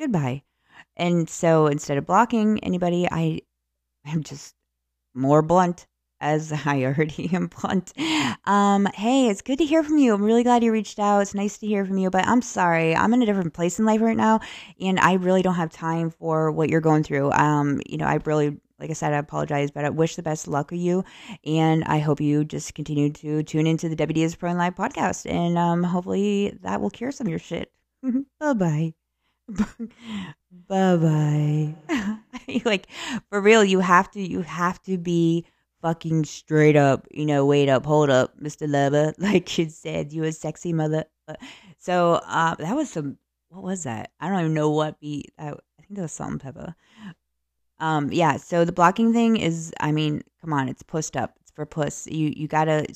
Goodbye. 0.01 0.43
And 0.99 1.29
so 1.29 1.67
instead 1.67 1.99
of 1.99 2.07
blocking 2.07 2.59
anybody, 2.61 3.09
I 3.11 3.41
am 4.07 4.23
just 4.23 4.55
more 5.15 5.43
blunt 5.43 5.87
as 6.21 6.53
I 6.67 6.85
already 6.85 7.31
am 7.33 7.47
blunt. 7.47 7.93
Um, 8.45 8.87
hey, 8.95 9.29
it's 9.29 9.43
good 9.43 9.59
to 9.59 9.65
hear 9.65 9.83
from 9.83 9.99
you. 9.99 10.15
I'm 10.15 10.23
really 10.23 10.43
glad 10.43 10.65
you 10.65 10.73
reached 10.73 10.99
out. 10.99 11.21
It's 11.21 11.35
nice 11.35 11.59
to 11.59 11.67
hear 11.67 11.85
from 11.85 11.99
you, 11.99 12.11
but 12.11 12.27
I'm 12.27 12.43
sorry. 12.43 12.95
I'm 12.95 13.15
in 13.15 13.23
a 13.23 13.27
different 13.27 13.55
place 13.55 13.79
in 13.79 13.85
life 13.85 14.01
right 14.01 14.17
now, 14.17 14.41
and 14.81 14.99
I 14.99 15.15
really 15.15 15.43
don't 15.43 15.55
have 15.55 15.71
time 15.71 16.11
for 16.11 16.51
what 16.51 16.71
you're 16.71 16.81
going 16.81 17.03
through. 17.03 17.33
Um, 17.33 17.81
you 17.87 17.99
know, 17.99 18.07
I 18.07 18.19
really 18.25 18.59
like 18.79 18.91
I 18.91 18.95
said, 18.95 19.13
I 19.13 19.19
apologize, 19.19 19.71
but 19.71 19.85
I 19.85 19.91
wish 19.91 20.17
the 20.17 20.23
best 20.23 20.47
luck 20.47 20.71
of 20.73 20.79
you. 20.79 21.05
And 21.45 21.85
I 21.85 21.99
hope 21.99 22.21
you 22.21 22.45
just 22.45 22.75
continue 22.75 23.11
to 23.11 23.43
tune 23.43 23.67
into 23.67 23.89
the 23.89 23.97
WD 23.97 24.19
is 24.19 24.37
Pro 24.37 24.51
and 24.51 24.59
Live 24.59 24.77
podcast. 24.77 25.29
And 25.29 25.59
um, 25.59 25.83
hopefully 25.83 26.57
that 26.63 26.81
will 26.81 26.91
cure 26.91 27.11
some 27.11 27.27
of 27.27 27.31
your 27.31 27.41
shit. 27.41 27.73
bye 28.41 28.53
bye. 28.55 28.95
bye 30.51 30.97
bye. 30.97 31.75
like, 32.65 32.87
for 33.29 33.41
real, 33.41 33.65
you 33.65 33.81
have 33.81 34.11
to, 34.13 34.21
you 34.21 34.43
have 34.43 34.81
to 34.83 34.99
be 34.99 35.47
fucking 35.83 36.25
straight 36.25 36.77
up, 36.77 37.07
you 37.11 37.25
know, 37.27 37.47
wait 37.47 37.69
up, 37.69 37.87
hold 37.87 38.11
up, 38.11 38.39
Mr. 38.41 38.69
Lover. 38.69 39.13
Like 39.19 39.59
you 39.59 39.69
said, 39.69 40.13
you 40.13 40.25
a 40.25 40.33
sexy 40.33 40.73
mother. 40.73 41.05
So 41.79 42.15
uh, 42.27 42.55
that 42.57 42.75
was 42.75 42.91
some, 42.91 43.19
what 43.49 43.63
was 43.63 43.85
that? 43.85 44.11
I 44.21 44.29
don't 44.29 44.41
even 44.41 44.55
know 44.55 44.71
what 44.71 45.01
beat. 45.01 45.33
I, 45.39 45.51
I 45.51 45.83
think 45.83 45.97
that 45.97 46.03
was 46.03 46.13
Salt-N-Pepa. 46.13 46.75
Um, 47.81 48.11
yeah. 48.13 48.37
So 48.37 48.65
the 48.65 48.73
blocking 48.73 49.13
thing 49.13 49.37
is, 49.37 49.73
I 49.81 49.93
mean, 49.93 50.23
come 50.41 50.53
on, 50.53 50.69
it's 50.69 50.83
pussed 50.83 51.17
up. 51.17 51.35
It's 51.41 51.51
for 51.51 51.67
puss. 51.67 52.07
You 52.07 52.33
you 52.35 52.49
gotta 52.49 52.87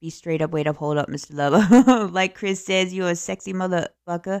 be 0.00 0.10
straight 0.10 0.42
up, 0.42 0.50
wait 0.50 0.66
up, 0.66 0.76
hold 0.76 0.98
up, 0.98 1.08
Mister 1.08 1.34
Lover. 1.34 2.08
like 2.12 2.34
Chris 2.34 2.64
says, 2.64 2.94
you 2.94 3.06
a 3.06 3.14
sexy 3.14 3.52
motherfucker. 3.52 4.40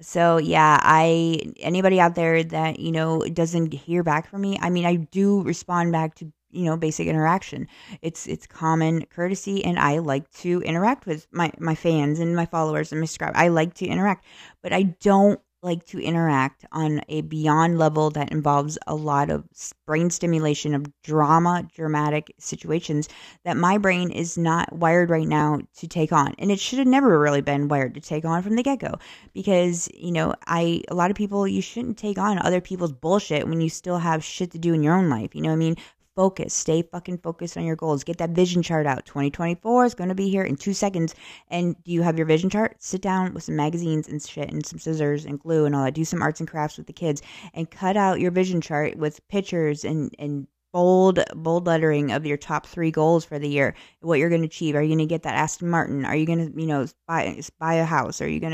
So 0.00 0.38
yeah, 0.38 0.78
I 0.82 1.40
anybody 1.60 2.00
out 2.00 2.14
there 2.14 2.42
that 2.42 2.80
you 2.80 2.92
know 2.92 3.20
doesn't 3.20 3.72
hear 3.72 4.02
back 4.02 4.28
from 4.28 4.42
me, 4.42 4.58
I 4.60 4.70
mean, 4.70 4.84
I 4.84 4.96
do 4.96 5.42
respond 5.42 5.92
back 5.92 6.14
to 6.16 6.32
you 6.50 6.64
know 6.64 6.76
basic 6.76 7.06
interaction. 7.06 7.68
It's 8.02 8.26
it's 8.26 8.46
common 8.46 9.06
courtesy, 9.06 9.64
and 9.64 9.78
I 9.78 9.98
like 9.98 10.30
to 10.42 10.60
interact 10.62 11.06
with 11.06 11.26
my 11.32 11.52
my 11.58 11.74
fans 11.74 12.18
and 12.20 12.34
my 12.34 12.46
followers 12.46 12.92
and 12.92 13.00
my 13.00 13.06
subscribers. 13.06 13.36
I 13.40 13.48
like 13.48 13.74
to 13.74 13.86
interact, 13.86 14.24
but 14.62 14.72
I 14.72 14.82
don't 14.82 15.40
like 15.64 15.84
to 15.86 16.00
interact 16.00 16.64
on 16.72 17.00
a 17.08 17.22
beyond 17.22 17.78
level 17.78 18.10
that 18.10 18.30
involves 18.30 18.78
a 18.86 18.94
lot 18.94 19.30
of 19.30 19.44
brain 19.86 20.10
stimulation 20.10 20.74
of 20.74 20.86
drama, 21.02 21.66
dramatic 21.74 22.34
situations 22.38 23.08
that 23.44 23.56
my 23.56 23.78
brain 23.78 24.10
is 24.10 24.38
not 24.38 24.72
wired 24.72 25.10
right 25.10 25.26
now 25.26 25.60
to 25.78 25.88
take 25.88 26.12
on. 26.12 26.34
And 26.38 26.52
it 26.52 26.60
should 26.60 26.78
have 26.78 26.86
never 26.88 27.18
really 27.18 27.40
been 27.40 27.68
wired 27.68 27.94
to 27.94 28.00
take 28.00 28.24
on 28.24 28.42
from 28.42 28.56
the 28.56 28.62
get 28.62 28.78
go. 28.78 28.94
Because, 29.32 29.88
you 29.94 30.12
know, 30.12 30.34
I, 30.46 30.82
a 30.88 30.94
lot 30.94 31.10
of 31.10 31.16
people, 31.16 31.48
you 31.48 31.62
shouldn't 31.62 31.98
take 31.98 32.18
on 32.18 32.38
other 32.38 32.60
people's 32.60 32.92
bullshit 32.92 33.48
when 33.48 33.60
you 33.60 33.68
still 33.68 33.98
have 33.98 34.22
shit 34.22 34.50
to 34.52 34.58
do 34.58 34.74
in 34.74 34.82
your 34.82 34.94
own 34.94 35.08
life. 35.08 35.34
You 35.34 35.42
know 35.42 35.48
what 35.48 35.54
I 35.54 35.58
mean? 35.58 35.76
Focus. 36.16 36.54
Stay 36.54 36.82
fucking 36.82 37.18
focused 37.18 37.56
on 37.56 37.64
your 37.64 37.76
goals. 37.76 38.04
Get 38.04 38.18
that 38.18 38.30
vision 38.30 38.62
chart 38.62 38.86
out. 38.86 39.04
2024 39.06 39.84
is 39.84 39.94
going 39.94 40.08
to 40.08 40.14
be 40.14 40.28
here 40.28 40.44
in 40.44 40.56
two 40.56 40.72
seconds. 40.72 41.14
And 41.48 41.76
do 41.84 41.92
you 41.92 42.02
have 42.02 42.16
your 42.16 42.26
vision 42.26 42.50
chart? 42.50 42.76
Sit 42.78 43.02
down 43.02 43.34
with 43.34 43.44
some 43.44 43.56
magazines 43.56 44.08
and 44.08 44.22
shit 44.22 44.50
and 44.50 44.64
some 44.64 44.78
scissors 44.78 45.24
and 45.24 45.40
glue 45.40 45.64
and 45.64 45.74
all 45.74 45.84
that. 45.84 45.94
Do 45.94 46.04
some 46.04 46.22
arts 46.22 46.40
and 46.40 46.48
crafts 46.48 46.76
with 46.78 46.86
the 46.86 46.92
kids 46.92 47.22
and 47.52 47.70
cut 47.70 47.96
out 47.96 48.20
your 48.20 48.30
vision 48.30 48.60
chart 48.60 48.96
with 48.96 49.26
pictures 49.28 49.84
and, 49.84 50.14
and 50.18 50.46
bold 50.74 51.20
bold 51.36 51.68
lettering 51.68 52.10
of 52.10 52.26
your 52.26 52.36
top 52.36 52.66
three 52.66 52.90
goals 52.90 53.24
for 53.24 53.38
the 53.38 53.48
year 53.48 53.76
what 54.00 54.18
you're 54.18 54.28
going 54.28 54.40
to 54.40 54.46
achieve 54.46 54.74
are 54.74 54.82
you 54.82 54.88
going 54.88 54.98
to 54.98 55.06
get 55.06 55.22
that 55.22 55.36
aston 55.36 55.70
martin 55.70 56.04
are 56.04 56.16
you 56.16 56.26
going 56.26 56.52
to 56.52 56.60
you 56.60 56.66
know 56.66 56.84
buy 57.06 57.40
buy 57.60 57.74
a 57.74 57.84
house 57.84 58.20
are 58.20 58.28
you 58.28 58.40
going 58.40 58.52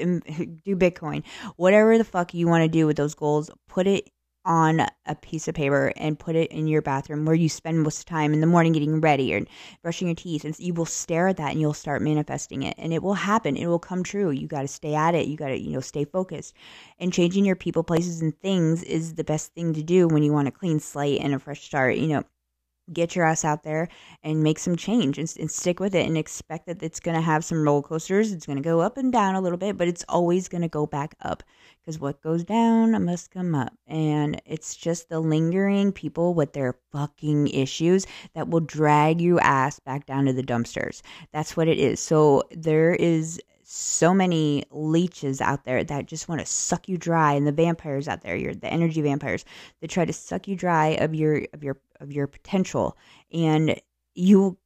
um, 0.00 0.20
to 0.20 0.46
do 0.46 0.76
bitcoin 0.76 1.24
whatever 1.56 1.98
the 1.98 2.04
fuck 2.04 2.32
you 2.32 2.46
want 2.46 2.62
to 2.62 2.68
do 2.68 2.86
with 2.86 2.96
those 2.96 3.16
goals 3.16 3.50
put 3.66 3.88
it 3.88 4.08
on 4.48 4.80
a 5.04 5.14
piece 5.14 5.46
of 5.46 5.54
paper 5.54 5.92
and 5.98 6.18
put 6.18 6.34
it 6.34 6.50
in 6.50 6.66
your 6.66 6.80
bathroom 6.80 7.26
where 7.26 7.34
you 7.34 7.50
spend 7.50 7.82
most 7.82 8.00
of 8.00 8.06
the 8.06 8.10
time 8.10 8.32
in 8.32 8.40
the 8.40 8.46
morning 8.46 8.72
getting 8.72 8.98
ready 8.98 9.34
and 9.34 9.46
brushing 9.82 10.08
your 10.08 10.14
teeth 10.14 10.42
and 10.42 10.58
you 10.58 10.72
will 10.72 10.86
stare 10.86 11.28
at 11.28 11.36
that 11.36 11.52
and 11.52 11.60
you'll 11.60 11.74
start 11.74 12.00
manifesting 12.00 12.62
it 12.62 12.74
and 12.78 12.94
it 12.94 13.02
will 13.02 13.14
happen. 13.14 13.56
It 13.58 13.66
will 13.66 13.78
come 13.78 14.02
true. 14.02 14.30
You 14.30 14.48
got 14.48 14.62
to 14.62 14.68
stay 14.68 14.94
at 14.94 15.14
it. 15.14 15.26
You 15.26 15.36
got 15.36 15.48
to 15.48 15.58
you 15.58 15.70
know 15.70 15.80
stay 15.80 16.06
focused. 16.06 16.54
And 16.98 17.12
changing 17.12 17.44
your 17.44 17.56
people 17.56 17.84
places 17.84 18.22
and 18.22 18.36
things 18.40 18.82
is 18.82 19.14
the 19.14 19.24
best 19.24 19.52
thing 19.52 19.74
to 19.74 19.82
do 19.82 20.08
when 20.08 20.22
you 20.22 20.32
want 20.32 20.48
a 20.48 20.52
clean 20.52 20.80
slate 20.80 21.20
and 21.20 21.34
a 21.34 21.38
fresh 21.38 21.62
start 21.62 21.96
you 21.96 22.08
know. 22.08 22.24
Get 22.90 23.14
your 23.14 23.26
ass 23.26 23.44
out 23.44 23.64
there 23.64 23.88
and 24.22 24.42
make 24.42 24.58
some 24.58 24.74
change 24.74 25.18
and, 25.18 25.30
and 25.38 25.50
stick 25.50 25.78
with 25.78 25.94
it 25.94 26.06
and 26.06 26.16
expect 26.16 26.64
that 26.68 26.82
it's 26.82 27.00
going 27.00 27.16
to 27.16 27.20
have 27.20 27.44
some 27.44 27.62
roller 27.62 27.82
coasters. 27.82 28.32
It's 28.32 28.46
going 28.46 28.56
to 28.56 28.62
go 28.62 28.80
up 28.80 28.96
and 28.96 29.12
down 29.12 29.34
a 29.34 29.42
little 29.42 29.58
bit, 29.58 29.76
but 29.76 29.88
it's 29.88 30.06
always 30.08 30.48
going 30.48 30.62
to 30.62 30.68
go 30.68 30.86
back 30.86 31.14
up 31.20 31.42
because 31.88 31.98
what 31.98 32.20
goes 32.20 32.44
down 32.44 33.02
must 33.02 33.30
come 33.30 33.54
up. 33.54 33.72
And 33.86 34.42
it's 34.44 34.76
just 34.76 35.08
the 35.08 35.20
lingering 35.20 35.90
people 35.90 36.34
with 36.34 36.52
their 36.52 36.74
fucking 36.92 37.48
issues 37.48 38.06
that 38.34 38.50
will 38.50 38.60
drag 38.60 39.22
you 39.22 39.40
ass 39.40 39.80
back 39.80 40.04
down 40.04 40.26
to 40.26 40.34
the 40.34 40.42
dumpsters. 40.42 41.00
That's 41.32 41.56
what 41.56 41.66
it 41.66 41.78
is. 41.78 41.98
So 41.98 42.42
there 42.50 42.92
is 42.92 43.40
so 43.62 44.12
many 44.12 44.64
leeches 44.70 45.40
out 45.40 45.64
there 45.64 45.82
that 45.82 46.04
just 46.04 46.28
want 46.28 46.42
to 46.42 46.46
suck 46.46 46.90
you 46.90 46.98
dry 46.98 47.32
and 47.32 47.46
the 47.46 47.52
vampires 47.52 48.08
out 48.08 48.22
there 48.22 48.34
you're 48.34 48.54
the 48.54 48.66
energy 48.66 49.02
vampires 49.02 49.44
that 49.82 49.90
try 49.90 50.06
to 50.06 50.12
suck 50.12 50.48
you 50.48 50.56
dry 50.56 50.96
of 51.00 51.14
your 51.14 51.42
of 51.52 51.62
your 51.62 51.76
of 52.00 52.10
your 52.10 52.26
potential 52.26 52.96
and 53.30 53.78
you 54.18 54.58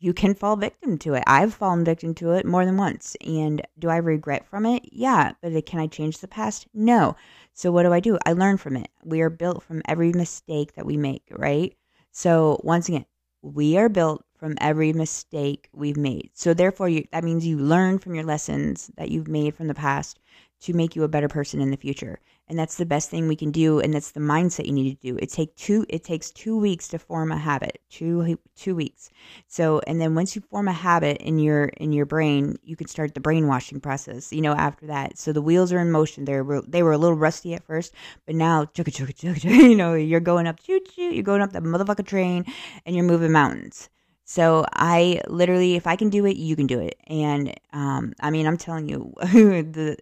you 0.00 0.12
can 0.12 0.34
fall 0.34 0.56
victim 0.56 0.98
to 0.98 1.14
it. 1.14 1.22
I've 1.26 1.54
fallen 1.54 1.84
victim 1.84 2.14
to 2.16 2.32
it 2.32 2.44
more 2.44 2.64
than 2.64 2.76
once. 2.76 3.16
And 3.24 3.62
do 3.78 3.88
i 3.88 3.96
regret 3.96 4.44
from 4.46 4.66
it? 4.66 4.82
Yeah. 4.92 5.32
But 5.40 5.54
uh, 5.54 5.60
can 5.62 5.80
i 5.80 5.86
change 5.86 6.18
the 6.18 6.28
past? 6.28 6.66
No. 6.74 7.16
So 7.52 7.70
what 7.70 7.84
do 7.84 7.92
i 7.92 8.00
do? 8.00 8.18
I 8.26 8.32
learn 8.32 8.56
from 8.56 8.76
it. 8.76 8.88
We 9.04 9.20
are 9.20 9.30
built 9.30 9.62
from 9.62 9.82
every 9.86 10.12
mistake 10.12 10.74
that 10.74 10.86
we 10.86 10.96
make 10.96 11.22
right? 11.30 11.74
So 12.10 12.60
once 12.64 12.88
again 12.88 13.06
we 13.42 13.78
are 13.78 13.88
built 13.88 14.24
from 14.36 14.56
every 14.60 14.92
mistake 14.92 15.68
we've 15.72 15.96
made. 15.96 16.30
So 16.34 16.54
therefore, 16.54 16.88
you, 16.88 17.06
that 17.12 17.24
means 17.24 17.46
you 17.46 17.58
learn 17.58 17.98
from 17.98 18.14
your 18.14 18.24
lessons 18.24 18.90
that 18.96 19.10
you've 19.10 19.28
made 19.28 19.54
from 19.54 19.66
the 19.68 19.74
past 19.74 20.18
to 20.60 20.72
make 20.72 20.96
you 20.96 21.02
a 21.02 21.08
better 21.08 21.28
person 21.28 21.60
in 21.60 21.70
the 21.70 21.76
future. 21.76 22.18
And 22.48 22.58
that's 22.58 22.76
the 22.76 22.86
best 22.86 23.10
thing 23.10 23.28
we 23.28 23.36
can 23.36 23.50
do 23.50 23.78
and 23.78 23.92
that's 23.92 24.12
the 24.12 24.20
mindset 24.20 24.66
you 24.66 24.72
need 24.72 25.00
to 25.00 25.12
do. 25.12 25.18
It 25.20 25.30
take 25.30 25.54
two 25.56 25.84
it 25.88 26.02
takes 26.02 26.30
2 26.30 26.56
weeks 26.56 26.88
to 26.88 26.98
form 26.98 27.30
a 27.30 27.36
habit. 27.36 27.80
2 27.90 28.38
2 28.56 28.74
weeks. 28.74 29.10
So 29.46 29.80
and 29.86 30.00
then 30.00 30.14
once 30.14 30.34
you 30.34 30.42
form 30.42 30.66
a 30.68 30.72
habit 30.72 31.18
in 31.18 31.38
your 31.38 31.66
in 31.76 31.92
your 31.92 32.06
brain, 32.06 32.56
you 32.62 32.74
can 32.76 32.88
start 32.88 33.14
the 33.14 33.20
brainwashing 33.20 33.80
process, 33.80 34.32
you 34.32 34.40
know, 34.40 34.54
after 34.54 34.86
that. 34.86 35.18
So 35.18 35.32
the 35.32 35.42
wheels 35.42 35.72
are 35.72 35.78
in 35.80 35.90
motion. 35.90 36.24
They 36.24 36.40
were 36.40 36.62
they 36.62 36.82
were 36.82 36.92
a 36.92 36.98
little 36.98 37.16
rusty 37.16 37.54
at 37.54 37.64
first, 37.64 37.94
but 38.26 38.34
now 38.34 38.64
chugga 38.64 38.92
chugga 38.92 39.14
chugga, 39.14 39.44
you 39.70 39.76
know, 39.76 39.94
you're 39.94 40.20
going 40.20 40.46
up 40.46 40.60
choo 40.60 40.80
choo, 40.80 41.14
you're 41.14 41.22
going 41.22 41.42
up 41.42 41.52
that 41.52 41.62
motherfucker 41.62 42.06
train 42.06 42.44
and 42.86 42.96
you're 42.96 43.04
moving 43.04 43.32
mountains. 43.32 43.90
So 44.30 44.66
I 44.74 45.22
literally, 45.26 45.74
if 45.76 45.86
I 45.86 45.96
can 45.96 46.10
do 46.10 46.26
it, 46.26 46.36
you 46.36 46.54
can 46.54 46.66
do 46.66 46.78
it. 46.80 46.96
And 47.06 47.58
um, 47.72 48.12
I 48.20 48.30
mean, 48.30 48.46
I'm 48.46 48.58
telling 48.58 48.86
you, 48.86 49.14
the 49.22 49.96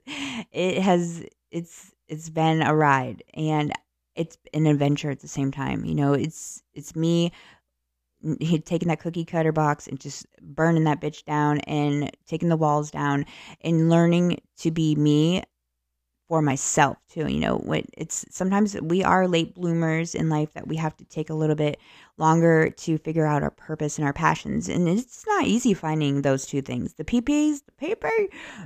it 0.51 0.83
has 0.83 1.25
it's 1.53 1.93
it's 2.09 2.29
been 2.29 2.61
a 2.61 2.75
ride, 2.75 3.23
and 3.35 3.73
it's 4.17 4.37
an 4.53 4.67
adventure 4.67 5.13
at 5.13 5.21
the 5.21 5.29
same 5.29 5.53
time. 5.53 5.85
You 5.85 5.95
know, 5.95 6.13
it's 6.13 6.61
it's 6.75 6.97
me 6.97 7.31
taking 8.65 8.89
that 8.89 8.99
cookie 8.99 9.25
cutter 9.25 9.53
box 9.53 9.87
and 9.87 10.01
just 10.01 10.27
burning 10.43 10.83
that 10.85 11.01
bitch 11.01 11.25
down 11.25 11.61
and 11.61 12.11
taking 12.27 12.49
the 12.49 12.57
walls 12.57 12.91
down 12.91 13.27
and 13.61 13.89
learning 13.89 14.41
to 14.57 14.73
be 14.73 14.97
me 14.97 15.45
for 16.29 16.43
myself 16.43 16.97
too 17.09 17.29
you 17.29 17.41
know 17.41 17.57
what 17.59 17.85
it's 17.97 18.25
sometimes 18.31 18.77
we 18.83 19.03
are 19.05 19.29
late 19.29 19.55
bloomers 19.55 20.15
in 20.15 20.29
life 20.29 20.53
that 20.55 20.67
we 20.67 20.77
have 20.77 20.97
to 20.97 21.05
take 21.05 21.31
a 21.31 21.35
little 21.35 21.57
bit 21.57 21.79
longer 22.19 22.71
to 22.71 22.99
figure 22.99 23.27
out 23.27 23.43
our 23.43 23.51
purpose 23.51 23.99
and 23.99 24.07
our 24.07 24.13
passions. 24.13 24.69
And 24.69 24.89
it's 24.89 25.27
not 25.27 25.45
easy 25.45 25.75
finding 25.75 26.23
those 26.23 26.47
two 26.47 26.63
things. 26.63 26.95
The 26.95 27.05
pp's 27.05 27.63
the 27.63 27.73
paper 27.73 28.11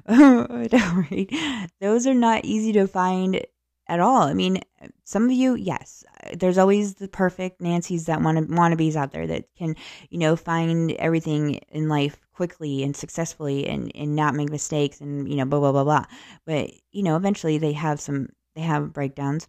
those 1.80 2.06
are 2.06 2.14
not 2.14 2.44
easy 2.44 2.72
to 2.72 2.86
find 2.86 3.44
at 3.90 3.98
all. 3.98 4.22
I 4.22 4.34
mean, 4.34 4.62
some 5.04 5.24
of 5.24 5.32
you, 5.32 5.56
yes, 5.56 6.04
there's 6.38 6.58
always 6.58 6.94
the 6.94 7.08
perfect 7.08 7.60
Nancy's 7.60 8.06
that 8.06 8.22
want 8.22 8.38
to 8.38 8.44
wannabes 8.44 8.94
out 8.94 9.10
there 9.10 9.26
that 9.26 9.46
can, 9.58 9.74
you 10.10 10.18
know, 10.18 10.36
find 10.36 10.92
everything 10.92 11.56
in 11.70 11.88
life 11.88 12.20
quickly 12.32 12.84
and 12.84 12.96
successfully 12.96 13.66
and, 13.66 13.90
and 13.96 14.14
not 14.14 14.36
make 14.36 14.48
mistakes 14.48 15.00
and, 15.00 15.28
you 15.28 15.34
know, 15.34 15.44
blah, 15.44 15.58
blah, 15.58 15.72
blah, 15.72 15.82
blah. 15.82 16.04
But, 16.46 16.70
you 16.92 17.02
know, 17.02 17.16
eventually 17.16 17.58
they 17.58 17.72
have 17.72 18.00
some, 18.00 18.28
they 18.54 18.62
have 18.62 18.92
breakdowns 18.92 19.48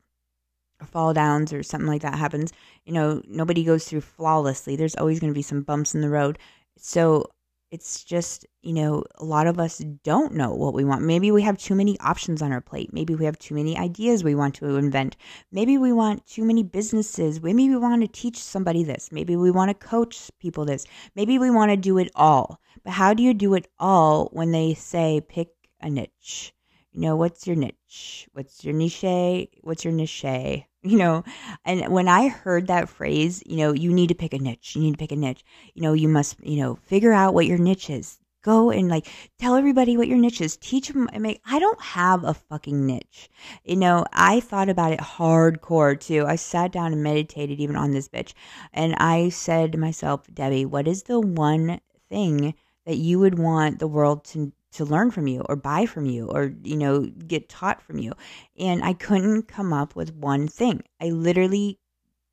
fall 0.87 1.13
downs 1.13 1.53
or 1.53 1.61
something 1.61 1.87
like 1.87 2.01
that 2.01 2.15
happens. 2.15 2.51
You 2.85 2.93
know, 2.93 3.21
nobody 3.27 3.63
goes 3.63 3.85
through 3.85 4.01
flawlessly. 4.01 4.75
There's 4.75 4.95
always 4.95 5.19
going 5.19 5.31
to 5.31 5.37
be 5.37 5.43
some 5.43 5.61
bumps 5.61 5.93
in 5.93 6.01
the 6.01 6.09
road. 6.09 6.39
So 6.75 7.29
it's 7.71 8.03
just, 8.03 8.45
you 8.61 8.73
know, 8.73 9.03
a 9.15 9.23
lot 9.23 9.47
of 9.47 9.57
us 9.57 9.77
don't 10.03 10.33
know 10.33 10.53
what 10.53 10.73
we 10.73 10.83
want. 10.83 11.03
Maybe 11.03 11.31
we 11.31 11.41
have 11.43 11.57
too 11.57 11.73
many 11.73 11.97
options 12.01 12.41
on 12.41 12.51
our 12.51 12.59
plate. 12.59 12.91
Maybe 12.91 13.15
we 13.15 13.23
have 13.23 13.39
too 13.39 13.55
many 13.55 13.77
ideas 13.77 14.23
we 14.23 14.35
want 14.35 14.55
to 14.55 14.75
invent. 14.75 15.15
Maybe 15.53 15.77
we 15.77 15.93
want 15.93 16.27
too 16.27 16.43
many 16.43 16.63
businesses. 16.63 17.41
Maybe 17.41 17.69
we 17.69 17.77
want 17.77 18.01
to 18.01 18.09
teach 18.09 18.37
somebody 18.37 18.83
this. 18.83 19.09
Maybe 19.11 19.37
we 19.37 19.51
want 19.51 19.69
to 19.69 19.87
coach 19.87 20.29
people 20.39 20.65
this. 20.65 20.85
Maybe 21.15 21.39
we 21.39 21.49
want 21.49 21.71
to 21.71 21.77
do 21.77 21.97
it 21.97 22.11
all. 22.13 22.59
But 22.83 22.91
how 22.91 23.13
do 23.13 23.23
you 23.23 23.33
do 23.33 23.53
it 23.53 23.67
all 23.79 24.29
when 24.33 24.51
they 24.51 24.73
say 24.73 25.21
pick 25.21 25.49
a 25.79 25.89
niche? 25.89 26.53
You 26.93 27.01
know, 27.01 27.15
what's 27.15 27.47
your 27.47 27.55
niche? 27.55 28.27
What's 28.33 28.65
your 28.65 28.73
niche? 28.73 29.47
What's 29.61 29.85
your 29.85 29.93
niche? 29.93 30.25
You 30.83 30.97
know, 30.97 31.23
and 31.63 31.93
when 31.93 32.07
I 32.07 32.27
heard 32.27 32.65
that 32.65 32.89
phrase, 32.89 33.43
you 33.45 33.57
know, 33.57 33.71
you 33.71 33.93
need 33.93 34.07
to 34.07 34.15
pick 34.15 34.33
a 34.33 34.39
niche. 34.39 34.75
You 34.75 34.81
need 34.81 34.93
to 34.93 34.97
pick 34.97 35.11
a 35.11 35.15
niche. 35.15 35.43
You 35.75 35.83
know, 35.83 35.93
you 35.93 36.07
must, 36.07 36.37
you 36.41 36.57
know, 36.57 36.73
figure 36.73 37.13
out 37.13 37.35
what 37.35 37.45
your 37.45 37.59
niche 37.59 37.91
is. 37.91 38.17
Go 38.41 38.71
and 38.71 38.89
like 38.89 39.07
tell 39.37 39.55
everybody 39.55 39.95
what 39.95 40.07
your 40.07 40.17
niche 40.17 40.41
is. 40.41 40.57
Teach 40.57 40.87
them. 40.87 41.07
I 41.13 41.19
mean, 41.19 41.37
I 41.45 41.59
don't 41.59 41.79
have 41.79 42.23
a 42.23 42.33
fucking 42.33 42.83
niche. 42.87 43.29
You 43.63 43.75
know, 43.75 44.05
I 44.11 44.39
thought 44.39 44.69
about 44.69 44.91
it 44.91 44.99
hardcore 44.99 45.99
too. 45.99 46.25
I 46.25 46.35
sat 46.35 46.71
down 46.71 46.93
and 46.93 47.03
meditated 47.03 47.59
even 47.59 47.75
on 47.75 47.91
this 47.91 48.09
bitch. 48.09 48.33
And 48.73 48.95
I 48.95 49.29
said 49.29 49.73
to 49.73 49.77
myself, 49.77 50.25
Debbie, 50.33 50.65
what 50.65 50.87
is 50.87 51.03
the 51.03 51.19
one 51.19 51.79
thing 52.09 52.55
that 52.87 52.97
you 52.97 53.19
would 53.19 53.37
want 53.37 53.77
the 53.77 53.87
world 53.87 54.25
to 54.25 54.51
to 54.73 54.85
learn 54.85 55.11
from 55.11 55.27
you 55.27 55.41
or 55.49 55.55
buy 55.55 55.85
from 55.85 56.05
you 56.05 56.27
or 56.27 56.53
you 56.63 56.77
know 56.77 57.01
get 57.27 57.49
taught 57.49 57.81
from 57.81 57.97
you. 57.99 58.13
And 58.57 58.83
i 58.83 58.93
couldn't 58.93 59.43
come 59.47 59.73
up 59.73 59.95
with 59.95 60.13
one 60.15 60.47
thing. 60.47 60.81
I 61.01 61.09
literally 61.09 61.79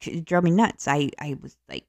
it 0.07 0.25
drove 0.25 0.45
me 0.45 0.51
nuts. 0.51 0.89
I 0.89 1.11
i 1.21 1.37
was 1.43 1.57
like 1.69 1.85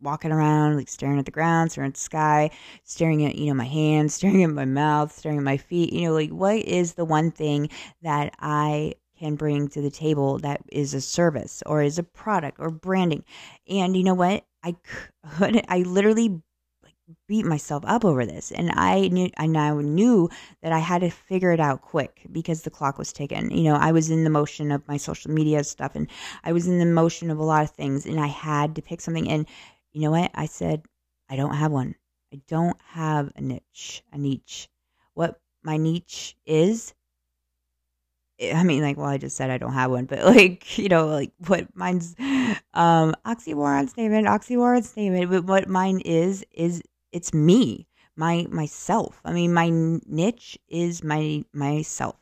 walking 0.00 0.32
around 0.32 0.76
like 0.76 0.88
staring 0.88 1.18
at 1.18 1.24
the 1.26 1.30
ground 1.30 1.70
staring 1.70 1.88
at 1.88 1.94
the 1.94 2.00
sky 2.00 2.50
staring 2.82 3.24
at 3.24 3.36
you 3.36 3.46
know 3.46 3.54
my 3.54 3.64
hands 3.64 4.14
staring 4.16 4.42
at 4.42 4.50
my 4.50 4.64
mouth 4.64 5.16
staring 5.16 5.38
at 5.38 5.44
my 5.44 5.56
feet. 5.56 5.92
You 5.92 6.08
know 6.08 6.14
like 6.14 6.30
what 6.30 6.56
is 6.64 6.94
the 6.94 7.04
one 7.04 7.30
thing 7.30 7.68
that 8.02 8.34
i 8.40 8.94
can 9.18 9.36
bring 9.36 9.68
to 9.68 9.80
the 9.80 9.90
table 9.90 10.38
that 10.38 10.60
is 10.72 10.94
a 10.94 11.00
service 11.00 11.62
or 11.66 11.82
is 11.82 11.98
a 11.98 12.02
product 12.02 12.58
or 12.58 12.70
branding? 12.70 13.24
And 13.68 13.96
you 13.96 14.02
know 14.02 14.14
what? 14.14 14.44
I 14.64 14.74
could 14.82 15.64
i 15.68 15.78
literally 15.80 16.42
beat 17.26 17.44
myself 17.44 17.84
up 17.86 18.04
over 18.04 18.24
this 18.24 18.52
and 18.52 18.70
i 18.74 19.08
knew 19.08 19.28
i 19.36 19.46
now 19.46 19.80
knew 19.80 20.28
that 20.62 20.72
i 20.72 20.78
had 20.78 21.00
to 21.00 21.10
figure 21.10 21.50
it 21.50 21.60
out 21.60 21.82
quick 21.82 22.22
because 22.30 22.62
the 22.62 22.70
clock 22.70 22.96
was 22.96 23.12
ticking. 23.12 23.50
You 23.50 23.64
know 23.64 23.74
i 23.74 23.92
was 23.92 24.10
in 24.10 24.24
the 24.24 24.30
motion 24.30 24.70
of 24.70 24.86
my 24.86 24.96
social 24.96 25.30
media 25.30 25.64
stuff 25.64 25.94
and 25.94 26.08
i 26.44 26.52
was 26.52 26.66
in 26.66 26.78
the 26.78 26.86
motion 26.86 27.30
of 27.30 27.38
a 27.38 27.44
lot 27.44 27.64
of 27.64 27.70
things 27.70 28.06
and 28.06 28.20
i 28.20 28.28
had 28.28 28.76
to 28.76 28.82
pick 28.82 29.00
something 29.00 29.28
and 29.28 29.46
you 29.92 30.00
know 30.00 30.10
what? 30.12 30.30
I 30.34 30.46
said 30.46 30.84
i 31.28 31.36
don't 31.36 31.54
have 31.54 31.72
one. 31.72 31.94
I 32.32 32.40
don't 32.48 32.80
have 32.86 33.32
a 33.36 33.40
niche 33.40 34.02
a 34.12 34.18
niche. 34.18 34.68
What 35.14 35.40
my 35.62 35.76
niche 35.76 36.36
is 36.46 36.94
I 38.42 38.64
mean, 38.64 38.82
like, 38.82 38.96
well, 38.96 39.06
I 39.06 39.18
just 39.18 39.36
said 39.36 39.50
I 39.50 39.58
don't 39.58 39.72
have 39.72 39.90
one, 39.90 40.06
but 40.06 40.24
like, 40.24 40.78
you 40.78 40.88
know, 40.88 41.06
like 41.06 41.32
what 41.46 41.68
mine's 41.76 42.14
um 42.18 43.14
oxymoron 43.26 43.88
statement, 43.88 44.26
oxymoron 44.26 44.84
statement, 44.84 45.30
but 45.30 45.44
what 45.44 45.68
mine 45.68 46.00
is 46.00 46.44
is 46.52 46.82
it's 47.12 47.32
me, 47.34 47.86
my 48.16 48.46
myself. 48.50 49.20
I 49.24 49.32
mean, 49.32 49.52
my 49.54 49.70
niche 49.70 50.58
is 50.68 51.04
my 51.04 51.44
myself, 51.52 52.16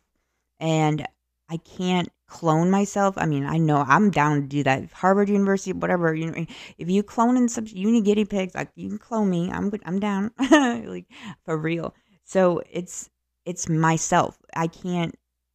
and 0.58 1.06
I 1.48 1.56
can't 1.58 2.08
clone 2.28 2.70
myself. 2.70 3.16
I 3.18 3.26
mean, 3.26 3.44
I 3.44 3.58
know 3.58 3.84
I'm 3.86 4.10
down 4.10 4.42
to 4.42 4.46
do 4.46 4.62
that. 4.64 4.92
Harvard 4.92 5.28
University, 5.28 5.72
whatever. 5.72 6.14
You 6.14 6.30
know, 6.30 6.46
if 6.78 6.88
you 6.88 7.02
clone 7.02 7.36
in 7.36 7.48
some 7.48 7.66
uni 7.68 8.00
guinea 8.00 8.24
pigs, 8.24 8.54
like 8.54 8.70
you 8.74 8.88
can 8.88 8.98
clone 8.98 9.30
me. 9.30 9.50
I'm. 9.50 9.72
I'm 9.84 10.00
down, 10.00 10.32
like 10.50 11.06
for 11.44 11.56
real. 11.56 11.94
So 12.24 12.62
it's 12.70 13.10
it's 13.44 13.68
myself. 13.68 14.38
I 14.54 14.66
can't, 14.68 15.14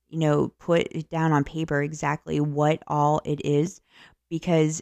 you 0.09 0.19
know, 0.19 0.49
put 0.59 0.87
it 0.91 1.09
down 1.09 1.31
on 1.31 1.43
paper 1.43 1.81
exactly 1.81 2.39
what 2.39 2.83
all 2.87 3.21
it 3.25 3.45
is 3.45 3.81
because 4.29 4.81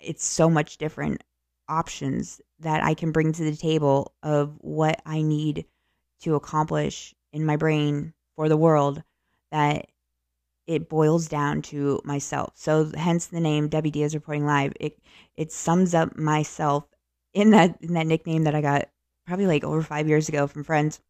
it's 0.00 0.24
so 0.24 0.48
much 0.48 0.78
different 0.78 1.22
options 1.68 2.40
that 2.60 2.82
I 2.84 2.94
can 2.94 3.12
bring 3.12 3.32
to 3.32 3.44
the 3.44 3.56
table 3.56 4.14
of 4.22 4.56
what 4.60 5.00
I 5.06 5.22
need 5.22 5.66
to 6.22 6.34
accomplish 6.34 7.14
in 7.32 7.44
my 7.46 7.56
brain 7.56 8.14
for 8.36 8.48
the 8.48 8.56
world 8.56 9.02
that 9.52 9.86
it 10.66 10.88
boils 10.88 11.28
down 11.28 11.62
to 11.62 12.00
myself. 12.04 12.52
So 12.56 12.90
hence 12.94 13.26
the 13.26 13.40
name 13.40 13.68
Debbie 13.68 13.90
Diaz 13.90 14.14
reporting 14.14 14.46
live. 14.46 14.72
It 14.80 14.98
it 15.36 15.52
sums 15.52 15.94
up 15.94 16.16
myself 16.16 16.84
in 17.32 17.50
that 17.50 17.78
in 17.80 17.94
that 17.94 18.06
nickname 18.06 18.44
that 18.44 18.54
I 18.54 18.60
got 18.60 18.88
probably 19.26 19.46
like 19.46 19.64
over 19.64 19.82
5 19.82 20.08
years 20.08 20.28
ago 20.28 20.46
from 20.46 20.64
friends. 20.64 21.00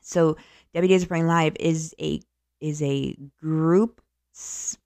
So 0.00 0.36
Debbie 0.72 0.88
Diaz 0.88 1.02
reporting 1.02 1.26
live 1.26 1.56
is 1.60 1.94
a 2.00 2.20
is 2.60 2.82
a 2.82 3.16
group 3.40 4.00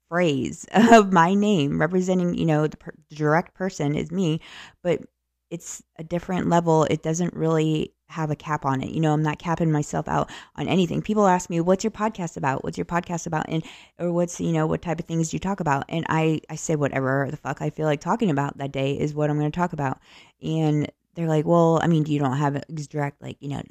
phrase 0.09 0.65
of 0.73 1.13
my 1.13 1.33
name 1.33 1.79
representing, 1.79 2.33
you 2.35 2.45
know, 2.45 2.67
the, 2.67 2.77
per- 2.77 2.93
the 3.09 3.15
direct 3.15 3.53
person 3.53 3.95
is 3.95 4.11
me, 4.11 4.41
but 4.83 5.01
it's 5.49 5.83
a 5.97 6.03
different 6.03 6.47
level. 6.47 6.83
It 6.85 7.01
doesn't 7.01 7.33
really 7.33 7.93
have 8.07 8.31
a 8.31 8.35
cap 8.35 8.65
on 8.65 8.81
it. 8.81 8.89
You 8.89 8.99
know, 8.99 9.13
I'm 9.13 9.21
not 9.21 9.39
capping 9.39 9.71
myself 9.71 10.07
out 10.07 10.29
on 10.55 10.67
anything. 10.67 11.01
People 11.01 11.27
ask 11.27 11.49
me, 11.49 11.61
"What's 11.61 11.83
your 11.83 11.91
podcast 11.91 12.37
about? 12.37 12.63
What's 12.63 12.77
your 12.77 12.85
podcast 12.85 13.27
about?" 13.27 13.45
and 13.49 13.63
or 13.99 14.11
what's 14.11 14.39
you 14.39 14.51
know 14.51 14.67
what 14.67 14.81
type 14.81 14.99
of 14.99 15.05
things 15.05 15.29
do 15.29 15.35
you 15.35 15.39
talk 15.39 15.59
about? 15.59 15.85
And 15.89 16.05
I 16.09 16.41
I 16.49 16.55
say 16.55 16.75
whatever 16.75 17.27
the 17.29 17.37
fuck 17.37 17.61
I 17.61 17.69
feel 17.69 17.85
like 17.85 18.01
talking 18.01 18.29
about 18.31 18.57
that 18.57 18.71
day 18.71 18.93
is 18.93 19.13
what 19.13 19.29
I'm 19.29 19.39
going 19.39 19.51
to 19.51 19.59
talk 19.59 19.73
about. 19.73 19.99
And 20.41 20.91
they're 21.15 21.27
like, 21.27 21.45
"Well, 21.45 21.79
I 21.81 21.87
mean, 21.87 22.05
you 22.05 22.19
don't 22.19 22.37
have 22.37 22.63
direct 22.89 23.21
like 23.21 23.37
you 23.39 23.49
know 23.49 23.61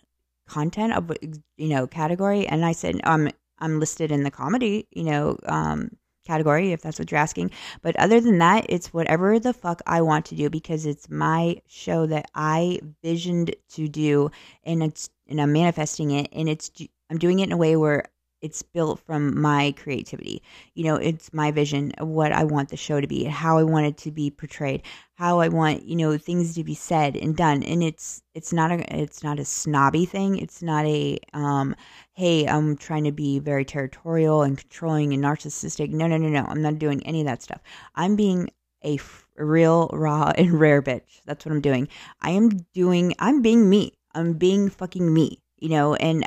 content 0.48 0.92
of 0.94 1.10
you 1.56 1.68
know 1.68 1.86
category?" 1.86 2.46
And 2.46 2.64
I 2.64 2.72
said, 2.72 3.00
"I'm 3.04 3.30
I'm 3.58 3.80
listed 3.80 4.12
in 4.12 4.22
the 4.22 4.30
comedy 4.30 4.86
you 4.92 5.04
know 5.04 5.36
um 5.46 5.90
category 6.28 6.72
if 6.72 6.82
that's 6.82 6.98
what 6.98 7.10
you're 7.10 7.18
asking. 7.18 7.50
But 7.82 7.96
other 7.96 8.20
than 8.20 8.38
that, 8.38 8.66
it's 8.68 8.92
whatever 8.92 9.40
the 9.40 9.52
fuck 9.52 9.82
I 9.86 10.02
want 10.02 10.26
to 10.26 10.36
do 10.36 10.48
because 10.50 10.86
it's 10.86 11.10
my 11.10 11.60
show 11.66 12.06
that 12.06 12.26
I 12.34 12.80
visioned 13.02 13.56
to 13.70 13.88
do 13.88 14.30
and 14.64 14.82
it's 14.82 15.10
and 15.26 15.40
I'm 15.40 15.52
manifesting 15.52 16.12
it 16.12 16.28
and 16.32 16.48
it's 16.48 16.70
I'm 17.10 17.18
doing 17.18 17.40
it 17.40 17.44
in 17.44 17.52
a 17.52 17.56
way 17.56 17.74
where 17.76 18.04
it's 18.40 18.62
built 18.62 19.00
from 19.00 19.40
my 19.40 19.74
creativity. 19.76 20.42
You 20.74 20.84
know, 20.84 20.96
it's 20.96 21.32
my 21.32 21.50
vision 21.50 21.92
of 21.98 22.08
what 22.08 22.32
I 22.32 22.44
want 22.44 22.68
the 22.68 22.76
show 22.76 23.00
to 23.00 23.06
be, 23.06 23.24
how 23.24 23.58
I 23.58 23.62
want 23.64 23.86
it 23.86 23.96
to 23.98 24.10
be 24.10 24.30
portrayed, 24.30 24.82
how 25.14 25.40
I 25.40 25.48
want, 25.48 25.84
you 25.84 25.96
know, 25.96 26.16
things 26.16 26.54
to 26.54 26.64
be 26.64 26.74
said 26.74 27.16
and 27.16 27.36
done. 27.36 27.62
And 27.62 27.82
it's 27.82 28.22
it's 28.34 28.52
not 28.52 28.70
a 28.70 28.96
it's 29.00 29.22
not 29.24 29.38
a 29.38 29.44
snobby 29.44 30.06
thing. 30.06 30.38
It's 30.38 30.62
not 30.62 30.86
a 30.86 31.18
um 31.34 31.74
hey, 32.14 32.46
I'm 32.46 32.76
trying 32.76 33.04
to 33.04 33.12
be 33.12 33.38
very 33.38 33.64
territorial 33.64 34.42
and 34.42 34.58
controlling 34.58 35.12
and 35.12 35.22
narcissistic. 35.22 35.90
No, 35.90 36.06
no, 36.06 36.16
no, 36.16 36.28
no. 36.28 36.44
I'm 36.48 36.62
not 36.62 36.78
doing 36.78 37.04
any 37.06 37.20
of 37.20 37.26
that 37.26 37.42
stuff. 37.42 37.60
I'm 37.94 38.16
being 38.16 38.50
a 38.84 38.94
f- 38.96 39.26
real 39.36 39.88
raw 39.92 40.32
and 40.38 40.58
rare 40.60 40.82
bitch. 40.82 41.20
That's 41.26 41.44
what 41.44 41.52
I'm 41.52 41.60
doing. 41.60 41.88
I 42.20 42.30
am 42.30 42.50
doing 42.72 43.14
I'm 43.18 43.42
being 43.42 43.68
me. 43.68 43.94
I'm 44.14 44.34
being 44.34 44.68
fucking 44.70 45.12
me, 45.12 45.42
you 45.58 45.68
know, 45.68 45.94
and 45.94 46.26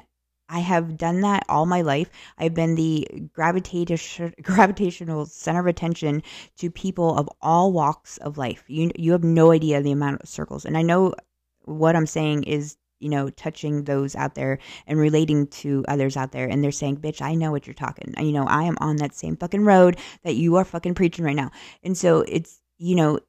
I 0.52 0.60
have 0.60 0.97
done 0.97 1.22
that 1.22 1.45
all 1.47 1.66
my 1.66 1.82
life. 1.82 2.10
I've 2.38 2.54
been 2.54 2.76
the 2.76 3.08
gravitational 3.34 4.32
gravitational 4.41 5.26
center 5.26 5.62
of 5.62 5.68
attention 5.68 6.24
to 6.58 6.70
people 6.70 7.18
of 7.18 7.30
all 7.41 7.72
walks 7.72 8.18
of 8.18 8.38
life. 8.38 8.64
You 8.68 8.91
you 8.95 9.14
have 9.14 9.24
no 9.24 9.52
idea 9.52 9.82
the 9.82 9.91
amount 9.93 10.22
of 10.22 10.30
circles, 10.30 10.66
and 10.66 10.78
I 10.78 10.82
know 10.82 11.14
what 11.64 11.95
I'm 11.95 12.06
saying 12.06 12.43
is 12.43 12.78
you 12.99 13.10
know 13.10 13.30
touching 13.30 13.86
those 13.86 14.16
out 14.16 14.36
there 14.36 14.60
and 14.88 14.99
relating 14.99 15.47
to 15.47 15.86
others 15.88 16.18
out 16.18 16.34
there, 16.34 16.47
and 16.47 16.62
they're 16.62 16.72
saying, 16.72 16.97
"Bitch, 16.97 17.22
I 17.22 17.34
know 17.34 17.52
what 17.52 17.66
you're 17.66 17.74
talking." 17.74 18.14
You 18.20 18.34
know, 18.34 18.45
I 18.45 18.64
am 18.64 18.78
on 18.82 18.97
that 18.97 19.16
same 19.16 19.38
fucking 19.38 19.64
road 19.64 19.97
that 20.24 20.36
you 20.36 20.58
are 20.58 20.66
fucking 20.66 20.95
preaching 20.95 21.24
right 21.24 21.36
now, 21.36 21.52
and 21.82 21.97
so 21.97 22.22
it's 22.28 22.62
you 22.78 22.95
know, 22.95 23.20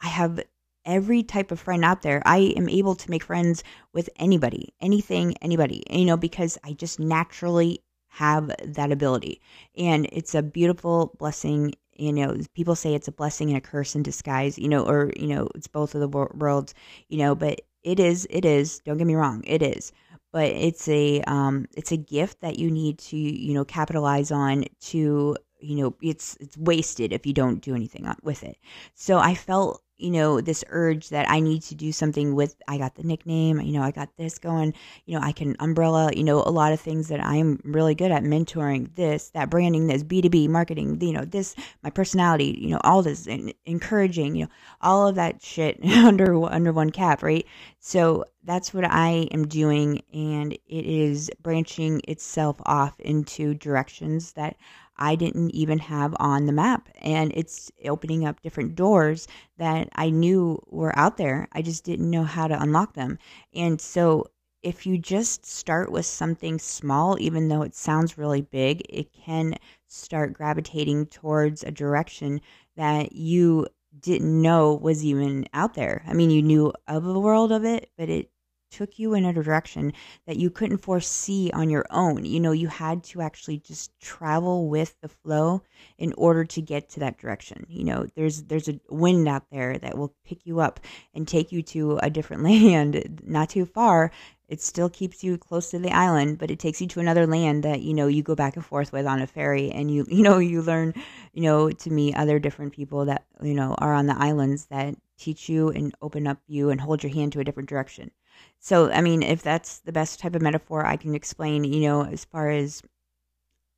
I 0.00 0.08
have 0.08 0.40
every 0.84 1.22
type 1.22 1.50
of 1.50 1.60
friend 1.60 1.84
out 1.84 2.02
there. 2.02 2.22
I 2.24 2.54
am 2.56 2.68
able 2.68 2.94
to 2.94 3.10
make 3.10 3.24
friends 3.24 3.62
with 3.92 4.08
anybody, 4.16 4.74
anything, 4.80 5.36
anybody, 5.40 5.82
you 5.90 6.04
know, 6.04 6.16
because 6.16 6.58
I 6.64 6.72
just 6.72 7.00
naturally 7.00 7.82
have 8.08 8.50
that 8.64 8.92
ability. 8.92 9.40
And 9.76 10.08
it's 10.12 10.34
a 10.34 10.42
beautiful 10.42 11.14
blessing. 11.18 11.74
You 11.96 12.12
know, 12.12 12.36
people 12.54 12.74
say 12.74 12.94
it's 12.94 13.08
a 13.08 13.12
blessing 13.12 13.48
and 13.48 13.58
a 13.58 13.60
curse 13.60 13.94
in 13.94 14.02
disguise, 14.02 14.58
you 14.58 14.68
know, 14.68 14.86
or, 14.86 15.12
you 15.16 15.28
know, 15.28 15.48
it's 15.54 15.68
both 15.68 15.94
of 15.94 16.00
the 16.00 16.08
worlds, 16.08 16.74
you 17.08 17.18
know, 17.18 17.34
but 17.34 17.60
it 17.82 18.00
is, 18.00 18.26
it 18.30 18.44
is, 18.44 18.80
don't 18.80 18.98
get 18.98 19.06
me 19.06 19.14
wrong, 19.14 19.42
it 19.46 19.62
is. 19.62 19.92
But 20.32 20.50
it's 20.50 20.88
a 20.88 21.20
um 21.22 21.66
it's 21.76 21.92
a 21.92 21.96
gift 21.96 22.40
that 22.40 22.58
you 22.58 22.68
need 22.68 22.98
to, 22.98 23.16
you 23.16 23.54
know, 23.54 23.64
capitalize 23.64 24.32
on 24.32 24.64
to 24.86 25.36
you 25.60 25.76
know 25.76 25.94
it's 26.02 26.36
it's 26.40 26.56
wasted 26.58 27.12
if 27.12 27.26
you 27.26 27.32
don't 27.32 27.62
do 27.62 27.74
anything 27.74 28.06
with 28.22 28.42
it 28.42 28.58
so 28.94 29.18
i 29.18 29.34
felt 29.34 29.82
you 29.96 30.10
know 30.10 30.40
this 30.40 30.64
urge 30.70 31.08
that 31.10 31.28
i 31.30 31.40
need 31.40 31.62
to 31.62 31.74
do 31.74 31.92
something 31.92 32.34
with 32.34 32.56
i 32.68 32.76
got 32.76 32.94
the 32.96 33.02
nickname 33.02 33.60
you 33.60 33.72
know 33.72 33.82
i 33.82 33.90
got 33.90 34.08
this 34.16 34.38
going 34.38 34.74
you 35.06 35.14
know 35.16 35.24
i 35.24 35.32
can 35.32 35.54
umbrella 35.60 36.10
you 36.14 36.24
know 36.24 36.42
a 36.42 36.50
lot 36.50 36.72
of 36.72 36.80
things 36.80 37.08
that 37.08 37.24
i 37.24 37.36
am 37.36 37.60
really 37.64 37.94
good 37.94 38.10
at 38.10 38.22
mentoring 38.22 38.92
this 38.96 39.30
that 39.30 39.50
branding 39.50 39.86
this 39.86 40.02
b2b 40.02 40.48
marketing 40.48 41.00
you 41.00 41.12
know 41.12 41.24
this 41.24 41.54
my 41.82 41.90
personality 41.90 42.58
you 42.60 42.68
know 42.68 42.80
all 42.82 43.02
this 43.02 43.26
and 43.26 43.54
encouraging 43.66 44.34
you 44.34 44.44
know 44.44 44.50
all 44.80 45.06
of 45.06 45.14
that 45.14 45.42
shit 45.42 45.82
under 45.84 46.42
under 46.44 46.72
one 46.72 46.90
cap 46.90 47.22
right? 47.22 47.46
So 47.78 48.24
that's 48.44 48.74
what 48.74 48.84
i 48.84 49.28
am 49.30 49.46
doing 49.46 50.02
and 50.12 50.52
it 50.52 50.62
is 50.68 51.30
branching 51.42 52.00
itself 52.08 52.56
off 52.66 52.98
into 53.00 53.54
directions 53.54 54.32
that 54.32 54.56
I 54.96 55.14
didn't 55.16 55.50
even 55.50 55.78
have 55.80 56.14
on 56.18 56.46
the 56.46 56.52
map. 56.52 56.88
And 57.00 57.32
it's 57.34 57.70
opening 57.84 58.24
up 58.26 58.40
different 58.42 58.74
doors 58.74 59.26
that 59.58 59.88
I 59.94 60.10
knew 60.10 60.62
were 60.68 60.96
out 60.98 61.16
there. 61.16 61.48
I 61.52 61.62
just 61.62 61.84
didn't 61.84 62.10
know 62.10 62.24
how 62.24 62.48
to 62.48 62.60
unlock 62.60 62.94
them. 62.94 63.18
And 63.54 63.80
so 63.80 64.26
if 64.62 64.86
you 64.86 64.96
just 64.96 65.44
start 65.44 65.92
with 65.92 66.06
something 66.06 66.58
small, 66.58 67.18
even 67.20 67.48
though 67.48 67.62
it 67.62 67.74
sounds 67.74 68.16
really 68.16 68.40
big, 68.40 68.82
it 68.88 69.12
can 69.12 69.56
start 69.88 70.32
gravitating 70.32 71.06
towards 71.06 71.62
a 71.62 71.70
direction 71.70 72.40
that 72.76 73.12
you 73.12 73.66
didn't 74.00 74.40
know 74.42 74.74
was 74.74 75.04
even 75.04 75.46
out 75.52 75.74
there. 75.74 76.02
I 76.06 76.14
mean, 76.14 76.30
you 76.30 76.42
knew 76.42 76.72
of 76.88 77.04
the 77.04 77.20
world 77.20 77.52
of 77.52 77.64
it, 77.64 77.90
but 77.96 78.08
it 78.08 78.30
took 78.74 78.98
you 78.98 79.14
in 79.14 79.24
a 79.24 79.32
direction 79.32 79.92
that 80.26 80.36
you 80.36 80.50
couldn't 80.50 80.78
foresee 80.78 81.50
on 81.54 81.70
your 81.70 81.86
own. 81.90 82.24
You 82.24 82.40
know, 82.40 82.50
you 82.50 82.66
had 82.66 83.04
to 83.04 83.20
actually 83.22 83.58
just 83.58 83.92
travel 84.00 84.68
with 84.68 85.00
the 85.00 85.08
flow 85.08 85.62
in 85.96 86.12
order 86.16 86.44
to 86.44 86.60
get 86.60 86.88
to 86.90 87.00
that 87.00 87.18
direction. 87.18 87.66
You 87.68 87.84
know, 87.84 88.06
there's 88.16 88.42
there's 88.44 88.68
a 88.68 88.80
wind 88.90 89.28
out 89.28 89.44
there 89.50 89.78
that 89.78 89.96
will 89.96 90.12
pick 90.24 90.44
you 90.44 90.58
up 90.58 90.80
and 91.14 91.26
take 91.26 91.52
you 91.52 91.62
to 91.62 91.98
a 92.02 92.10
different 92.10 92.42
land, 92.50 93.20
not 93.24 93.50
too 93.50 93.64
far. 93.64 94.10
It 94.48 94.60
still 94.60 94.90
keeps 94.90 95.24
you 95.24 95.38
close 95.38 95.70
to 95.70 95.78
the 95.78 95.92
island, 95.92 96.38
but 96.38 96.50
it 96.50 96.58
takes 96.58 96.80
you 96.80 96.86
to 96.88 97.00
another 97.00 97.26
land 97.26 97.62
that 97.62 97.80
you 97.80 97.94
know 97.94 98.08
you 98.08 98.22
go 98.22 98.34
back 98.34 98.56
and 98.56 98.64
forth 98.64 98.92
with 98.92 99.06
on 99.06 99.22
a 99.22 99.26
ferry, 99.26 99.70
and 99.70 99.90
you 99.90 100.04
you 100.10 100.22
know 100.22 100.38
you 100.38 100.62
learn 100.62 100.94
you 101.32 101.42
know 101.42 101.70
to 101.70 101.90
meet 101.90 102.16
other 102.16 102.38
different 102.40 102.72
people 102.72 103.04
that 103.04 103.24
you 103.40 103.54
know 103.54 103.74
are 103.78 103.94
on 103.94 104.06
the 104.06 104.18
islands 104.18 104.66
that 104.66 104.96
teach 105.16 105.48
you 105.48 105.70
and 105.70 105.94
open 106.02 106.26
up 106.26 106.38
you 106.48 106.70
and 106.70 106.80
hold 106.80 107.02
your 107.02 107.12
hand 107.12 107.32
to 107.32 107.40
a 107.40 107.44
different 107.44 107.68
direction. 107.68 108.10
So, 108.58 108.90
I 108.90 109.00
mean, 109.00 109.22
if 109.22 109.42
that's 109.42 109.80
the 109.80 109.92
best 109.92 110.20
type 110.20 110.34
of 110.34 110.42
metaphor 110.42 110.86
I 110.86 110.96
can 110.96 111.14
explain, 111.14 111.64
you 111.64 111.80
know, 111.80 112.04
as 112.04 112.24
far 112.24 112.50
as 112.50 112.82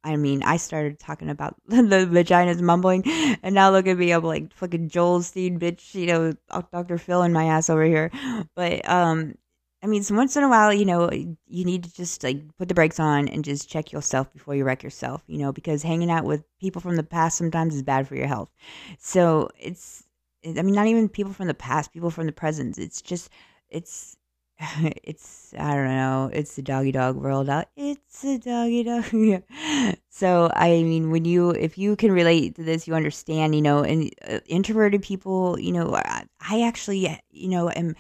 I 0.07 0.14
mean, 0.14 0.44
I 0.44 0.57
started 0.57 1.00
talking 1.00 1.28
about 1.28 1.57
the 1.66 2.07
vaginas 2.07 2.61
mumbling, 2.61 3.02
and 3.42 3.54
now 3.54 3.72
look 3.72 3.88
at 3.88 3.98
me, 3.98 4.12
I'm 4.12 4.22
like 4.22 4.52
fucking 4.54 4.88
Joel 4.88 5.18
Osteen, 5.20 5.59
bitch, 5.59 5.94
you 5.94 6.07
know, 6.07 6.32
Dr. 6.72 6.96
Phil 6.96 7.22
in 7.24 7.32
my 7.32 7.46
ass 7.46 7.68
over 7.68 7.84
here. 7.84 8.12
But, 8.54 8.88
um, 8.88 9.34
I 9.82 9.88
mean, 9.88 10.04
so 10.04 10.14
once 10.14 10.36
in 10.36 10.44
a 10.44 10.48
while, 10.48 10.72
you 10.72 10.84
know, 10.84 11.11
you 11.11 11.64
need 11.64 11.84
to 11.84 11.92
just 11.92 12.22
like 12.22 12.38
put 12.57 12.68
the 12.68 12.74
brakes 12.74 13.00
on 13.00 13.28
and 13.28 13.44
just 13.44 13.68
check 13.68 13.92
yourself 13.92 14.32
before 14.32 14.54
you 14.54 14.64
wreck 14.64 14.82
yourself, 14.82 15.22
you 15.26 15.38
know, 15.38 15.52
because 15.52 15.82
hanging 15.82 16.11
out 16.11 16.24
with 16.24 16.44
people 16.61 16.80
from 16.80 16.96
the 16.96 17.02
past 17.02 17.36
sometimes 17.36 17.74
is 17.74 17.82
bad 17.82 18.07
for 18.07 18.14
your 18.14 18.26
health. 18.26 18.50
So 18.98 19.50
it's, 19.59 20.04
I 20.44 20.62
mean, 20.62 20.74
not 20.74 20.86
even 20.86 21.09
people 21.09 21.32
from 21.32 21.48
the 21.48 21.54
past, 21.54 21.92
people 21.92 22.11
from 22.11 22.26
the 22.26 22.32
present. 22.32 22.78
It's 22.78 23.02
just, 23.02 23.28
it's 23.68 24.16
it's 25.04 25.54
I 25.59 25.74
don't 25.74 25.88
know. 25.88 26.30
It's 26.32 26.57
the 26.57 26.62
doggy 26.62 26.92
dog 26.92 27.16
world 27.16 27.48
out. 27.48 27.66
It's 27.76 28.24
a 28.24 28.38
doggy 28.38 28.84
dog. 28.84 29.42
so 30.09 30.50
I 30.54 30.82
mean, 30.82 31.11
when 31.11 31.24
you 31.24 31.50
if 31.50 31.76
you 31.76 31.94
can 31.96 32.12
relate 32.12 32.54
to 32.57 32.62
this, 32.62 32.86
you 32.86 32.94
understand. 32.94 33.54
You 33.54 33.62
know, 33.62 33.82
and 33.82 34.11
uh, 34.26 34.40
introverted 34.46 35.02
people. 35.02 35.59
You 35.61 35.72
know, 35.72 35.94
I, 35.94 36.24
I 36.40 36.62
actually 36.62 37.20
you 37.30 37.48
know 37.48 37.70
am 37.70 37.94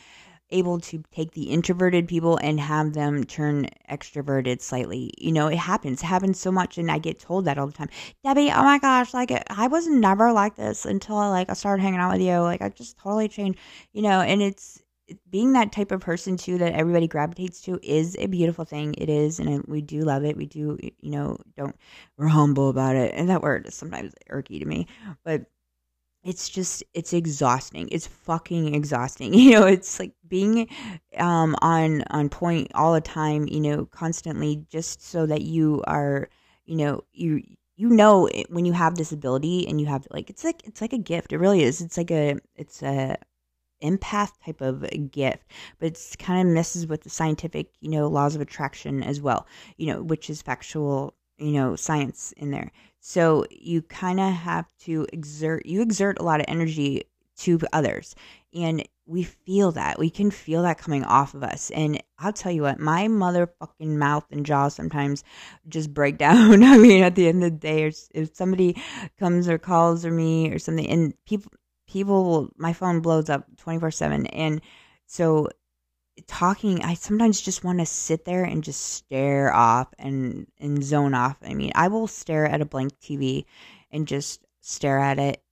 able 0.50 0.78
to 0.78 1.02
take 1.12 1.32
the 1.32 1.50
introverted 1.50 2.06
people 2.06 2.38
and 2.38 2.60
have 2.60 2.92
them 2.92 3.24
turn 3.24 3.68
extroverted 3.90 4.60
slightly. 4.60 5.12
You 5.18 5.32
know, 5.32 5.48
it 5.48 5.58
happens. 5.58 6.02
It 6.02 6.06
happens 6.06 6.38
so 6.38 6.52
much 6.52 6.78
and 6.78 6.90
I 6.90 6.98
get 6.98 7.18
told 7.18 7.44
that 7.46 7.58
all 7.58 7.66
the 7.66 7.72
time. 7.72 7.88
Debbie, 8.24 8.50
oh 8.52 8.62
my 8.62 8.78
gosh, 8.78 9.12
like 9.12 9.32
I 9.50 9.66
was 9.66 9.88
never 9.88 10.32
like 10.32 10.54
this 10.56 10.84
until 10.86 11.16
I 11.16 11.28
like 11.28 11.50
I 11.50 11.54
started 11.54 11.82
hanging 11.82 12.00
out 12.00 12.12
with 12.12 12.22
you. 12.22 12.38
Like 12.38 12.62
I 12.62 12.68
just 12.68 12.96
totally 12.96 13.28
changed, 13.28 13.58
you 13.92 14.02
know, 14.02 14.20
and 14.20 14.40
it's 14.40 14.82
being 15.30 15.52
that 15.52 15.72
type 15.72 15.92
of 15.92 16.00
person 16.00 16.36
too 16.36 16.58
that 16.58 16.72
everybody 16.72 17.06
gravitates 17.08 17.60
to 17.62 17.78
is 17.82 18.16
a 18.18 18.26
beautiful 18.26 18.64
thing. 18.64 18.94
It 18.98 19.08
is, 19.08 19.38
and 19.38 19.64
we 19.66 19.80
do 19.80 20.00
love 20.00 20.24
it. 20.24 20.36
We 20.36 20.46
do, 20.46 20.78
you 20.82 21.10
know, 21.10 21.38
don't 21.56 21.76
we're 22.16 22.28
humble 22.28 22.68
about 22.68 22.96
it, 22.96 23.14
and 23.14 23.28
that 23.30 23.42
word 23.42 23.66
is 23.66 23.74
sometimes 23.74 24.14
irky 24.30 24.58
to 24.60 24.66
me, 24.66 24.86
but 25.24 25.46
it's 26.24 26.48
just 26.48 26.82
it's 26.94 27.12
exhausting. 27.12 27.88
It's 27.92 28.06
fucking 28.06 28.74
exhausting. 28.74 29.34
You 29.46 29.52
know, 29.52 29.66
it's 29.66 30.00
like 30.00 30.12
being 30.26 30.68
um 31.18 31.56
on 31.62 32.02
on 32.10 32.28
point 32.28 32.72
all 32.74 32.92
the 32.94 33.00
time. 33.00 33.46
You 33.48 33.60
know, 33.60 33.86
constantly 33.86 34.64
just 34.68 35.02
so 35.02 35.26
that 35.26 35.42
you 35.42 35.84
are, 35.86 36.28
you 36.64 36.76
know, 36.76 37.04
you 37.12 37.42
you 37.76 37.88
know 37.90 38.28
when 38.48 38.64
you 38.64 38.72
have 38.72 38.96
this 38.96 39.12
ability 39.12 39.68
and 39.68 39.80
you 39.80 39.86
have 39.86 40.06
like 40.10 40.30
it's 40.30 40.44
like 40.44 40.66
it's 40.66 40.80
like 40.80 40.94
a 40.94 40.98
gift 40.98 41.32
it 41.32 41.38
really 41.38 41.62
is 41.62 41.82
it's 41.82 41.98
like 41.98 42.10
a 42.10 42.36
it's 42.56 42.82
a 42.82 43.16
empath 43.82 44.32
type 44.44 44.60
of 44.60 44.84
gift, 45.10 45.44
but 45.78 45.86
it's 45.86 46.16
kind 46.16 46.46
of 46.46 46.54
messes 46.54 46.86
with 46.86 47.02
the 47.02 47.10
scientific, 47.10 47.68
you 47.80 47.90
know, 47.90 48.08
laws 48.08 48.34
of 48.34 48.40
attraction 48.40 49.02
as 49.02 49.20
well, 49.20 49.46
you 49.76 49.86
know, 49.86 50.02
which 50.02 50.30
is 50.30 50.42
factual, 50.42 51.14
you 51.38 51.52
know, 51.52 51.76
science 51.76 52.32
in 52.36 52.50
there. 52.50 52.70
So 53.00 53.44
you 53.50 53.82
kind 53.82 54.18
of 54.18 54.32
have 54.32 54.66
to 54.80 55.06
exert, 55.12 55.66
you 55.66 55.82
exert 55.82 56.18
a 56.18 56.22
lot 56.22 56.40
of 56.40 56.46
energy 56.48 57.04
to 57.38 57.60
others. 57.72 58.14
And 58.54 58.86
we 59.06 59.22
feel 59.22 59.72
that. 59.72 59.98
We 59.98 60.10
can 60.10 60.30
feel 60.30 60.62
that 60.62 60.78
coming 60.78 61.04
off 61.04 61.34
of 61.34 61.44
us. 61.44 61.70
And 61.70 62.02
I'll 62.18 62.32
tell 62.32 62.50
you 62.50 62.62
what, 62.62 62.80
my 62.80 63.06
motherfucking 63.06 63.96
mouth 63.96 64.24
and 64.32 64.44
jaw 64.44 64.68
sometimes 64.68 65.22
just 65.68 65.94
break 65.94 66.18
down. 66.18 66.64
I 66.64 66.76
mean, 66.78 67.02
at 67.02 67.14
the 67.14 67.28
end 67.28 67.44
of 67.44 67.52
the 67.52 67.58
day, 67.58 67.92
if 68.14 68.34
somebody 68.34 68.80
comes 69.18 69.48
or 69.48 69.58
calls 69.58 70.04
or 70.04 70.10
me 70.10 70.50
or 70.50 70.58
something, 70.58 70.88
and 70.88 71.14
people, 71.26 71.52
people 71.86 72.24
will, 72.24 72.50
my 72.56 72.72
phone 72.72 73.00
blows 73.00 73.30
up 73.30 73.44
24 73.58 73.90
7 73.90 74.26
and 74.26 74.60
so 75.06 75.48
talking 76.26 76.82
i 76.82 76.94
sometimes 76.94 77.40
just 77.40 77.62
want 77.62 77.78
to 77.78 77.86
sit 77.86 78.24
there 78.24 78.44
and 78.44 78.64
just 78.64 78.80
stare 78.80 79.52
off 79.52 79.88
and 79.98 80.46
and 80.58 80.82
zone 80.82 81.14
off. 81.14 81.36
I 81.42 81.54
mean 81.54 81.72
i 81.74 81.88
will 81.88 82.06
stare 82.06 82.46
at 82.46 82.62
a 82.62 82.64
blank 82.64 82.98
tv 83.00 83.44
and 83.90 84.08
just 84.08 84.44
stare 84.62 84.98
at 84.98 85.18
it 85.18 85.42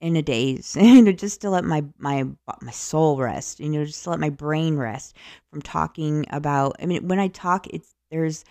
in 0.00 0.16
a 0.16 0.22
daze 0.22 0.76
you 0.80 1.02
know 1.02 1.12
just 1.12 1.42
to 1.42 1.50
let 1.50 1.64
my 1.64 1.84
my 1.98 2.24
my 2.60 2.72
soul 2.72 3.18
rest 3.18 3.60
you 3.60 3.68
know 3.68 3.84
just 3.84 4.04
to 4.04 4.10
let 4.10 4.20
my 4.20 4.30
brain 4.30 4.76
rest 4.76 5.14
from 5.50 5.62
talking 5.62 6.26
about 6.30 6.74
i 6.80 6.86
mean 6.86 7.06
when 7.06 7.20
i 7.20 7.28
talk 7.28 7.66
it's 7.68 7.94
there's 8.10 8.44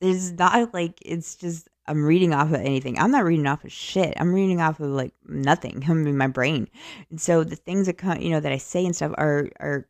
there's 0.00 0.32
not 0.32 0.72
like 0.74 0.98
it's 1.04 1.34
just 1.36 1.68
I'm 1.86 2.04
reading 2.04 2.32
off 2.32 2.48
of 2.48 2.60
anything. 2.60 2.98
I'm 2.98 3.10
not 3.10 3.24
reading 3.24 3.46
off 3.46 3.64
of 3.64 3.72
shit. 3.72 4.14
I'm 4.16 4.32
reading 4.32 4.60
off 4.60 4.80
of 4.80 4.90
like 4.90 5.12
nothing. 5.26 5.84
I'm 5.88 6.06
in 6.06 6.16
my 6.16 6.28
brain. 6.28 6.68
And 7.10 7.20
so 7.20 7.44
the 7.44 7.56
things 7.56 7.86
that 7.86 7.98
come, 7.98 8.20
you 8.20 8.30
know, 8.30 8.40
that 8.40 8.52
I 8.52 8.58
say 8.58 8.84
and 8.84 8.94
stuff 8.94 9.12
are 9.18 9.48
are 9.60 9.86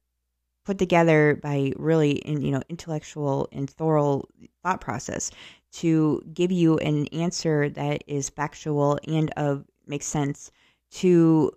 put 0.64 0.78
together 0.78 1.38
by 1.42 1.72
really 1.76 2.12
in, 2.12 2.40
you 2.40 2.52
know, 2.52 2.62
intellectual 2.68 3.48
and 3.52 3.68
thorough 3.68 4.22
thought 4.62 4.80
process 4.80 5.30
to 5.72 6.22
give 6.32 6.52
you 6.52 6.78
an 6.78 7.06
answer 7.08 7.68
that 7.70 8.04
is 8.06 8.28
factual 8.28 8.98
and 9.08 9.30
of 9.36 9.64
makes 9.86 10.06
sense 10.06 10.52
to 10.90 11.50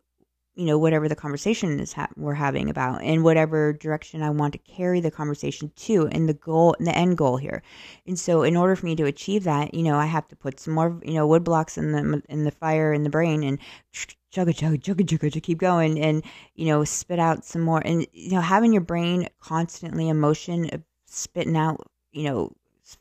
you 0.55 0.65
know 0.65 0.77
whatever 0.77 1.07
the 1.07 1.15
conversation 1.15 1.79
is 1.79 1.93
ha- 1.93 2.09
we're 2.15 2.33
having 2.33 2.69
about 2.69 3.01
and 3.01 3.23
whatever 3.23 3.73
direction 3.73 4.21
I 4.21 4.29
want 4.29 4.53
to 4.53 4.59
carry 4.59 5.01
the 5.01 5.11
conversation 5.11 5.71
to 5.75 6.07
and 6.07 6.27
the 6.27 6.33
goal 6.33 6.75
and 6.77 6.87
the 6.87 6.97
end 6.97 7.17
goal 7.17 7.37
here. 7.37 7.61
And 8.07 8.17
so 8.17 8.43
in 8.43 8.55
order 8.55 8.75
for 8.75 8.85
me 8.85 8.95
to 8.95 9.05
achieve 9.05 9.43
that, 9.43 9.73
you 9.73 9.83
know, 9.83 9.97
I 9.97 10.05
have 10.05 10.27
to 10.29 10.35
put 10.35 10.59
some 10.59 10.73
more, 10.73 10.99
you 11.03 11.13
know, 11.13 11.27
wood 11.27 11.43
blocks 11.43 11.77
in 11.77 11.91
the 11.91 12.21
in 12.29 12.43
the 12.43 12.51
fire 12.51 12.93
in 12.93 13.03
the 13.03 13.09
brain 13.09 13.43
and 13.43 13.59
chugga 13.93 14.53
chugga 14.53 14.81
chugga 14.81 15.05
chugga 15.05 15.31
to 15.31 15.41
keep 15.41 15.59
going 15.59 15.99
and 15.99 16.23
you 16.55 16.65
know 16.65 16.83
spit 16.83 17.19
out 17.19 17.45
some 17.45 17.61
more 17.61 17.81
and 17.85 18.05
you 18.11 18.31
know 18.31 18.41
having 18.41 18.73
your 18.73 18.81
brain 18.81 19.29
constantly 19.39 20.09
in 20.09 20.19
motion 20.19 20.69
uh, 20.71 20.77
spitting 21.05 21.55
out, 21.55 21.89
you 22.11 22.23
know, 22.23 22.51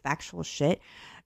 factual 0.02 0.42
shit 0.42 0.80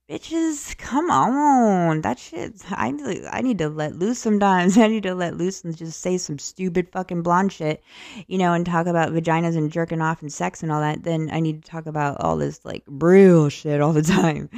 bitches, 0.09 0.75
come 0.77 1.11
on. 1.11 2.01
That 2.01 2.17
shit, 2.17 2.55
I, 2.71 2.91
need, 2.91 3.25
I 3.31 3.41
need 3.41 3.59
to 3.59 3.69
let 3.69 3.95
loose 3.95 4.19
sometimes. 4.19 4.77
I 4.77 4.87
need 4.87 5.03
to 5.03 5.13
let 5.13 5.37
loose 5.37 5.63
and 5.63 5.77
just 5.77 6.01
say 6.01 6.17
some 6.17 6.39
stupid 6.39 6.89
fucking 6.91 7.21
blonde 7.21 7.53
shit, 7.53 7.83
you 8.27 8.37
know, 8.37 8.53
and 8.53 8.65
talk 8.65 8.87
about 8.87 9.13
vaginas 9.13 9.55
and 9.55 9.71
jerking 9.71 10.01
off 10.01 10.21
and 10.21 10.33
sex 10.33 10.63
and 10.63 10.71
all 10.71 10.81
that. 10.81 11.03
Then 11.03 11.29
I 11.31 11.39
need 11.39 11.63
to 11.63 11.69
talk 11.69 11.85
about 11.85 12.19
all 12.21 12.37
this 12.37 12.65
like 12.65 12.83
real 12.87 13.49
shit 13.49 13.81
all 13.81 13.93
the 13.93 14.01
time 14.21 14.49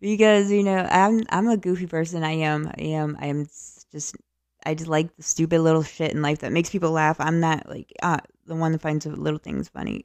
because, 0.00 0.50
you 0.50 0.62
know, 0.62 0.86
I'm, 0.90 1.22
I'm 1.30 1.48
a 1.48 1.56
goofy 1.56 1.86
person. 1.86 2.22
I 2.22 2.32
am, 2.32 2.68
I 2.68 2.82
am, 2.82 3.16
I 3.20 3.26
am 3.26 3.46
just, 3.90 4.16
I 4.64 4.74
just 4.74 4.88
like 4.88 5.16
the 5.16 5.22
stupid 5.22 5.60
little 5.60 5.82
shit 5.82 6.12
in 6.12 6.22
life 6.22 6.40
that 6.40 6.52
makes 6.52 6.70
people 6.70 6.92
laugh. 6.92 7.16
I'm 7.18 7.40
not 7.40 7.68
like, 7.68 7.92
uh, 8.02 8.18
the 8.46 8.54
one 8.54 8.72
that 8.72 8.80
finds 8.80 9.06
little 9.06 9.38
things 9.38 9.68
funny. 9.68 10.04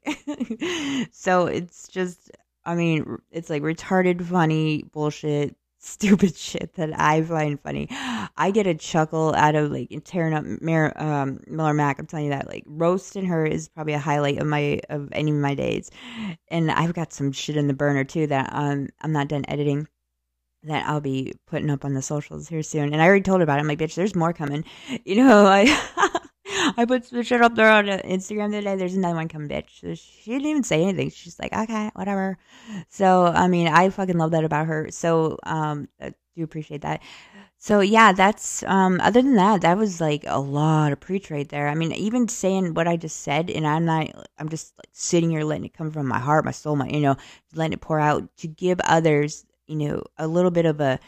so 1.12 1.47
it's 1.47 1.88
just 1.88 2.32
I 2.66 2.76
mean, 2.76 3.18
it's 3.32 3.49
like 3.49 3.61
retarded, 3.61 4.24
funny 4.26 4.84
bullshit, 4.91 5.55
stupid 5.80 6.36
shit 6.36 6.74
that 6.76 6.99
I 6.99 7.22
find 7.22 7.61
funny. 7.61 7.88
I 7.91 8.51
get 8.51 8.66
a 8.68 8.74
chuckle 8.74 9.34
out 9.36 9.55
of 9.55 9.72
like 9.72 9.91
tearing 10.03 10.34
up 10.34 10.43
Mar- 10.61 10.93
um, 11.01 11.39
Miller 11.47 11.74
Mac. 11.74 11.99
I'm 11.99 12.07
telling 12.07 12.26
you 12.26 12.32
that. 12.32 12.47
Like 12.47 12.63
roasting 12.66 13.26
her 13.26 13.45
is 13.45 13.70
probably 13.70 13.93
a 13.93 13.99
highlight 13.99 14.39
of 14.39 14.47
my 14.47 14.80
of 14.89 15.09
any 15.11 15.32
of 15.32 15.38
my 15.38 15.53
days. 15.53 15.91
And 16.47 16.72
I've 16.72 16.93
got 16.93 17.13
some 17.13 17.32
shit 17.32 17.57
in 17.57 17.68
the 17.68 17.74
burner 17.74 18.03
too 18.03 18.28
that 18.28 18.49
um 18.51 18.89
I'm 19.01 19.11
not 19.11 19.28
done 19.28 19.45
editing. 19.47 19.88
That 20.63 20.88
I'll 20.88 21.01
be 21.01 21.34
putting 21.45 21.70
up 21.70 21.86
on 21.86 21.93
the 21.93 22.01
socials 22.01 22.47
here 22.47 22.63
soon. 22.63 22.91
And 22.91 22.99
I 22.99 23.05
already 23.05 23.22
told 23.22 23.39
her 23.39 23.43
about 23.43 23.59
it. 23.59 23.61
I'm 23.61 23.68
like, 23.68 23.78
bitch, 23.78 23.93
there's 23.93 24.16
more 24.16 24.34
coming. 24.34 24.66
You 25.05 25.16
know, 25.18 25.45
I 25.45 25.66
I 26.78 26.86
put 26.86 27.05
some 27.05 27.24
shit 27.24 27.41
up 27.41 27.55
there 27.55 27.72
on 27.72 27.86
Instagram 27.86 28.51
today. 28.51 28.76
There's 28.76 28.95
another 28.95 29.16
one 29.16 29.28
coming, 29.28 29.49
bitch. 29.49 29.82
So 29.82 29.95
she 29.95 30.32
didn't 30.32 30.47
even 30.47 30.63
say 30.63 30.84
anything. 30.84 31.09
She's 31.09 31.39
like, 31.39 31.53
okay, 31.53 31.91
whatever. 31.93 32.38
So, 32.89 33.26
I 33.26 33.47
mean, 33.47 33.68
I 33.68 33.89
fucking 33.89 34.18
love 34.18 34.32
that 34.32 34.43
about 34.43 34.68
her. 34.68 34.89
So, 34.91 35.38
um, 35.43 35.88
I 36.01 36.13
do 36.36 36.43
appreciate 36.43 36.82
that. 36.82 37.01
So 37.57 37.80
yeah, 37.80 38.11
that's 38.11 38.63
um 38.63 38.99
other 39.01 39.22
than 39.22 39.36
that, 39.36 39.61
that 39.61 39.78
was 39.78 39.99
like 39.99 40.24
a 40.28 40.39
lot 40.39 40.91
of 40.91 40.99
preach 40.99 41.32
right 41.32 41.47
there. 41.47 41.68
I 41.68 41.74
mean, 41.76 41.91
even 41.93 42.28
saying 42.28 42.74
what 42.74 42.88
I 42.88 42.97
just 42.97 43.22
said 43.22 43.49
and 43.49 43.66
I'm 43.66 43.86
not 43.86 44.07
I'm 44.38 44.49
just 44.49 44.74
like 44.78 44.89
sitting 44.91 45.32
here 45.32 45.43
letting 45.43 45.66
it 45.66 45.74
come 45.74 45.91
from 45.91 46.07
my 46.07 46.20
heart, 46.20 46.45
my 46.45 46.51
soul, 46.51 46.76
my 46.76 46.88
you 46.88 46.99
know, 46.99 47.16
letting 47.55 47.74
it 47.74 47.82
pour 47.82 47.99
out 47.99 48.30
to 48.38 48.47
give 48.47 48.80
others, 48.82 49.45
you 49.68 49.78
know, 49.78 50.03
a 50.18 50.28
little 50.28 50.51
bit 50.51 50.66
of 50.66 50.80
a 50.80 50.99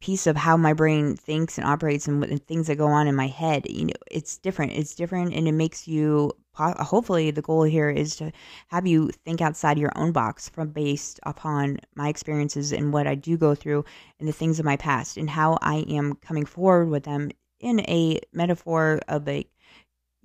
piece 0.00 0.26
of 0.26 0.36
how 0.36 0.56
my 0.56 0.72
brain 0.72 1.16
thinks 1.16 1.58
and 1.58 1.66
operates 1.66 2.06
and, 2.06 2.22
and 2.24 2.46
things 2.46 2.66
that 2.66 2.76
go 2.76 2.86
on 2.86 3.06
in 3.06 3.14
my 3.14 3.26
head. 3.26 3.66
You 3.68 3.86
know, 3.86 3.94
it's 4.10 4.36
different. 4.38 4.72
It's 4.72 4.94
different 4.94 5.34
and 5.34 5.48
it 5.48 5.52
makes 5.52 5.88
you 5.88 6.32
hopefully 6.54 7.30
the 7.30 7.42
goal 7.42 7.64
here 7.64 7.90
is 7.90 8.16
to 8.16 8.32
have 8.68 8.86
you 8.86 9.10
think 9.24 9.40
outside 9.40 9.78
your 9.78 9.92
own 9.94 10.10
box 10.10 10.48
from 10.48 10.68
based 10.68 11.20
upon 11.24 11.78
my 11.94 12.08
experiences 12.08 12.72
and 12.72 12.92
what 12.92 13.06
I 13.06 13.14
do 13.14 13.36
go 13.36 13.54
through 13.54 13.84
and 14.18 14.28
the 14.28 14.32
things 14.32 14.58
of 14.58 14.64
my 14.64 14.76
past 14.76 15.18
and 15.18 15.28
how 15.28 15.58
I 15.60 15.84
am 15.88 16.14
coming 16.16 16.46
forward 16.46 16.88
with 16.88 17.04
them 17.04 17.30
in 17.60 17.80
a 17.80 18.20
metaphor 18.32 19.00
of 19.08 19.28
a 19.28 19.46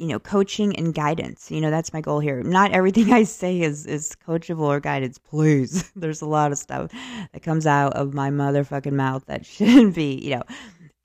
you 0.02 0.08
know 0.08 0.20
coaching 0.20 0.76
and 0.76 0.96
guidance. 0.96 1.52
You 1.52 1.62
know 1.62 1.70
that's 1.70 1.94
my 1.94 2.02
goal 2.02 2.20
here. 2.20 2.42
Not 2.42 2.72
everything 2.72 3.14
i 3.20 3.24
say 3.24 3.62
is 3.62 3.86
is 3.86 4.16
coachable 4.28 4.62
or 4.62 4.80
guidance. 4.80 5.20
Please 5.20 5.90
there's 5.96 6.22
a 6.22 6.26
lot 6.26 6.52
of 6.52 6.58
stuff 6.58 6.92
that 7.32 7.44
comes 7.44 7.68
out 7.68 7.94
of 7.94 8.14
my 8.14 8.32
motherfucking 8.32 8.94
mouth 8.94 9.24
that 9.28 9.46
shouldn't 9.54 9.94
be 9.96 10.16
you 10.16 10.32
know. 10.36 10.44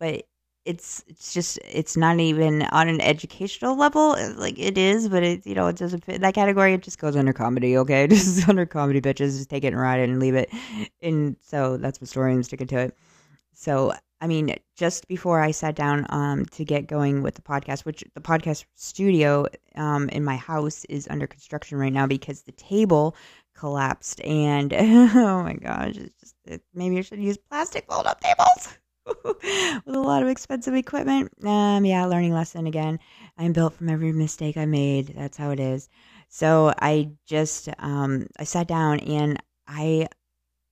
But 0.01 0.25
it's 0.65 1.05
it's 1.07 1.33
just 1.33 1.59
it's 1.65 1.97
not 1.97 2.19
even 2.19 2.63
on 2.73 2.89
an 2.89 3.01
educational 3.01 3.77
level 3.77 4.17
uh, 4.19 4.33
like 4.37 4.59
it 4.59 4.77
is 4.77 5.09
but 5.09 5.23
it 5.23 5.47
you 5.47 5.55
know 5.55 5.69
it 5.69 5.77
doesn't 5.77 6.05
fit 6.05 6.23
that 6.23 6.35
category. 6.35 6.73
It 6.73 6.83
just 6.83 6.99
goes 6.99 7.17
under 7.17 7.35
comedy 7.35 7.77
okay? 7.77 8.07
Just 8.07 8.49
under 8.49 8.65
comedy 8.65 9.03
bitches 9.03 9.37
just 9.37 9.51
take 9.51 9.65
it 9.65 9.69
and 9.69 9.81
ride 9.81 10.01
it 10.01 10.09
and 10.09 10.19
leave 10.19 10.35
it. 10.35 10.51
And 11.03 11.37
so 11.43 11.77
that's 11.77 12.01
my 12.01 12.07
story 12.07 12.33
i'm 12.33 12.43
sticking 12.43 12.67
to 12.69 12.79
it. 12.79 12.97
So 13.53 13.93
I 14.27 14.29
mean, 14.29 14.53
just 14.75 15.07
before 15.07 15.41
I 15.41 15.53
sat 15.53 15.77
down 15.77 16.05
um, 16.09 16.47
to 16.47 16.65
get 16.65 16.89
going 16.89 17.23
with 17.23 17.37
the 17.37 17.43
podcast, 17.43 17.85
which 17.85 18.03
the 18.17 18.21
podcast 18.21 18.65
studio 18.75 19.47
um, 19.77 20.09
in 20.09 20.25
my 20.25 20.35
house 20.35 20.85
is 20.87 21.07
under 21.09 21.29
construction 21.29 21.79
right 21.79 21.93
now 21.93 22.09
because 22.09 22.43
the 22.43 22.51
table 22.51 23.15
collapsed. 23.55 24.21
And 24.23 24.73
oh 24.77 25.45
my 25.45 25.53
gosh, 25.53 25.95
it's 25.95 26.21
just 26.21 26.35
it, 26.45 26.61
maybe 26.75 26.99
I 26.99 27.03
should 27.03 27.21
use 27.21 27.37
plastic 27.37 27.87
fold 27.89 28.07
up 28.07 28.21
tables 28.21 28.77
with 29.25 29.95
a 29.95 30.01
lot 30.01 30.25
of 30.25 30.29
expensive 30.29 30.75
equipment. 30.75 31.31
Um, 31.47 31.85
yeah, 31.85 32.05
learning 32.07 32.33
lesson 32.33 32.67
again. 32.67 32.99
I'm 33.39 33.53
built 33.53 33.75
from 33.75 33.89
every 33.89 34.11
mistake 34.11 34.57
I 34.57 34.67
made. 34.67 35.15
That's 35.17 35.37
how 35.37 35.51
it 35.51 35.61
is. 35.61 35.89
So 36.31 36.75
I 36.81 37.11
just 37.27 37.69
um, 37.79 38.27
I 38.41 38.43
sat 38.43 38.67
down 38.67 38.99
and 38.99 39.41
I 39.69 40.09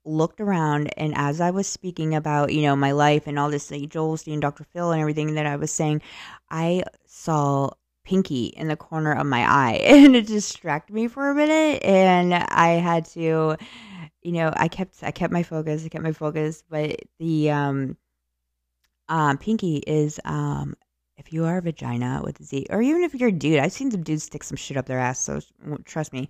looked 0.04 0.40
around 0.40 0.92
and 0.98 1.14
as 1.16 1.40
I 1.40 1.50
was 1.50 1.66
speaking 1.66 2.14
about, 2.14 2.52
you 2.52 2.62
know, 2.62 2.76
my 2.76 2.92
life 2.92 3.26
and 3.26 3.38
all 3.38 3.50
this 3.50 3.70
like 3.70 3.88
Joel 3.88 4.16
Osteen, 4.16 4.40
Dr. 4.40 4.64
Phil 4.64 4.92
and 4.92 5.00
everything 5.00 5.34
that 5.34 5.46
I 5.46 5.56
was 5.56 5.72
saying, 5.72 6.02
I 6.50 6.84
saw 7.06 7.70
Pinky 8.04 8.46
in 8.46 8.68
the 8.68 8.76
corner 8.76 9.12
of 9.12 9.26
my 9.26 9.44
eye 9.48 9.74
and 9.84 10.14
it 10.14 10.26
distracted 10.26 10.92
me 10.92 11.08
for 11.08 11.30
a 11.30 11.34
minute 11.34 11.82
and 11.82 12.34
I 12.34 12.72
had 12.72 13.06
to 13.06 13.56
you 14.22 14.32
know, 14.32 14.52
I 14.56 14.68
kept 14.68 15.02
I 15.02 15.10
kept 15.10 15.32
my 15.32 15.42
focus, 15.42 15.84
I 15.84 15.88
kept 15.88 16.02
my 16.02 16.12
focus, 16.12 16.64
but 16.68 17.00
the 17.18 17.50
um 17.50 17.96
um 19.08 19.38
Pinky 19.38 19.76
is 19.86 20.18
um 20.24 20.74
if 21.16 21.32
you 21.32 21.44
are 21.44 21.58
a 21.58 21.62
vagina 21.62 22.20
with 22.24 22.40
a 22.40 22.44
Z, 22.44 22.66
or 22.70 22.82
even 22.82 23.02
if 23.04 23.14
you're 23.14 23.28
a 23.28 23.32
dude, 23.32 23.60
I've 23.60 23.72
seen 23.72 23.90
some 23.90 24.02
dudes 24.02 24.24
stick 24.24 24.42
some 24.42 24.56
shit 24.56 24.76
up 24.76 24.86
their 24.86 24.98
ass, 24.98 25.20
so 25.20 25.40
trust 25.84 26.12
me. 26.12 26.28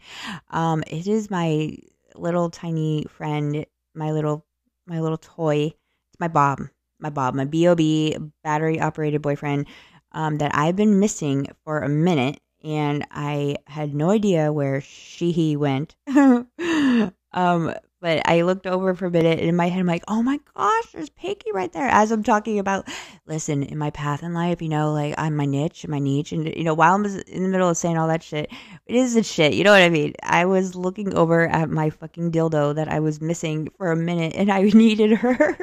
Um, 0.51 0.85
it 0.87 1.07
is 1.07 1.31
my 1.31 1.79
little 2.15 2.51
tiny 2.51 3.07
friend, 3.09 3.67
my 3.95 4.13
little 4.13 4.47
my 4.87 5.01
little 5.01 5.19
toy. 5.19 5.75
It's 6.11 6.21
my 6.21 6.29
Bob, 6.29 6.61
my 7.01 7.11
Bob, 7.11 7.35
my 7.35 7.45
Bob 7.45 8.25
battery 8.43 8.81
operated 8.81 9.23
boyfriend 9.23 9.67
um, 10.13 10.39
that 10.39 10.55
I've 10.55 10.77
been 10.77 11.01
missing 11.01 11.49
for 11.65 11.81
a 11.81 11.89
minute, 11.89 12.41
and 12.63 13.07
I 13.11 13.57
had 13.67 13.95
no 13.95 14.11
idea 14.11 14.53
where 14.53 14.81
she 14.81 15.33
he 15.33 15.57
went. 15.57 15.97
um, 16.17 17.75
but 18.05 18.21
I 18.29 18.43
looked 18.43 18.67
over 18.67 18.95
for 18.95 19.07
a 19.07 19.11
minute, 19.11 19.39
and 19.39 19.49
in 19.49 19.57
my 19.57 19.71
head, 19.71 19.81
I'm 19.81 19.87
like, 19.87 20.05
"Oh 20.07 20.23
my 20.23 20.39
gosh, 20.55 20.93
there's 20.93 21.09
Pinky 21.09 21.51
right 21.55 21.73
there!" 21.73 21.89
As 21.89 22.13
I'm 22.13 22.23
talking 22.23 22.59
about, 22.59 22.87
listen, 23.27 23.63
in 23.63 23.79
my 23.79 23.89
path 23.89 24.23
in 24.23 24.35
life, 24.35 24.61
you 24.61 24.69
know, 24.69 24.93
like 24.93 25.15
I'm 25.17 25.35
my 25.35 25.47
niche, 25.47 25.89
my 25.89 25.99
niche, 25.99 26.33
and 26.33 26.55
you 26.55 26.65
know, 26.65 26.75
while 26.75 26.95
I'm 26.95 27.07
in 27.07 27.43
the 27.45 27.49
middle 27.49 27.71
of 27.71 27.79
saying 27.79 27.97
all 27.97 28.09
that 28.09 28.23
shit, 28.23 28.51
it 28.85 28.95
is 28.95 29.15
the 29.15 29.23
shit. 29.23 29.55
You 29.55 29.65
know 29.65 29.73
what 29.73 29.81
I 29.81 29.89
mean? 29.89 30.13
I 30.23 30.45
was 30.45 30.75
looking 30.75 31.15
over 31.15 31.49
at 31.49 31.71
my 31.71 31.89
fucking 31.89 32.31
dildo 32.31 32.75
that 32.75 32.89
I 32.89 33.01
was 33.01 33.23
missing 33.23 33.71
for 33.79 33.91
a 33.91 33.97
minute, 33.97 34.35
and 34.37 34.53
I 34.53 34.61
needed 34.75 35.13
her. 35.13 35.57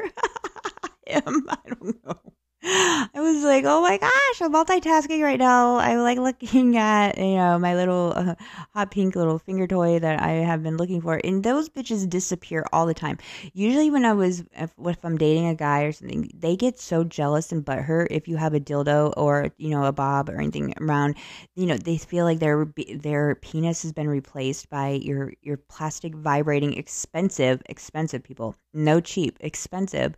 Him, 1.06 1.46
I 1.48 1.58
don't 1.68 2.04
know. 2.04 2.34
I 2.64 3.10
was 3.16 3.44
like, 3.44 3.64
oh 3.66 3.82
my 3.82 3.98
gosh, 3.98 4.42
I'm 4.42 4.54
multitasking 4.54 5.24
right 5.24 5.40
now. 5.40 5.78
I'm 5.78 6.00
like 6.00 6.20
looking 6.20 6.78
at, 6.78 7.18
you 7.18 7.36
know, 7.36 7.58
my 7.58 7.74
little 7.76 8.14
uh, 8.16 8.36
hot 8.74 8.92
pink 8.92 9.16
little 9.16 9.40
finger 9.40 9.66
toy 9.66 9.98
that 9.98 10.22
I 10.22 10.32
have 10.32 10.62
been 10.62 10.78
looking 10.78 11.02
for. 11.02 11.20
And 11.24 11.44
those 11.44 11.70
bitches 11.70 12.08
disappear 12.08 12.68
all 12.72 12.86
the 12.86 12.94
time. 12.94 13.18
Usually, 13.54 13.90
when 13.90 14.06
I 14.06 14.14
was, 14.14 14.44
if, 14.54 14.72
if 14.78 15.04
I'm 15.04 15.18
dating 15.18 15.48
a 15.48 15.56
guy 15.56 15.84
or 15.84 15.92
something, 15.92 16.30
they 16.36 16.56
get 16.56 16.80
so 16.80 17.04
jealous 17.04 17.52
and 17.52 17.66
butthurt 17.66 18.08
if 18.12 18.28
you 18.28 18.38
have 18.38 18.54
a 18.54 18.60
dildo 18.60 19.14
or, 19.18 19.50
you 19.58 19.70
know, 19.70 19.86
a 19.86 19.92
bob 19.92 20.30
or 20.30 20.40
anything 20.40 20.76
around. 20.80 21.16
You 21.56 21.66
know, 21.66 21.78
they 21.78 21.98
feel 21.98 22.26
like 22.26 22.40
their 22.40 22.68
their 22.96 23.36
penis 23.36 23.82
has 23.82 23.92
been 23.92 24.08
replaced 24.08 24.70
by 24.70 25.00
your, 25.02 25.34
your 25.42 25.58
plastic 25.58 26.14
vibrating, 26.14 26.78
expensive, 26.78 27.62
expensive 27.66 28.24
people. 28.24 28.56
No 28.72 29.02
cheap, 29.02 29.38
expensive 29.40 30.16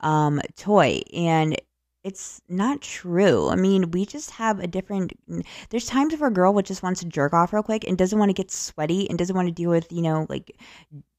um, 0.00 0.40
toy. 0.56 1.00
And 1.14 1.56
it's 2.04 2.42
not 2.50 2.82
true. 2.82 3.48
I 3.48 3.56
mean, 3.56 3.90
we 3.90 4.04
just 4.04 4.30
have 4.32 4.60
a 4.60 4.66
different. 4.66 5.14
There's 5.70 5.86
times 5.86 6.14
where 6.14 6.28
a 6.28 6.32
girl 6.32 6.52
would 6.52 6.66
just 6.66 6.82
wants 6.82 7.00
to 7.00 7.06
jerk 7.06 7.32
off 7.32 7.52
real 7.54 7.62
quick 7.62 7.88
and 7.88 7.96
doesn't 7.96 8.18
want 8.18 8.28
to 8.28 8.34
get 8.34 8.50
sweaty 8.50 9.08
and 9.08 9.18
doesn't 9.18 9.34
want 9.34 9.48
to 9.48 9.52
deal 9.52 9.70
with 9.70 9.90
you 9.90 10.02
know 10.02 10.26
like 10.28 10.54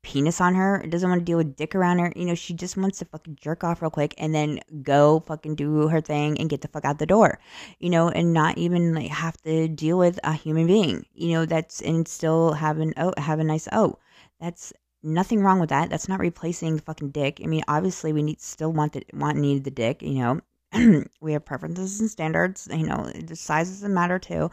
penis 0.03 0.39
on 0.39 0.53
her, 0.53 0.85
doesn't 0.87 1.09
want 1.09 1.19
to 1.21 1.25
deal 1.25 1.37
with 1.37 1.55
dick 1.55 1.73
around 1.73 1.97
her. 1.97 2.13
You 2.15 2.25
know, 2.25 2.35
she 2.35 2.53
just 2.53 2.77
wants 2.77 2.99
to 2.99 3.05
fucking 3.05 3.39
jerk 3.41 3.63
off 3.63 3.81
real 3.81 3.89
quick 3.89 4.13
and 4.19 4.33
then 4.35 4.59
go 4.83 5.21
fucking 5.21 5.55
do 5.55 5.87
her 5.87 6.01
thing 6.01 6.37
and 6.39 6.49
get 6.49 6.61
the 6.61 6.67
fuck 6.67 6.85
out 6.85 6.99
the 6.99 7.07
door. 7.07 7.39
You 7.79 7.89
know, 7.89 8.09
and 8.09 8.31
not 8.31 8.59
even 8.59 8.93
like 8.93 9.09
have 9.09 9.37
to 9.41 9.67
deal 9.67 9.97
with 9.97 10.19
a 10.23 10.33
human 10.33 10.67
being. 10.67 11.05
You 11.15 11.29
know, 11.29 11.45
that's 11.47 11.81
and 11.81 12.07
still 12.07 12.53
have 12.53 12.77
an 12.79 12.93
oh 12.97 13.13
have 13.17 13.39
a 13.39 13.43
nice 13.43 13.67
oh. 13.71 13.97
That's 14.39 14.71
nothing 15.01 15.41
wrong 15.41 15.59
with 15.59 15.69
that. 15.69 15.89
That's 15.89 16.07
not 16.07 16.19
replacing 16.19 16.75
the 16.75 16.81
fucking 16.83 17.09
dick. 17.09 17.41
I 17.43 17.47
mean, 17.47 17.63
obviously 17.67 18.13
we 18.13 18.21
need 18.21 18.39
still 18.41 18.71
want 18.71 18.93
the 18.93 19.03
want 19.13 19.37
need 19.37 19.63
the 19.63 19.71
dick, 19.71 20.03
you 20.03 20.15
know. 20.19 20.41
we 21.21 21.33
have 21.33 21.45
preferences 21.45 21.99
and 21.99 22.09
standards. 22.09 22.67
You 22.71 22.85
know, 22.85 23.09
the 23.13 23.35
size 23.35 23.69
doesn't 23.69 23.93
matter 23.93 24.19
too. 24.19 24.49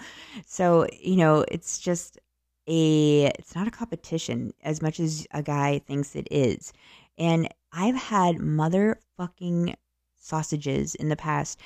So 0.47 0.87
you 1.01 1.17
know, 1.17 1.45
it's 1.49 1.79
just 1.79 2.19
a 2.69 3.27
it's 3.39 3.55
not 3.55 3.69
a 3.69 3.73
competition 3.73 4.53
as 4.63 4.83
much 4.83 5.01
as 5.01 5.27
a 5.33 5.43
guy 5.43 5.81
thinks 5.81 6.15
it 6.15 6.29
is. 6.31 6.73
And 7.19 7.49
I've 7.73 7.97
had 7.97 8.37
motherfucking 8.37 9.75
sausages 10.17 10.95
in 10.95 11.09
the 11.09 11.17
past 11.17 11.59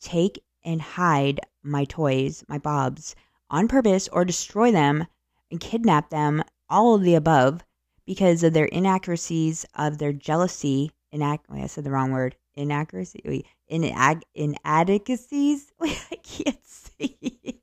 take 0.00 0.42
and 0.64 0.80
hide 0.80 1.40
my 1.62 1.84
toys, 1.84 2.44
my 2.48 2.58
bobs, 2.58 3.14
on 3.50 3.68
purpose 3.68 4.08
or 4.08 4.24
destroy 4.24 4.70
them 4.70 5.06
and 5.50 5.60
kidnap 5.60 6.10
them, 6.10 6.42
all 6.68 6.94
of 6.94 7.02
the 7.02 7.14
above, 7.14 7.64
because 8.04 8.42
of 8.42 8.52
their 8.52 8.66
inaccuracies, 8.66 9.64
of 9.74 9.98
their 9.98 10.12
jealousy. 10.12 10.90
Inac- 11.12 11.40
I 11.50 11.66
said 11.66 11.84
the 11.84 11.90
wrong 11.90 12.10
word. 12.10 12.36
Inaccuracy. 12.56 13.44
Inag- 13.70 14.22
inadequacies. 14.34 15.72
I 15.80 16.16
can't 16.22 16.58
see. 16.64 17.60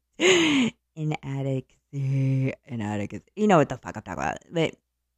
inadequacy. 0.96 2.54
Inadequacy. 2.66 3.24
You 3.36 3.48
know 3.48 3.58
what 3.58 3.70
the 3.70 3.78
fuck 3.78 3.98
I'm 3.98 4.04
talking 4.04 4.24
about. 4.24 4.38
But 4.52 4.76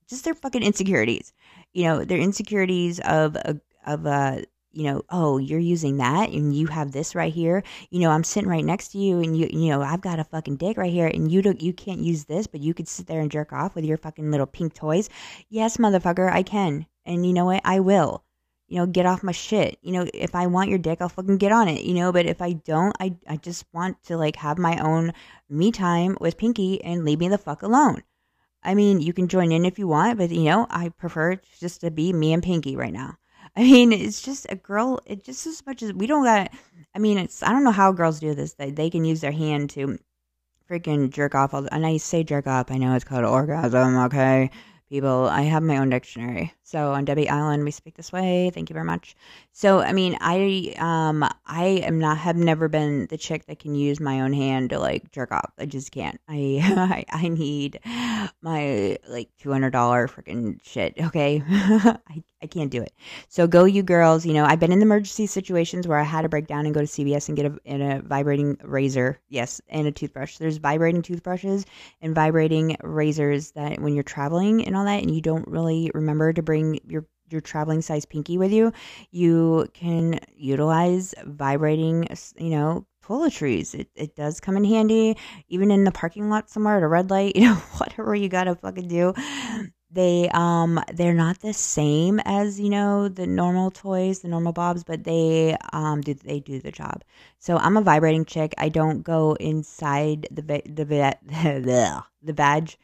just 0.07 0.23
their 0.23 0.33
fucking 0.33 0.63
insecurities. 0.63 1.33
You 1.73 1.83
know, 1.83 2.05
their 2.05 2.19
insecurities 2.19 2.99
of 3.01 3.35
a, 3.35 3.59
of 3.85 4.05
uh 4.05 4.41
you 4.71 4.83
know, 4.83 5.03
oh, 5.09 5.37
you're 5.37 5.57
using 5.57 5.97
that 5.97 6.31
and 6.31 6.53
you 6.53 6.67
have 6.67 6.91
this 6.91 7.15
right 7.15 7.33
here. 7.33 7.63
You 7.91 8.01
know, 8.01 8.11
I'm 8.11 8.25
sitting 8.25 8.49
right 8.49 8.63
next 8.63 8.89
to 8.89 8.97
you 8.97 9.19
and 9.21 9.37
you 9.37 9.47
you 9.51 9.69
know, 9.69 9.81
I've 9.81 10.01
got 10.01 10.19
a 10.19 10.25
fucking 10.25 10.57
dick 10.57 10.77
right 10.77 10.91
here 10.91 11.07
and 11.07 11.31
you 11.31 11.41
don't 11.41 11.61
you 11.61 11.73
can't 11.73 12.01
use 12.01 12.25
this, 12.25 12.45
but 12.47 12.61
you 12.61 12.73
could 12.73 12.87
sit 12.87 13.07
there 13.07 13.21
and 13.21 13.31
jerk 13.31 13.53
off 13.53 13.75
with 13.75 13.85
your 13.85 13.97
fucking 13.97 14.31
little 14.31 14.45
pink 14.45 14.73
toys. 14.73 15.09
Yes, 15.49 15.77
motherfucker, 15.77 16.31
I 16.31 16.43
can. 16.43 16.85
And 17.05 17.25
you 17.25 17.33
know 17.33 17.45
what? 17.45 17.61
I 17.63 17.79
will. 17.79 18.24
You 18.67 18.79
know, 18.79 18.85
get 18.87 19.05
off 19.05 19.23
my 19.23 19.31
shit. 19.31 19.77
You 19.81 19.91
know, 19.93 20.07
if 20.13 20.33
I 20.33 20.47
want 20.47 20.69
your 20.69 20.79
dick, 20.79 20.99
I'll 21.01 21.09
fucking 21.09 21.37
get 21.37 21.51
on 21.51 21.67
it, 21.67 21.83
you 21.83 21.93
know, 21.93 22.11
but 22.11 22.25
if 22.25 22.41
I 22.41 22.53
don't, 22.53 22.95
I 22.99 23.15
I 23.27 23.37
just 23.37 23.65
want 23.73 24.01
to 24.05 24.17
like 24.17 24.37
have 24.37 24.57
my 24.57 24.77
own 24.79 25.13
me 25.49 25.71
time 25.71 26.17
with 26.19 26.37
Pinky 26.37 26.83
and 26.83 27.05
leave 27.05 27.19
me 27.19 27.29
the 27.29 27.37
fuck 27.37 27.61
alone. 27.61 28.03
I 28.63 28.73
mean, 28.73 28.99
you 28.99 29.13
can 29.13 29.27
join 29.27 29.51
in 29.51 29.63
if 29.65 29.77
you 29.77 29.87
want, 29.87 30.17
but 30.17 30.31
you 30.31 30.45
know, 30.45 30.65
I 30.69 30.89
prefer 30.89 31.39
just 31.59 31.81
to 31.81 31.91
be 31.91 32.11
me 32.11 32.33
and 32.33 32.41
Pinky 32.41 32.75
right 32.75 32.93
now. 32.93 33.17
I 33.55 33.61
mean, 33.63 33.93
it's 33.93 34.21
just 34.21 34.47
a 34.49 34.55
girl. 34.55 34.99
It 35.05 35.23
just 35.23 35.45
as 35.47 35.65
much 35.65 35.83
as 35.83 35.93
we 35.93 36.07
don't 36.07 36.23
got. 36.23 36.51
I 36.93 36.99
mean, 36.99 37.17
it's 37.17 37.43
I 37.43 37.49
don't 37.49 37.63
know 37.63 37.71
how 37.71 37.91
girls 37.91 38.19
do 38.19 38.33
this. 38.33 38.53
They 38.53 38.71
they 38.71 38.89
can 38.89 39.05
use 39.05 39.21
their 39.21 39.31
hand 39.31 39.69
to 39.71 39.99
freaking 40.69 41.09
jerk 41.11 41.35
off. 41.35 41.53
All 41.53 41.67
and 41.71 41.85
I 41.85 41.97
say 41.97 42.23
jerk 42.23 42.47
off. 42.47 42.71
I 42.71 42.77
know 42.77 42.95
it's 42.95 43.05
called 43.05 43.23
orgasm. 43.23 43.97
Okay, 44.05 44.49
people. 44.89 45.27
I 45.27 45.43
have 45.43 45.63
my 45.63 45.77
own 45.77 45.89
dictionary, 45.89 46.53
So 46.67 46.93
on 46.93 47.05
Debbie 47.05 47.29
Island, 47.29 47.63
we 47.63 47.69
speak 47.69 47.95
this 47.95 48.11
way. 48.11 48.49
Thank 48.51 48.71
you 48.71 48.73
very 48.73 48.87
much. 48.87 49.15
So 49.51 49.81
I 49.81 49.93
mean, 49.93 50.17
I 50.19 50.73
um 50.79 51.23
I 51.45 51.65
am 51.85 51.99
not 51.99 52.17
have 52.17 52.35
never 52.35 52.67
been 52.67 53.05
the 53.05 53.19
chick 53.19 53.45
that 53.45 53.59
can 53.59 53.75
use 53.75 53.99
my 53.99 54.21
own 54.21 54.33
hand 54.33 54.71
to 54.71 54.79
like 54.79 55.11
jerk 55.11 55.31
off. 55.31 55.53
I 55.59 55.67
just 55.67 55.91
can't. 55.91 56.19
I 56.27 57.05
I, 57.11 57.25
I 57.25 57.27
need 57.27 57.79
my 58.41 58.97
like 59.07 59.29
two 59.37 59.51
hundred 59.51 59.73
dollar 59.73 60.07
freaking 60.07 60.59
shit. 60.63 60.95
Okay, 60.99 61.43
I 61.47 62.23
I 62.41 62.47
can't 62.47 62.71
do 62.71 62.81
it. 62.81 62.93
So 63.29 63.45
go 63.45 63.65
you 63.65 63.83
girls. 63.83 64.25
You 64.25 64.33
know 64.33 64.45
I've 64.45 64.59
been 64.59 64.71
in 64.71 64.81
emergency 64.81 65.27
situations 65.27 65.87
where 65.87 65.99
I 65.99 66.03
had 66.03 66.23
to 66.23 66.29
break 66.29 66.47
down 66.47 66.65
and 66.65 66.73
go 66.73 66.81
to 66.81 66.87
CVS 66.87 67.27
and 67.27 67.37
get 67.37 67.45
a, 67.45 67.59
in 67.65 67.81
a 67.83 68.01
vibrating 68.01 68.57
razor. 68.63 69.19
Yes, 69.29 69.61
and 69.69 69.85
a 69.85 69.91
toothbrush. 69.91 70.39
There's 70.39 70.57
vibrating 70.57 71.03
toothbrushes 71.03 71.67
and 72.01 72.15
vibrating 72.15 72.75
razors 72.81 73.51
that 73.51 73.79
when 73.79 73.93
you're 73.93 74.03
traveling 74.03 74.65
and 74.65 74.75
all 74.75 74.85
that, 74.85 75.03
and 75.03 75.13
you 75.13 75.21
don't 75.21 75.47
really 75.47 75.91
remember 75.93 76.33
to 76.33 76.41
bring 76.41 76.54
your 76.55 77.05
your 77.29 77.41
traveling 77.41 77.81
size 77.81 78.05
pinky 78.05 78.37
with 78.37 78.51
you, 78.51 78.71
you 79.11 79.67
can 79.73 80.19
utilize 80.35 81.13
vibrating, 81.25 82.07
you 82.37 82.51
know, 82.51 82.85
toiletries. 83.03 83.73
It, 83.73 83.89
it 83.95 84.15
does 84.15 84.39
come 84.39 84.57
in 84.57 84.63
handy, 84.63 85.17
even 85.47 85.71
in 85.71 85.83
the 85.83 85.91
parking 85.91 86.29
lot 86.29 86.49
somewhere 86.49 86.77
at 86.77 86.83
a 86.83 86.87
red 86.87 87.09
light, 87.09 87.35
you 87.35 87.45
know, 87.45 87.55
whatever 87.77 88.15
you 88.15 88.29
gotta 88.29 88.55
fucking 88.55 88.87
do. 88.87 89.13
They 89.95 90.29
um 90.33 90.79
they're 90.93 91.13
not 91.25 91.39
the 91.39 91.53
same 91.53 92.19
as 92.25 92.59
you 92.59 92.69
know 92.69 93.07
the 93.07 93.25
normal 93.27 93.71
toys, 93.71 94.19
the 94.19 94.27
normal 94.27 94.53
bobs, 94.53 94.83
but 94.83 95.03
they 95.03 95.55
um 95.73 96.01
do 96.01 96.13
they 96.13 96.39
do 96.39 96.59
the 96.59 96.71
job. 96.71 97.03
So 97.39 97.57
I'm 97.57 97.77
a 97.77 97.81
vibrating 97.81 98.25
chick. 98.25 98.53
I 98.57 98.69
don't 98.69 99.01
go 99.03 99.33
inside 99.39 100.27
the 100.31 100.41
va- 100.41 100.69
the 100.79 100.85
va- 100.85 102.03
the 102.23 102.33
badge. 102.33 102.77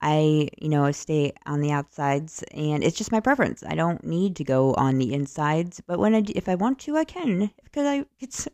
I, 0.00 0.48
you 0.58 0.68
know, 0.68 0.90
stay 0.92 1.32
on 1.46 1.60
the 1.60 1.72
outsides, 1.72 2.42
and 2.52 2.84
it's 2.84 2.96
just 2.96 3.12
my 3.12 3.20
preference. 3.20 3.62
I 3.66 3.74
don't 3.74 4.04
need 4.04 4.36
to 4.36 4.44
go 4.44 4.74
on 4.74 4.98
the 4.98 5.12
insides, 5.14 5.80
but 5.86 5.98
when 5.98 6.14
I, 6.14 6.22
if 6.34 6.48
I 6.48 6.54
want 6.54 6.78
to, 6.80 6.96
I 6.96 7.04
can 7.04 7.50
because 7.64 7.86
I 7.86 8.04
it's 8.20 8.48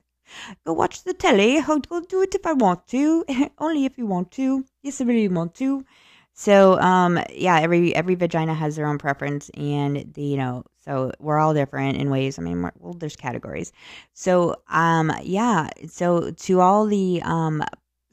go 0.67 0.73
watch 0.73 1.03
the 1.05 1.15
telly. 1.15 1.59
I'll 1.59 1.81
go 1.81 2.01
do 2.01 2.23
it 2.23 2.35
if 2.35 2.47
I 2.47 2.53
want 2.53 2.87
to, 2.89 3.25
only 3.59 3.85
if 3.85 3.99
you 3.99 4.07
want 4.07 4.31
to. 4.33 4.65
Yes, 4.83 5.01
I 5.01 5.05
really 5.05 5.29
want 5.29 5.55
to. 5.57 5.85
So, 6.35 6.79
um, 6.81 7.19
yeah, 7.33 7.61
every 7.61 7.95
every 7.95 8.17
vagina 8.17 8.55
has 8.55 8.75
their 8.77 8.87
own 8.87 8.99
preference, 8.99 9.51
and 9.55 10.13
the 10.15 10.23
you 10.23 10.37
know, 10.37 10.65
so 10.85 11.13
we're 11.21 11.39
all 11.39 11.55
different 11.55 11.97
in 11.99 12.11
ways. 12.11 12.39
I 12.39 12.43
mean, 12.43 12.69
well, 12.79 12.95
there's 12.95 13.17
categories. 13.17 13.73
So, 14.15 14.57
um, 14.69 15.13
yeah. 15.23 15.69
So 15.89 16.31
to 16.33 16.61
all 16.61 16.87
the 16.87 17.23
um 17.23 17.63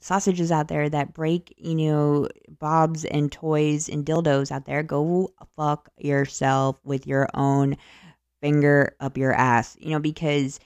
sausages 0.00 0.50
out 0.52 0.68
there 0.68 0.88
that 0.88 1.14
break, 1.14 1.54
you 1.58 1.74
know, 1.74 2.28
bobs 2.58 3.04
and 3.04 3.30
toys 3.32 3.88
and 3.88 4.04
dildos 4.06 4.50
out 4.52 4.66
there, 4.66 4.82
go 4.82 5.30
fuck 5.56 5.88
yourself 5.98 6.80
with 6.84 7.06
your 7.06 7.28
own 7.34 7.76
finger 8.40 8.96
up 9.00 9.16
your 9.16 9.32
ass, 9.32 9.76
you 9.80 9.90
know, 9.90 9.98
because 10.00 10.58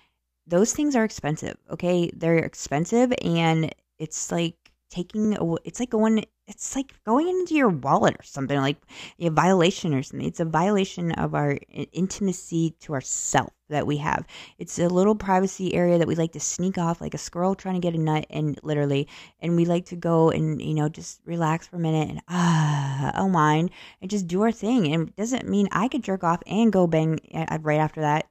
those 0.46 0.72
things 0.74 0.96
are 0.96 1.04
expensive, 1.04 1.56
okay? 1.70 2.10
They're 2.14 2.38
expensive 2.38 3.12
and 3.22 3.74
it's 3.98 4.32
like 4.32 4.56
taking 4.90 5.36
it's 5.64 5.80
like 5.80 5.90
going 5.90 6.24
it's 6.48 6.76
like 6.76 6.94
going 7.04 7.28
into 7.28 7.54
your 7.54 7.68
wallet 7.68 8.14
or 8.18 8.22
something 8.22 8.58
like 8.60 8.76
a 9.18 9.30
violation 9.30 9.92
or 9.94 10.02
something. 10.02 10.26
It's 10.26 10.40
a 10.40 10.44
violation 10.44 11.12
of 11.12 11.34
our 11.34 11.58
intimacy 11.92 12.76
to 12.80 12.94
ourself 12.94 13.52
that 13.68 13.86
we 13.86 13.96
have. 13.96 14.24
It's 14.58 14.78
a 14.78 14.86
little 14.86 15.16
privacy 15.16 15.74
area 15.74 15.98
that 15.98 16.06
we 16.06 16.14
like 16.14 16.32
to 16.32 16.40
sneak 16.40 16.78
off 16.78 17.00
like 17.00 17.14
a 17.14 17.18
squirrel 17.18 17.56
trying 17.56 17.74
to 17.74 17.80
get 17.80 17.94
a 17.94 17.98
nut 17.98 18.26
and 18.30 18.58
literally 18.62 19.08
and 19.40 19.56
we 19.56 19.64
like 19.64 19.86
to 19.86 19.96
go 19.96 20.30
and 20.30 20.62
you 20.62 20.74
know 20.74 20.88
just 20.88 21.20
relax 21.24 21.66
for 21.66 21.76
a 21.76 21.80
minute 21.80 22.08
and 22.08 22.20
ah 22.28 23.10
unwind 23.14 23.70
and 24.00 24.10
just 24.10 24.28
do 24.28 24.42
our 24.42 24.52
thing. 24.52 24.92
And 24.92 25.08
it 25.08 25.16
doesn't 25.16 25.48
mean 25.48 25.68
i 25.72 25.88
could 25.88 26.04
jerk 26.04 26.22
off 26.22 26.42
and 26.46 26.72
go 26.72 26.86
bang 26.86 27.18
uh, 27.34 27.58
right 27.62 27.80
after 27.80 28.02
that 28.02 28.26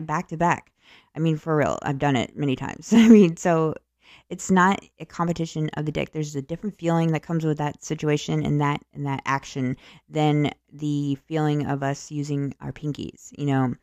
back 0.00 0.28
to 0.28 0.36
back. 0.36 0.72
I 1.14 1.18
mean 1.18 1.36
for 1.36 1.56
real 1.56 1.78
i've 1.82 1.98
done 1.98 2.16
it 2.16 2.36
many 2.36 2.56
times. 2.56 2.92
I 2.94 3.06
mean 3.08 3.36
so 3.36 3.74
it's 4.30 4.50
not 4.50 4.82
a 4.98 5.04
competition 5.04 5.68
of 5.74 5.84
the 5.84 5.92
dick. 5.92 6.12
There's 6.12 6.36
a 6.36 6.42
different 6.42 6.78
feeling 6.78 7.12
that 7.12 7.22
comes 7.22 7.44
with 7.44 7.58
that 7.58 7.84
situation 7.84 8.44
and 8.44 8.60
that 8.60 8.80
and 8.94 9.04
that 9.06 9.22
action 9.26 9.76
than 10.08 10.52
the 10.72 11.16
feeling 11.26 11.66
of 11.66 11.82
us 11.82 12.10
using 12.10 12.54
our 12.60 12.72
pinkies, 12.72 13.30
you 13.36 13.46
know. 13.46 13.74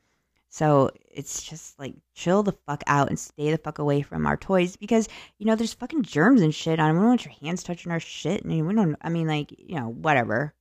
So 0.49 0.89
it's 1.11 1.43
just 1.43 1.77
like 1.77 1.93
chill 2.15 2.41
the 2.41 2.53
fuck 2.65 2.81
out 2.87 3.09
and 3.09 3.19
stay 3.19 3.51
the 3.51 3.57
fuck 3.57 3.77
away 3.79 4.01
from 4.01 4.25
our 4.25 4.37
toys 4.37 4.77
because 4.77 5.09
you 5.37 5.45
know 5.45 5.55
there's 5.55 5.73
fucking 5.73 6.03
germs 6.03 6.41
and 6.41 6.55
shit 6.55 6.79
on. 6.79 6.89
'em. 6.89 6.95
We 6.95 7.01
don't 7.01 7.09
want 7.09 7.25
your 7.25 7.33
hands 7.41 7.63
touching 7.63 7.91
our 7.91 7.99
shit, 7.99 8.43
and 8.43 8.65
we 8.65 8.73
don't. 8.73 8.95
I 9.01 9.09
mean, 9.09 9.27
like 9.27 9.53
you 9.57 9.75
know, 9.75 9.89
whatever. 9.89 10.53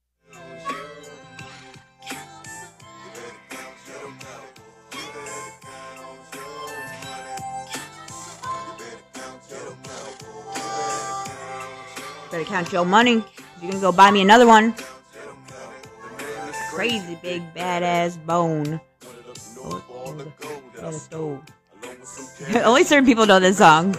Better 12.36 12.48
count 12.50 12.70
your 12.70 12.84
money. 12.84 13.24
You 13.62 13.70
can 13.70 13.80
go 13.80 13.90
buy 13.90 14.10
me 14.10 14.20
another 14.20 14.46
one. 14.46 14.74
Crazy 16.70 17.18
big 17.22 17.42
badass 17.54 18.22
bone. 18.26 18.78
Stove. 20.92 21.40
Only 22.62 22.84
certain 22.84 23.06
people 23.06 23.24
know 23.24 23.40
this 23.40 23.56
song. 23.56 23.92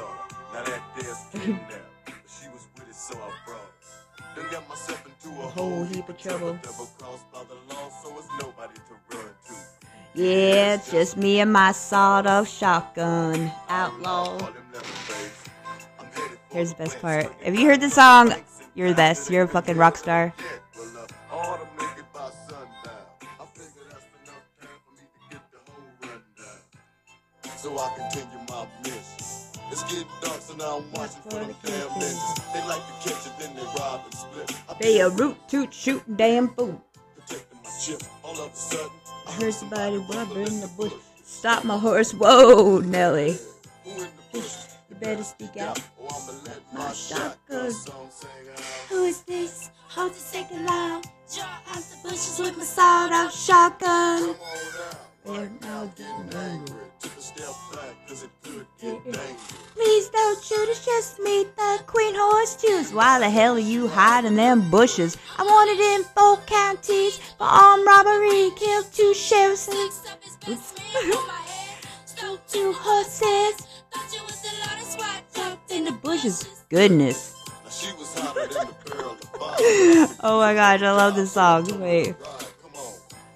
Now 0.53 0.63
that 0.63 0.81
there's 0.95 1.17
kid 1.31 1.49
now, 1.49 1.67
but 2.05 2.13
she 2.29 2.47
was 2.49 2.67
with 2.75 2.88
it, 2.88 2.93
so 2.93 3.15
I 3.15 3.31
brought. 3.43 4.35
Done 4.35 4.45
got 4.51 4.69
myself 4.69 5.03
into 5.07 5.29
a 5.41 5.47
whole 5.47 5.83
heap 5.85 6.07
of 6.07 6.19
trouble. 6.19 6.59
Double 6.61 6.85
crossed 6.99 7.31
by 7.31 7.41
the 7.45 7.73
law, 7.73 7.89
so 8.03 8.15
it's 8.19 8.27
nobody 8.39 8.75
to 8.75 9.17
run 9.17 9.25
to. 9.47 9.53
Yeah, 10.13 10.75
it's 10.75 10.91
just 10.91 11.17
me 11.17 11.39
and 11.39 11.51
my 11.51 11.71
sawed-off 11.71 12.47
shotgun. 12.47 13.51
Outlaw. 13.67 14.38
Here's 16.52 16.72
the 16.74 16.78
best 16.84 17.00
part. 17.02 17.32
Have 17.43 17.56
you 17.56 17.66
heard 17.68 17.82
the 17.82 17.89
song? 17.89 18.34
You're 18.76 18.89
the 18.89 18.95
best. 18.95 19.30
You're 19.30 19.43
a 19.43 19.48
fucking 19.48 19.78
rock 19.78 19.98
star. 19.98 20.34
Well, 20.78 21.08
all 21.32 21.58
to 21.58 21.66
make 21.78 21.98
it 21.98 22.06
by 22.14 22.30
sundown. 22.48 22.68
I 23.39 23.45
figure 23.54 23.84
that's 23.89 24.06
enough 24.24 24.48
time 24.56 24.80
for 24.86 24.93
me 24.93 25.02
to 25.02 25.36
get 25.36 25.52
the 25.52 25.60
whole 25.72 25.84
rundown. 26.02 27.58
So 27.58 27.78
I 27.78 27.93
continue 27.95 28.45
my 28.50 28.68
mission. 28.84 29.62
It's 29.72 29.84
getting 29.84 30.08
dark, 30.22 30.41
so 30.41 30.56
now 30.56 30.78
I'm 30.78 30.91
watching 30.93 31.22
for 31.24 31.30
them 31.32 31.56
damn 31.64 31.89
ninjas. 31.89 32.54
They 32.54 32.68
like 32.68 32.82
to 32.88 33.10
catch 33.10 33.28
it, 33.28 33.34
then 33.39 33.56
they 33.56 33.64
rob 33.80 34.02
and 34.06 34.14
split. 34.14 34.56
They 34.80 35.00
a 35.02 35.10
root 35.10 35.38
toot 35.48 35.74
shooting 35.74 36.16
damn 36.16 36.48
fool. 36.50 36.82
protecting 37.16 37.60
my 37.64 37.70
chip. 37.84 38.02
All 38.24 38.39
of 38.39 38.52
a 38.52 38.56
sudden, 38.56 38.91
I 39.28 39.32
Heard 39.34 39.54
somebody 39.54 39.98
rubber 39.98 40.41
in 40.41 40.62
the 40.62 40.72
bush. 40.78 40.93
Stop 41.24 41.64
my 41.66 41.78
horse. 41.78 42.14
Whoa, 42.14 42.80
Nelly. 42.80 43.38
You 44.98 45.06
better 45.06 45.24
speak 45.24 45.58
out. 45.58 45.80
My 46.74 46.91
shotgun 46.91 47.72
shotgun. 47.72 47.72
Who 48.89 49.04
is 49.06 49.22
this? 49.22 49.70
Hold 49.89 50.14
the 50.14 50.20
second 50.20 50.66
loud. 50.66 51.04
Draw 51.32 51.45
out 51.45 51.84
the 51.84 51.98
bushes 52.10 52.39
with 52.39 52.58
my 52.58 52.64
sawed-off 52.64 53.32
shotgun. 53.32 54.24
Come 54.24 55.36
on. 55.36 55.36
They're 55.36 55.52
now 55.62 55.86
getting 55.95 56.34
angry. 56.34 56.76
Please 59.76 60.10
don't 60.10 60.43
shoot, 60.43 60.70
it's 60.70 60.84
just 60.84 61.20
me, 61.20 61.43
the 61.43 61.84
queen 61.86 62.16
horse 62.16 62.56
tooth. 62.56 62.91
Why 62.91 63.20
the 63.20 63.30
hell 63.30 63.56
are 63.56 63.60
you 63.60 63.88
hiding 63.88 64.36
them 64.36 64.72
bushes? 64.72 65.16
I 65.38 65.43
wanted 65.43 65.80
in 65.80 66.06
four 66.16 66.38
counties 66.48 67.18
for 67.38 67.43
armed 67.43 67.86
robbery, 67.86 68.50
killed 68.56 68.91
two 68.91 69.14
sheriffs 69.14 69.68
and 69.68 69.91
two 72.48 72.74
horses. 72.74 73.68
Goodness. 73.91 74.18
Now 74.18 74.24
was 74.24 74.76
than 75.70 75.86
the 75.86 75.91
of 79.05 79.20
fire. 79.39 80.07
Oh 80.24 80.39
my 80.39 80.53
gosh, 80.53 80.82
I 80.82 80.91
love 80.91 81.15
this 81.15 81.34
song. 81.34 81.65
Wait. 81.82 82.07
Right, 82.07 82.53
come 82.61 82.76
on. 82.76 82.93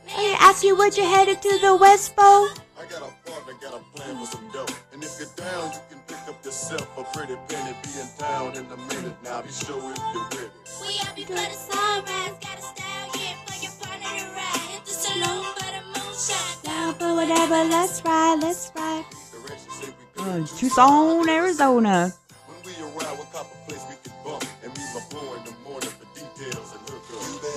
I 0.10 0.38
ask 0.40 0.64
you 0.64 0.76
what 0.78 0.98
you 0.98 1.04
headed 1.04 1.42
to 1.42 1.60
the 1.62 1.76
West 1.76 2.16
Pole. 2.16 2.50
I 2.80 2.86
got 2.90 3.02
a 3.02 3.30
partner, 3.30 3.54
got 3.62 3.74
a 3.76 3.80
plan 3.96 4.18
for 4.18 4.26
some 4.26 4.50
dough. 4.52 4.66
And 4.94 5.04
if 5.04 5.20
you're 5.20 5.30
down, 5.36 5.72
you 5.74 5.80
can 5.90 6.00
pick 6.08 6.30
up 6.30 6.46
yourself 6.46 6.88
a 6.98 7.04
pretty 7.16 7.36
penny. 7.50 7.76
Be 7.84 7.90
in 8.02 8.08
town 8.18 8.56
in 8.58 8.66
a 8.72 8.78
minute. 8.78 9.16
Now 9.24 9.42
be 9.42 9.52
sure 9.52 9.92
if 9.92 9.98
you're 10.14 10.30
ready. 10.32 10.52
We 10.82 10.94
happy 10.98 11.24
for 11.26 11.34
the 11.34 11.52
sunrise, 11.52 12.36
got 12.42 12.58
a 12.60 12.62
style, 12.62 13.10
yeah, 13.16 13.36
for 13.46 13.58
your 13.64 13.72
partner 13.82 14.20
to 14.20 14.26
ride. 14.36 14.70
Hit 14.72 14.86
the 14.86 14.92
saloon 14.92 15.44
for 15.56 15.70
the 15.76 15.84
moonshine. 15.94 16.64
Down 16.64 16.94
for 16.96 17.16
whatever, 17.16 17.64
let's 17.70 18.04
ride, 18.04 18.40
let's 18.42 18.72
ride. 18.76 19.06
Direction 19.32 19.72
say 19.72 19.94
we 20.18 20.24
Uh. 20.24 20.46
Tucson, 20.58 21.30
Arizona. 21.30 22.14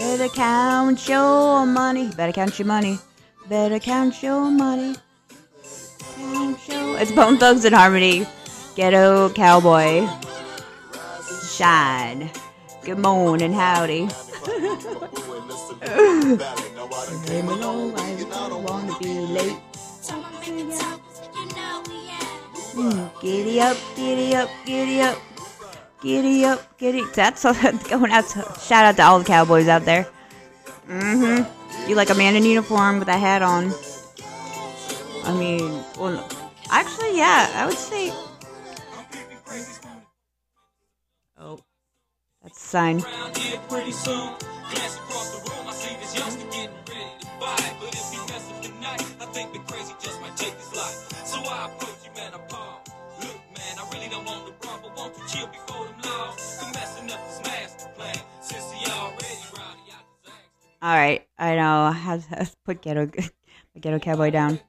Better 0.04 0.28
count 0.28 1.08
your 1.08 1.64
money. 1.64 2.10
Better 2.14 2.30
count 2.30 2.58
your 2.58 2.66
money. 2.66 2.98
Better 3.48 3.78
count 3.78 4.22
your 4.22 4.50
money. 4.50 4.96
Count 6.16 6.68
your... 6.68 7.00
It's 7.00 7.10
Bone 7.10 7.38
Thugs-n-Harmony. 7.38 8.26
Ghetto 8.76 9.30
Cowboy. 9.30 10.06
Shine. 11.48 12.30
Good 12.84 12.98
morning, 12.98 13.54
howdy. 13.54 14.02
My 14.02 14.10
boy, 14.10 15.38
listen 15.48 15.78
Valley. 15.80 16.36
Now 16.74 16.84
I 16.84 17.06
done 17.06 17.24
came 17.24 17.48
a 17.48 17.54
long 17.56 17.94
way, 17.94 18.26
I 18.30 18.48
don't 18.50 18.62
wanna 18.62 18.98
be 18.98 19.08
late. 19.08 19.56
So 20.02 20.22
I'm 20.22 20.32
making 20.34 20.78
talk, 20.78 21.00
you 21.34 21.46
know 21.56 21.82
we 21.88 22.06
have. 22.08 23.20
Giddy 23.22 23.58
up, 23.58 23.78
giddy 23.96 24.36
up, 24.36 24.50
giddy 24.66 25.00
up, 25.00 25.18
giddy 26.04 26.44
up, 26.44 26.78
giddy. 26.78 27.02
That's 27.14 27.42
going 27.42 28.12
out. 28.12 28.28
To, 28.28 28.42
shout 28.60 28.84
out 28.84 28.96
to 28.96 29.02
all 29.02 29.18
the 29.18 29.24
cowboys 29.24 29.66
out 29.66 29.84
there. 29.84 30.06
Mm-hmm. 30.86 31.88
You 31.88 31.96
like 31.96 32.10
a 32.10 32.14
man 32.14 32.36
in 32.36 32.44
uniform 32.44 32.98
with 33.00 33.08
a 33.08 33.18
hat 33.18 33.42
on. 33.42 33.72
I 35.24 35.34
mean, 35.36 35.82
well, 35.98 36.28
actually, 36.70 37.16
yeah, 37.16 37.50
I 37.54 37.66
would 37.66 37.78
say. 37.78 38.12
Oh, 41.38 41.58
that's 42.42 42.62
a 42.62 42.66
sign. 42.68 43.02
All 60.84 60.94
right, 60.94 61.26
I 61.38 61.56
know. 61.56 61.90
Have 61.92 62.28
to 62.28 62.50
put 62.66 62.82
ghetto, 62.82 63.10
ghetto 63.80 63.98
cowboy 63.98 64.28
down. 64.30 64.60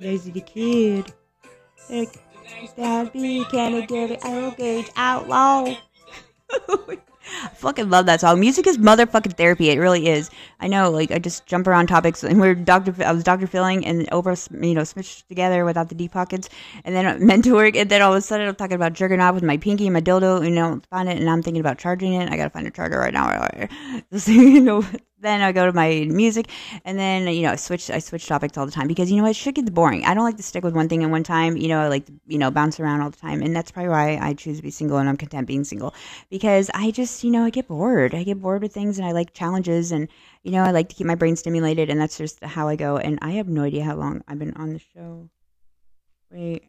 Lazy 0.00 0.30
the 0.30 0.40
kid. 0.40 1.12
Like, 1.90 2.18
Dad 2.78 3.12
B, 3.12 3.44
can 3.50 3.74
I 3.74 3.84
get 3.84 4.12
it? 4.12 4.24
Arrow 4.24 4.52
gauge 4.52 4.90
outlaw. 4.96 5.74
Oh 6.68 6.96
I 7.42 7.48
fucking 7.54 7.90
love 7.90 8.06
that 8.06 8.20
song. 8.20 8.40
Music 8.40 8.66
is 8.66 8.78
motherfucking 8.78 9.36
therapy. 9.36 9.70
It 9.70 9.78
really 9.78 10.06
is. 10.08 10.30
I 10.60 10.68
know, 10.68 10.90
like 10.90 11.10
I 11.10 11.18
just 11.18 11.46
jump 11.46 11.66
around 11.66 11.86
topics, 11.88 12.22
and 12.22 12.40
we're 12.40 12.54
Doctor. 12.54 12.94
I 13.04 13.12
was 13.12 13.24
Doctor 13.24 13.46
Filling, 13.46 13.86
and 13.86 14.08
over, 14.12 14.30
you 14.60 14.74
know, 14.74 14.82
smushed 14.82 15.26
together 15.28 15.64
without 15.64 15.88
the 15.88 15.94
deep 15.94 16.12
pockets, 16.12 16.48
and 16.84 16.94
then 16.94 17.52
work, 17.52 17.76
and 17.76 17.90
then 17.90 18.02
all 18.02 18.12
of 18.12 18.18
a 18.18 18.22
sudden 18.22 18.48
I'm 18.48 18.54
talking 18.54 18.74
about 18.74 18.92
jerking 18.92 19.20
off 19.20 19.34
with 19.34 19.42
my 19.44 19.56
pinky 19.56 19.86
and 19.86 19.94
my 19.94 20.00
dildo, 20.00 20.44
you 20.44 20.50
know, 20.50 20.80
find 20.90 21.08
it, 21.08 21.18
and 21.18 21.28
I'm 21.28 21.42
thinking 21.42 21.60
about 21.60 21.78
charging 21.78 22.14
it. 22.14 22.30
I 22.30 22.36
gotta 22.36 22.50
find 22.50 22.66
a 22.66 22.70
charger 22.70 22.98
right 22.98 23.12
now. 23.12 23.26
You 24.26 24.60
know, 24.60 24.84
then 25.18 25.40
I 25.40 25.52
go 25.52 25.66
to 25.66 25.72
my 25.72 26.06
music, 26.10 26.50
and 26.84 26.98
then 26.98 27.26
you 27.28 27.42
know, 27.42 27.52
I 27.52 27.56
switch. 27.56 27.90
I 27.90 27.98
switch 27.98 28.26
topics 28.26 28.58
all 28.58 28.66
the 28.66 28.72
time 28.72 28.86
because 28.86 29.10
you 29.10 29.20
know 29.20 29.28
it 29.28 29.36
should 29.36 29.54
get 29.54 29.72
boring. 29.72 30.04
I 30.04 30.14
don't 30.14 30.24
like 30.24 30.36
to 30.36 30.42
stick 30.42 30.62
with 30.62 30.74
one 30.74 30.88
thing 30.88 31.02
at 31.04 31.10
one 31.10 31.22
time. 31.22 31.56
You 31.56 31.68
know, 31.68 31.80
I 31.80 31.88
like 31.88 32.06
to 32.06 32.12
you 32.26 32.38
know 32.38 32.50
bounce 32.50 32.78
around 32.78 33.00
all 33.00 33.10
the 33.10 33.16
time, 33.16 33.42
and 33.42 33.54
that's 33.56 33.70
probably 33.70 33.88
why 33.90 34.18
I 34.20 34.34
choose 34.34 34.58
to 34.58 34.62
be 34.62 34.70
single, 34.70 34.98
and 34.98 35.08
I'm 35.08 35.16
content 35.16 35.46
being 35.46 35.64
single 35.64 35.94
because 36.30 36.70
I 36.74 36.90
just 36.90 37.24
you 37.24 37.30
know 37.30 37.44
I 37.44 37.50
get 37.50 37.68
bored. 37.68 38.14
I 38.14 38.24
get 38.24 38.40
bored 38.40 38.62
with 38.62 38.72
things, 38.74 38.98
and 38.98 39.06
I 39.06 39.12
like 39.12 39.32
challenges, 39.32 39.92
and 39.92 40.08
you 40.42 40.52
know 40.52 40.62
I 40.62 40.70
like 40.70 40.88
to 40.90 40.94
keep 40.94 41.06
my 41.06 41.14
brain 41.14 41.36
stimulated, 41.36 41.88
and 41.90 42.00
that's 42.00 42.18
just 42.18 42.42
how 42.44 42.68
I 42.68 42.76
go. 42.76 42.98
And 42.98 43.18
I 43.22 43.32
have 43.32 43.48
no 43.48 43.62
idea 43.62 43.84
how 43.84 43.96
long 43.96 44.22
I've 44.28 44.38
been 44.38 44.54
on 44.54 44.72
the 44.72 44.80
show. 44.80 45.30
Wait. 46.30 46.64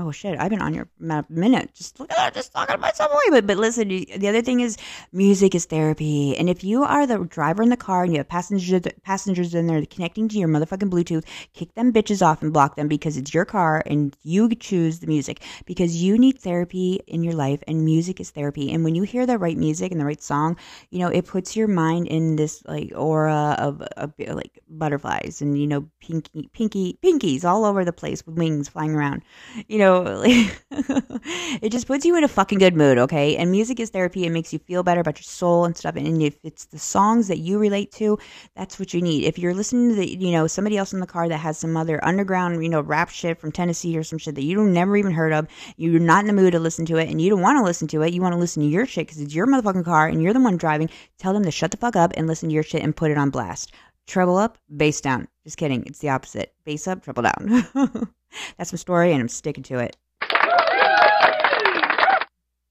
Oh 0.00 0.12
shit! 0.12 0.38
I've 0.38 0.50
been 0.50 0.62
on 0.62 0.74
your 0.74 0.88
a 1.10 1.24
minute. 1.28 1.74
Just 1.74 1.98
look 1.98 2.12
at 2.12 2.16
that, 2.16 2.32
just 2.32 2.52
talking 2.52 2.78
myself 2.78 3.10
away. 3.10 3.30
But 3.30 3.48
but 3.48 3.56
listen, 3.56 3.88
the 3.88 4.28
other 4.28 4.42
thing 4.42 4.60
is, 4.60 4.76
music 5.12 5.56
is 5.56 5.64
therapy. 5.64 6.36
And 6.36 6.48
if 6.48 6.62
you 6.62 6.84
are 6.84 7.04
the 7.04 7.18
driver 7.24 7.64
in 7.64 7.68
the 7.68 7.76
car 7.76 8.04
and 8.04 8.12
you 8.12 8.18
have 8.18 8.28
passengers 8.28 8.80
passengers 9.02 9.56
in 9.56 9.66
there 9.66 9.84
connecting 9.86 10.28
to 10.28 10.38
your 10.38 10.48
motherfucking 10.48 10.88
Bluetooth, 10.88 11.24
kick 11.52 11.74
them 11.74 11.92
bitches 11.92 12.24
off 12.24 12.42
and 12.42 12.52
block 12.52 12.76
them 12.76 12.86
because 12.86 13.16
it's 13.16 13.34
your 13.34 13.44
car 13.44 13.82
and 13.86 14.16
you 14.22 14.48
choose 14.54 15.00
the 15.00 15.08
music 15.08 15.42
because 15.66 16.00
you 16.00 16.16
need 16.16 16.38
therapy 16.38 17.00
in 17.08 17.24
your 17.24 17.34
life 17.34 17.60
and 17.66 17.84
music 17.84 18.20
is 18.20 18.30
therapy. 18.30 18.70
And 18.70 18.84
when 18.84 18.94
you 18.94 19.02
hear 19.02 19.26
the 19.26 19.36
right 19.36 19.56
music 19.56 19.90
and 19.90 20.00
the 20.00 20.04
right 20.04 20.22
song, 20.22 20.56
you 20.90 21.00
know 21.00 21.08
it 21.08 21.26
puts 21.26 21.56
your 21.56 21.66
mind 21.66 22.06
in 22.06 22.36
this 22.36 22.62
like 22.66 22.92
aura 22.94 23.56
of, 23.58 23.82
of 23.96 24.12
like 24.28 24.60
butterflies 24.68 25.42
and 25.42 25.58
you 25.58 25.66
know 25.66 25.88
pinky 26.00 26.48
pinky 26.52 26.96
pinkies 27.02 27.44
all 27.44 27.64
over 27.64 27.84
the 27.84 27.92
place 27.92 28.24
with 28.24 28.36
wings 28.36 28.68
flying 28.68 28.94
around 28.94 29.22
you 29.66 29.78
know 29.78 29.87
like, 29.92 30.62
it 31.62 31.70
just 31.70 31.86
puts 31.86 32.04
you 32.04 32.16
in 32.16 32.24
a 32.24 32.28
fucking 32.28 32.58
good 32.58 32.76
mood 32.76 32.98
okay? 32.98 33.36
And 33.36 33.50
music 33.50 33.80
is 33.80 33.90
therapy. 33.90 34.24
It 34.24 34.30
makes 34.30 34.52
you 34.52 34.58
feel 34.58 34.82
better 34.82 35.00
about 35.00 35.18
your 35.18 35.24
soul 35.24 35.64
and 35.64 35.76
stuff. 35.76 35.96
And 35.96 36.22
if 36.22 36.38
it's 36.42 36.66
the 36.66 36.78
songs 36.78 37.28
that 37.28 37.38
you 37.38 37.58
relate 37.58 37.92
to 37.92 38.18
that's 38.54 38.78
what 38.78 38.94
you 38.94 39.02
need. 39.02 39.24
If 39.24 39.38
you're 39.38 39.54
listening 39.54 39.90
to 39.90 39.94
the 39.94 40.18
you 40.18 40.32
know 40.32 40.46
somebody 40.46 40.76
else 40.76 40.92
in 40.92 41.00
the 41.00 41.06
car 41.06 41.28
that 41.28 41.38
has 41.38 41.58
some 41.58 41.76
other 41.76 42.04
underground 42.04 42.62
you 42.62 42.68
know 42.68 42.80
rap 42.80 43.08
shit 43.08 43.38
from 43.38 43.52
tennessee 43.52 43.96
or 43.96 44.02
some 44.02 44.18
shit 44.18 44.34
that 44.34 44.42
you 44.42 44.62
never 44.64 44.96
even 44.96 45.12
heard 45.12 45.32
of 45.32 45.46
you're 45.76 46.00
not 46.00 46.20
in 46.20 46.26
the 46.26 46.32
mood 46.32 46.52
to 46.52 46.58
listen 46.58 46.84
to 46.86 46.96
it 46.96 47.08
and 47.08 47.20
you 47.20 47.30
don't 47.30 47.40
want 47.40 47.58
to 47.58 47.64
listen 47.64 47.88
to 47.88 48.02
it 48.02 48.12
you 48.12 48.20
want 48.20 48.32
to 48.32 48.38
listen 48.38 48.62
to 48.62 48.68
your 48.68 48.86
shit 48.86 49.06
because 49.06 49.20
it's 49.20 49.34
your 49.34 49.46
motherfucking 49.46 49.84
car 49.84 50.08
and 50.08 50.22
you're 50.22 50.32
the 50.32 50.40
one 50.40 50.56
driving 50.56 50.88
tell 51.18 51.32
them 51.32 51.44
to 51.44 51.50
shut 51.50 51.70
the 51.70 51.76
fuck 51.76 51.96
up 51.96 52.12
and 52.16 52.26
listen 52.26 52.48
to 52.48 52.54
your 52.54 52.62
shit 52.62 52.82
and 52.82 52.96
put 52.96 53.10
it 53.10 53.18
on 53.18 53.30
blast. 53.30 53.72
Treble 54.06 54.38
up 54.38 54.56
bass 54.74 55.00
down. 55.00 55.28
Just 55.44 55.58
kidding. 55.58 55.84
It's 55.86 55.98
the 55.98 56.08
opposite. 56.08 56.54
Bass 56.64 56.88
up 56.88 57.02
treble 57.02 57.22
down 57.22 58.08
that's 58.56 58.72
my 58.72 58.76
story 58.76 59.12
and 59.12 59.20
i'm 59.20 59.28
sticking 59.28 59.62
to 59.62 59.78
it 59.78 59.96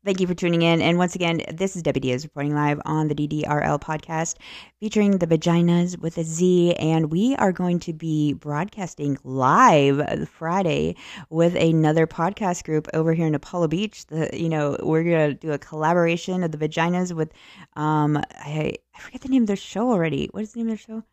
Thank 0.08 0.22
you 0.22 0.28
for 0.28 0.34
tuning 0.34 0.62
in. 0.62 0.82
And 0.82 0.97
once 0.97 1.16
again, 1.16 1.41
this 1.53 1.76
is 1.76 1.84
Debbie 1.84 1.99
Diaz 1.99 2.24
reporting 2.24 2.55
live 2.55 2.80
on 2.86 3.10
the 3.10 3.14
DDRL 3.14 3.78
podcast 3.82 4.36
featuring 4.80 5.18
the 5.18 5.28
vaginas 5.28 5.99
with 5.99 6.18
a 6.18 6.24
Z. 6.24 6.76
And 6.76 7.12
we 7.12 7.36
are 7.36 7.51
going 7.51 7.78
to 7.80 7.91
be 7.91 8.32
broadcasting 8.32 9.18
live 9.26 10.30
Friday 10.30 10.95
with 11.30 11.58
another 11.58 12.08
podcast 12.08 12.64
group 12.64 12.88
over 12.93 13.14
here 13.14 13.28
in 13.28 13.36
Apollo 13.36 13.68
Beach. 13.68 14.05
The, 14.05 14.30
you 14.32 14.47
know, 14.47 14.78
we're 14.82 15.03
going 15.03 15.32
to 15.32 15.34
do 15.34 15.51
a 15.51 15.58
collaboration 15.58 16.41
of 16.41 16.53
the 16.53 16.58
vaginas 16.58 17.12
with, 17.12 17.34
um, 17.76 18.16
I, 18.16 18.76
I 18.95 18.99
forget 18.99 19.20
the 19.20 19.28
name 19.28 19.43
of 19.43 19.47
their 19.47 19.58
show 19.58 19.91
already. 19.91 20.30
What 20.32 20.43
is 20.43 20.53
the 20.53 20.60
name 20.60 20.70
of 20.70 20.78
their 20.78 21.01
show? 21.01 21.03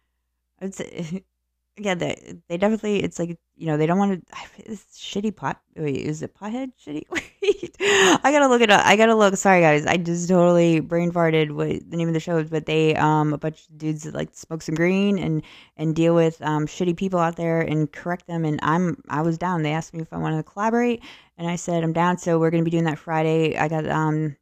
It's, 0.61 0.81
yeah, 1.77 1.95
they, 1.95 2.35
they 2.49 2.57
definitely, 2.57 3.03
it's 3.03 3.19
like, 3.19 3.37
you 3.57 3.67
know, 3.67 3.77
they 3.77 3.87
don't 3.87 3.99
want 3.99 4.25
to, 4.27 4.37
it's 4.59 4.85
shitty 4.97 5.35
pot. 5.35 5.61
Wait, 5.77 5.97
is 5.97 6.23
it 6.23 6.35
pothead 6.35 6.71
shitty? 6.85 7.05
Wait, 7.11 7.77
I 7.81 8.21
gotta 8.23 8.49
look 8.49 8.63
it 8.63 8.71
up. 8.71 8.87
I 8.87 8.97
gotta 8.97 9.15
look. 9.15 9.37
Sorry, 9.37 9.61
guys. 9.61 9.85
I 9.85 9.97
just 9.97 10.29
totally 10.29 10.81
brain 10.81 11.11
farted 11.11 11.51
what 11.51 11.91
the 11.91 11.97
name 11.97 12.07
of 12.09 12.15
the 12.15 12.21
show 12.21 12.43
but 12.45 12.67
they, 12.67 12.95
um, 12.95 13.33
a 13.33 13.39
bunch 13.39 13.67
of 13.69 13.79
dudes 13.79 14.05
that 14.05 14.15
like 14.15 14.35
smoke 14.35 14.63
some 14.63 14.77
green 14.77 15.19
and, 15.19 15.43
and 15.77 15.97
deal 15.97 16.15
with, 16.15 16.41
um, 16.43 16.67
shitty 16.67 16.97
people 16.97 17.19
out 17.19 17.37
there 17.37 17.61
and 17.61 17.91
correct 17.91 18.29
them. 18.29 18.45
And 18.45 18.61
I'm, 18.63 19.03
I 19.09 19.23
was 19.23 19.37
down. 19.37 19.63
They 19.63 19.73
asked 19.73 19.95
me 19.95 20.01
if 20.01 20.13
I 20.13 20.19
wanted 20.19 20.37
to 20.37 20.43
collaborate 20.45 21.03
and 21.37 21.49
I 21.49 21.57
said, 21.57 21.83
I'm 21.83 21.93
down. 21.93 22.19
So 22.19 22.39
we're 22.39 22.51
to 22.53 22.65
be 22.65 22.71
doing 22.71 22.85
that 22.85 22.99
Friday. 22.99 23.57
I 23.57 23.67
got, 23.67 23.89
um, 23.89 24.37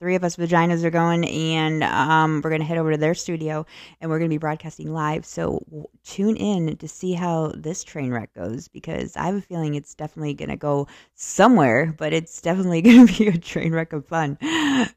three 0.00 0.16
of 0.16 0.24
us 0.24 0.36
vaginas 0.36 0.82
are 0.82 0.90
going 0.90 1.24
and 1.26 1.84
um, 1.84 2.40
we're 2.42 2.50
going 2.50 2.60
to 2.60 2.66
head 2.66 2.78
over 2.78 2.90
to 2.90 2.96
their 2.98 3.14
studio 3.14 3.64
and 4.00 4.10
we're 4.10 4.18
going 4.18 4.28
to 4.28 4.34
be 4.34 4.38
broadcasting 4.38 4.92
live. 4.92 5.24
So 5.24 5.62
tune 6.04 6.36
in 6.36 6.76
to 6.78 6.88
see 6.88 7.12
how 7.12 7.52
this 7.54 7.84
train 7.84 8.10
wreck 8.10 8.32
goes 8.34 8.68
because 8.68 9.16
i 9.16 9.26
have 9.26 9.34
a 9.34 9.40
feeling 9.40 9.74
it's 9.74 9.94
definitely 9.94 10.32
going 10.34 10.48
to 10.48 10.56
go 10.56 10.86
somewhere 11.14 11.94
but 11.98 12.12
it's 12.12 12.40
definitely 12.40 12.80
going 12.90 13.06
to 13.06 13.18
be 13.18 13.28
a 13.28 13.38
train 13.38 13.72
wreck 13.72 13.92
of 13.92 14.06
fun. 14.06 14.38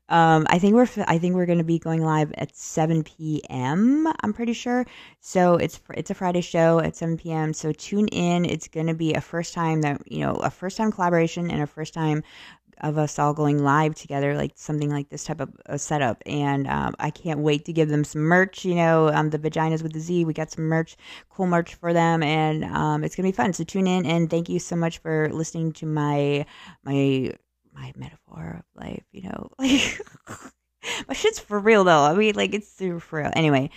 Um, 0.09 0.45
i 0.49 0.57
think 0.59 0.75
we're 0.75 0.87
i 1.07 1.17
think 1.17 1.35
we're 1.35 1.45
going 1.45 1.57
to 1.57 1.63
be 1.63 1.79
going 1.79 2.01
live 2.01 2.31
at 2.37 2.55
7 2.55 3.03
p.m 3.03 4.07
i'm 4.21 4.33
pretty 4.33 4.53
sure. 4.53 4.85
So 5.19 5.55
it's 5.55 5.79
it's 5.93 6.09
a 6.09 6.13
friday 6.13 6.41
show 6.41 6.79
at 6.79 6.95
7 6.95 7.17
p.m 7.17 7.53
so 7.53 7.71
tune 7.73 8.07
in. 8.09 8.45
It's 8.45 8.67
going 8.67 8.87
to 8.87 8.93
be 8.93 9.13
a 9.13 9.21
first 9.21 9.53
time 9.53 9.81
that 9.81 10.01
you 10.09 10.19
know 10.19 10.33
a 10.35 10.49
first 10.49 10.77
time 10.77 10.91
collaboration 10.91 11.51
and 11.51 11.61
a 11.61 11.67
first 11.67 11.93
time 11.93 12.23
of 12.81 12.97
us 12.97 13.19
all 13.19 13.33
going 13.33 13.63
live 13.63 13.95
together, 13.95 14.35
like 14.35 14.51
something 14.55 14.89
like 14.89 15.09
this 15.09 15.23
type 15.23 15.39
of 15.39 15.49
a 15.65 15.79
setup. 15.79 16.21
And 16.25 16.67
um, 16.67 16.95
I 16.99 17.09
can't 17.09 17.39
wait 17.39 17.65
to 17.65 17.73
give 17.73 17.89
them 17.89 18.03
some 18.03 18.21
merch. 18.21 18.65
You 18.65 18.75
know, 18.75 19.09
um, 19.09 19.29
the 19.29 19.39
vaginas 19.39 19.83
with 19.83 19.93
the 19.93 19.99
Z. 19.99 20.25
We 20.25 20.33
got 20.33 20.51
some 20.51 20.65
merch, 20.65 20.97
cool 21.29 21.47
merch 21.47 21.75
for 21.75 21.93
them, 21.93 22.23
and 22.23 22.63
um, 22.65 23.03
it's 23.03 23.15
gonna 23.15 23.27
be 23.27 23.33
fun. 23.33 23.53
So 23.53 23.63
tune 23.63 23.87
in 23.87 24.05
and 24.05 24.29
thank 24.29 24.49
you 24.49 24.59
so 24.59 24.75
much 24.75 24.99
for 24.99 25.29
listening 25.31 25.73
to 25.73 25.85
my 25.85 26.45
my 26.83 27.31
my 27.73 27.93
metaphor 27.95 28.59
of 28.59 28.81
life. 28.81 29.03
You 29.11 29.23
know, 29.23 29.49
like 29.59 29.99
my 31.07 31.13
shit's 31.13 31.39
for 31.39 31.59
real 31.59 31.83
though. 31.83 32.03
I 32.03 32.13
mean, 32.13 32.35
like 32.35 32.53
it's 32.53 32.71
super 32.71 32.99
for 32.99 33.19
real. 33.19 33.31
Anyway. 33.35 33.69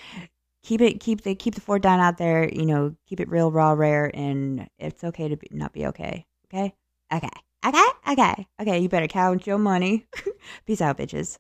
Keep 0.63 0.81
it, 0.81 0.99
keep 0.99 1.21
the, 1.21 1.37
keep 1.37 1.55
the 1.55 1.61
fort 1.61 1.81
down 1.81 2.01
out 2.01 2.19
there. 2.19 2.53
You 2.53 2.67
know, 2.67 2.97
keep 3.07 3.21
it 3.21 3.29
real, 3.29 3.53
raw, 3.53 3.71
rare, 3.71 4.11
and 4.13 4.69
it's 4.81 5.05
okay 5.05 5.29
to 5.29 5.37
be, 5.37 5.47
not 5.53 5.73
be 5.73 5.87
okay. 5.87 6.27
Okay, 6.53 6.75
okay. 7.13 7.29
Okay, 7.65 7.87
okay, 8.09 8.47
okay. 8.61 8.79
You 8.79 8.89
better 8.89 9.09
count 9.09 9.47
your 9.47 9.59
money. 9.59 10.07
Peace 10.67 10.81
out, 10.81 10.99
bitches. 10.99 11.37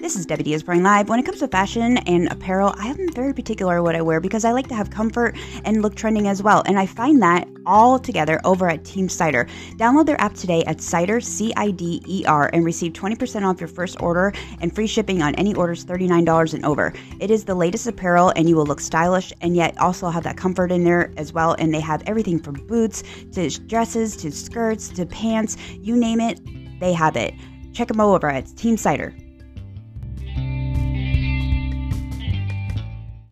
This 0.00 0.16
is 0.16 0.24
Debbie 0.24 0.44
Diaz 0.44 0.62
Reporting 0.62 0.82
Live. 0.82 1.10
When 1.10 1.20
it 1.20 1.26
comes 1.26 1.40
to 1.40 1.48
fashion 1.48 1.98
and 1.98 2.32
apparel, 2.32 2.74
I 2.78 2.86
am 2.86 3.12
very 3.12 3.34
particular 3.34 3.82
what 3.82 3.94
I 3.94 4.00
wear 4.00 4.18
because 4.18 4.46
I 4.46 4.52
like 4.52 4.66
to 4.68 4.74
have 4.74 4.88
comfort 4.88 5.36
and 5.66 5.82
look 5.82 5.94
trending 5.94 6.26
as 6.26 6.42
well. 6.42 6.62
And 6.64 6.78
I 6.78 6.86
find 6.86 7.20
that 7.20 7.46
all 7.66 7.98
together 7.98 8.40
over 8.44 8.66
at 8.66 8.82
Team 8.82 9.10
Cider. 9.10 9.46
Download 9.76 10.06
their 10.06 10.18
app 10.18 10.32
today 10.32 10.64
at 10.64 10.80
Cider, 10.80 11.20
C 11.20 11.52
I 11.54 11.70
D 11.70 12.02
E 12.06 12.24
R, 12.26 12.48
and 12.54 12.64
receive 12.64 12.94
20% 12.94 13.46
off 13.46 13.60
your 13.60 13.68
first 13.68 14.00
order 14.00 14.32
and 14.62 14.74
free 14.74 14.86
shipping 14.86 15.20
on 15.20 15.34
any 15.34 15.54
orders 15.54 15.84
$39 15.84 16.54
and 16.54 16.64
over. 16.64 16.94
It 17.20 17.30
is 17.30 17.44
the 17.44 17.54
latest 17.54 17.86
apparel, 17.86 18.32
and 18.36 18.48
you 18.48 18.56
will 18.56 18.66
look 18.66 18.80
stylish 18.80 19.34
and 19.42 19.54
yet 19.54 19.76
also 19.76 20.08
have 20.08 20.22
that 20.22 20.38
comfort 20.38 20.72
in 20.72 20.82
there 20.82 21.12
as 21.18 21.34
well. 21.34 21.56
And 21.58 21.74
they 21.74 21.80
have 21.80 22.02
everything 22.06 22.38
from 22.38 22.54
boots 22.66 23.02
to 23.32 23.50
dresses 23.66 24.16
to 24.16 24.32
skirts 24.32 24.88
to 24.88 25.04
pants 25.04 25.58
you 25.72 25.94
name 25.94 26.20
it, 26.20 26.40
they 26.80 26.94
have 26.94 27.16
it. 27.16 27.34
check 27.74 27.88
them 27.88 28.00
over 28.00 28.30
at 28.30 28.46
Team 28.56 28.78
Cider. 28.78 29.14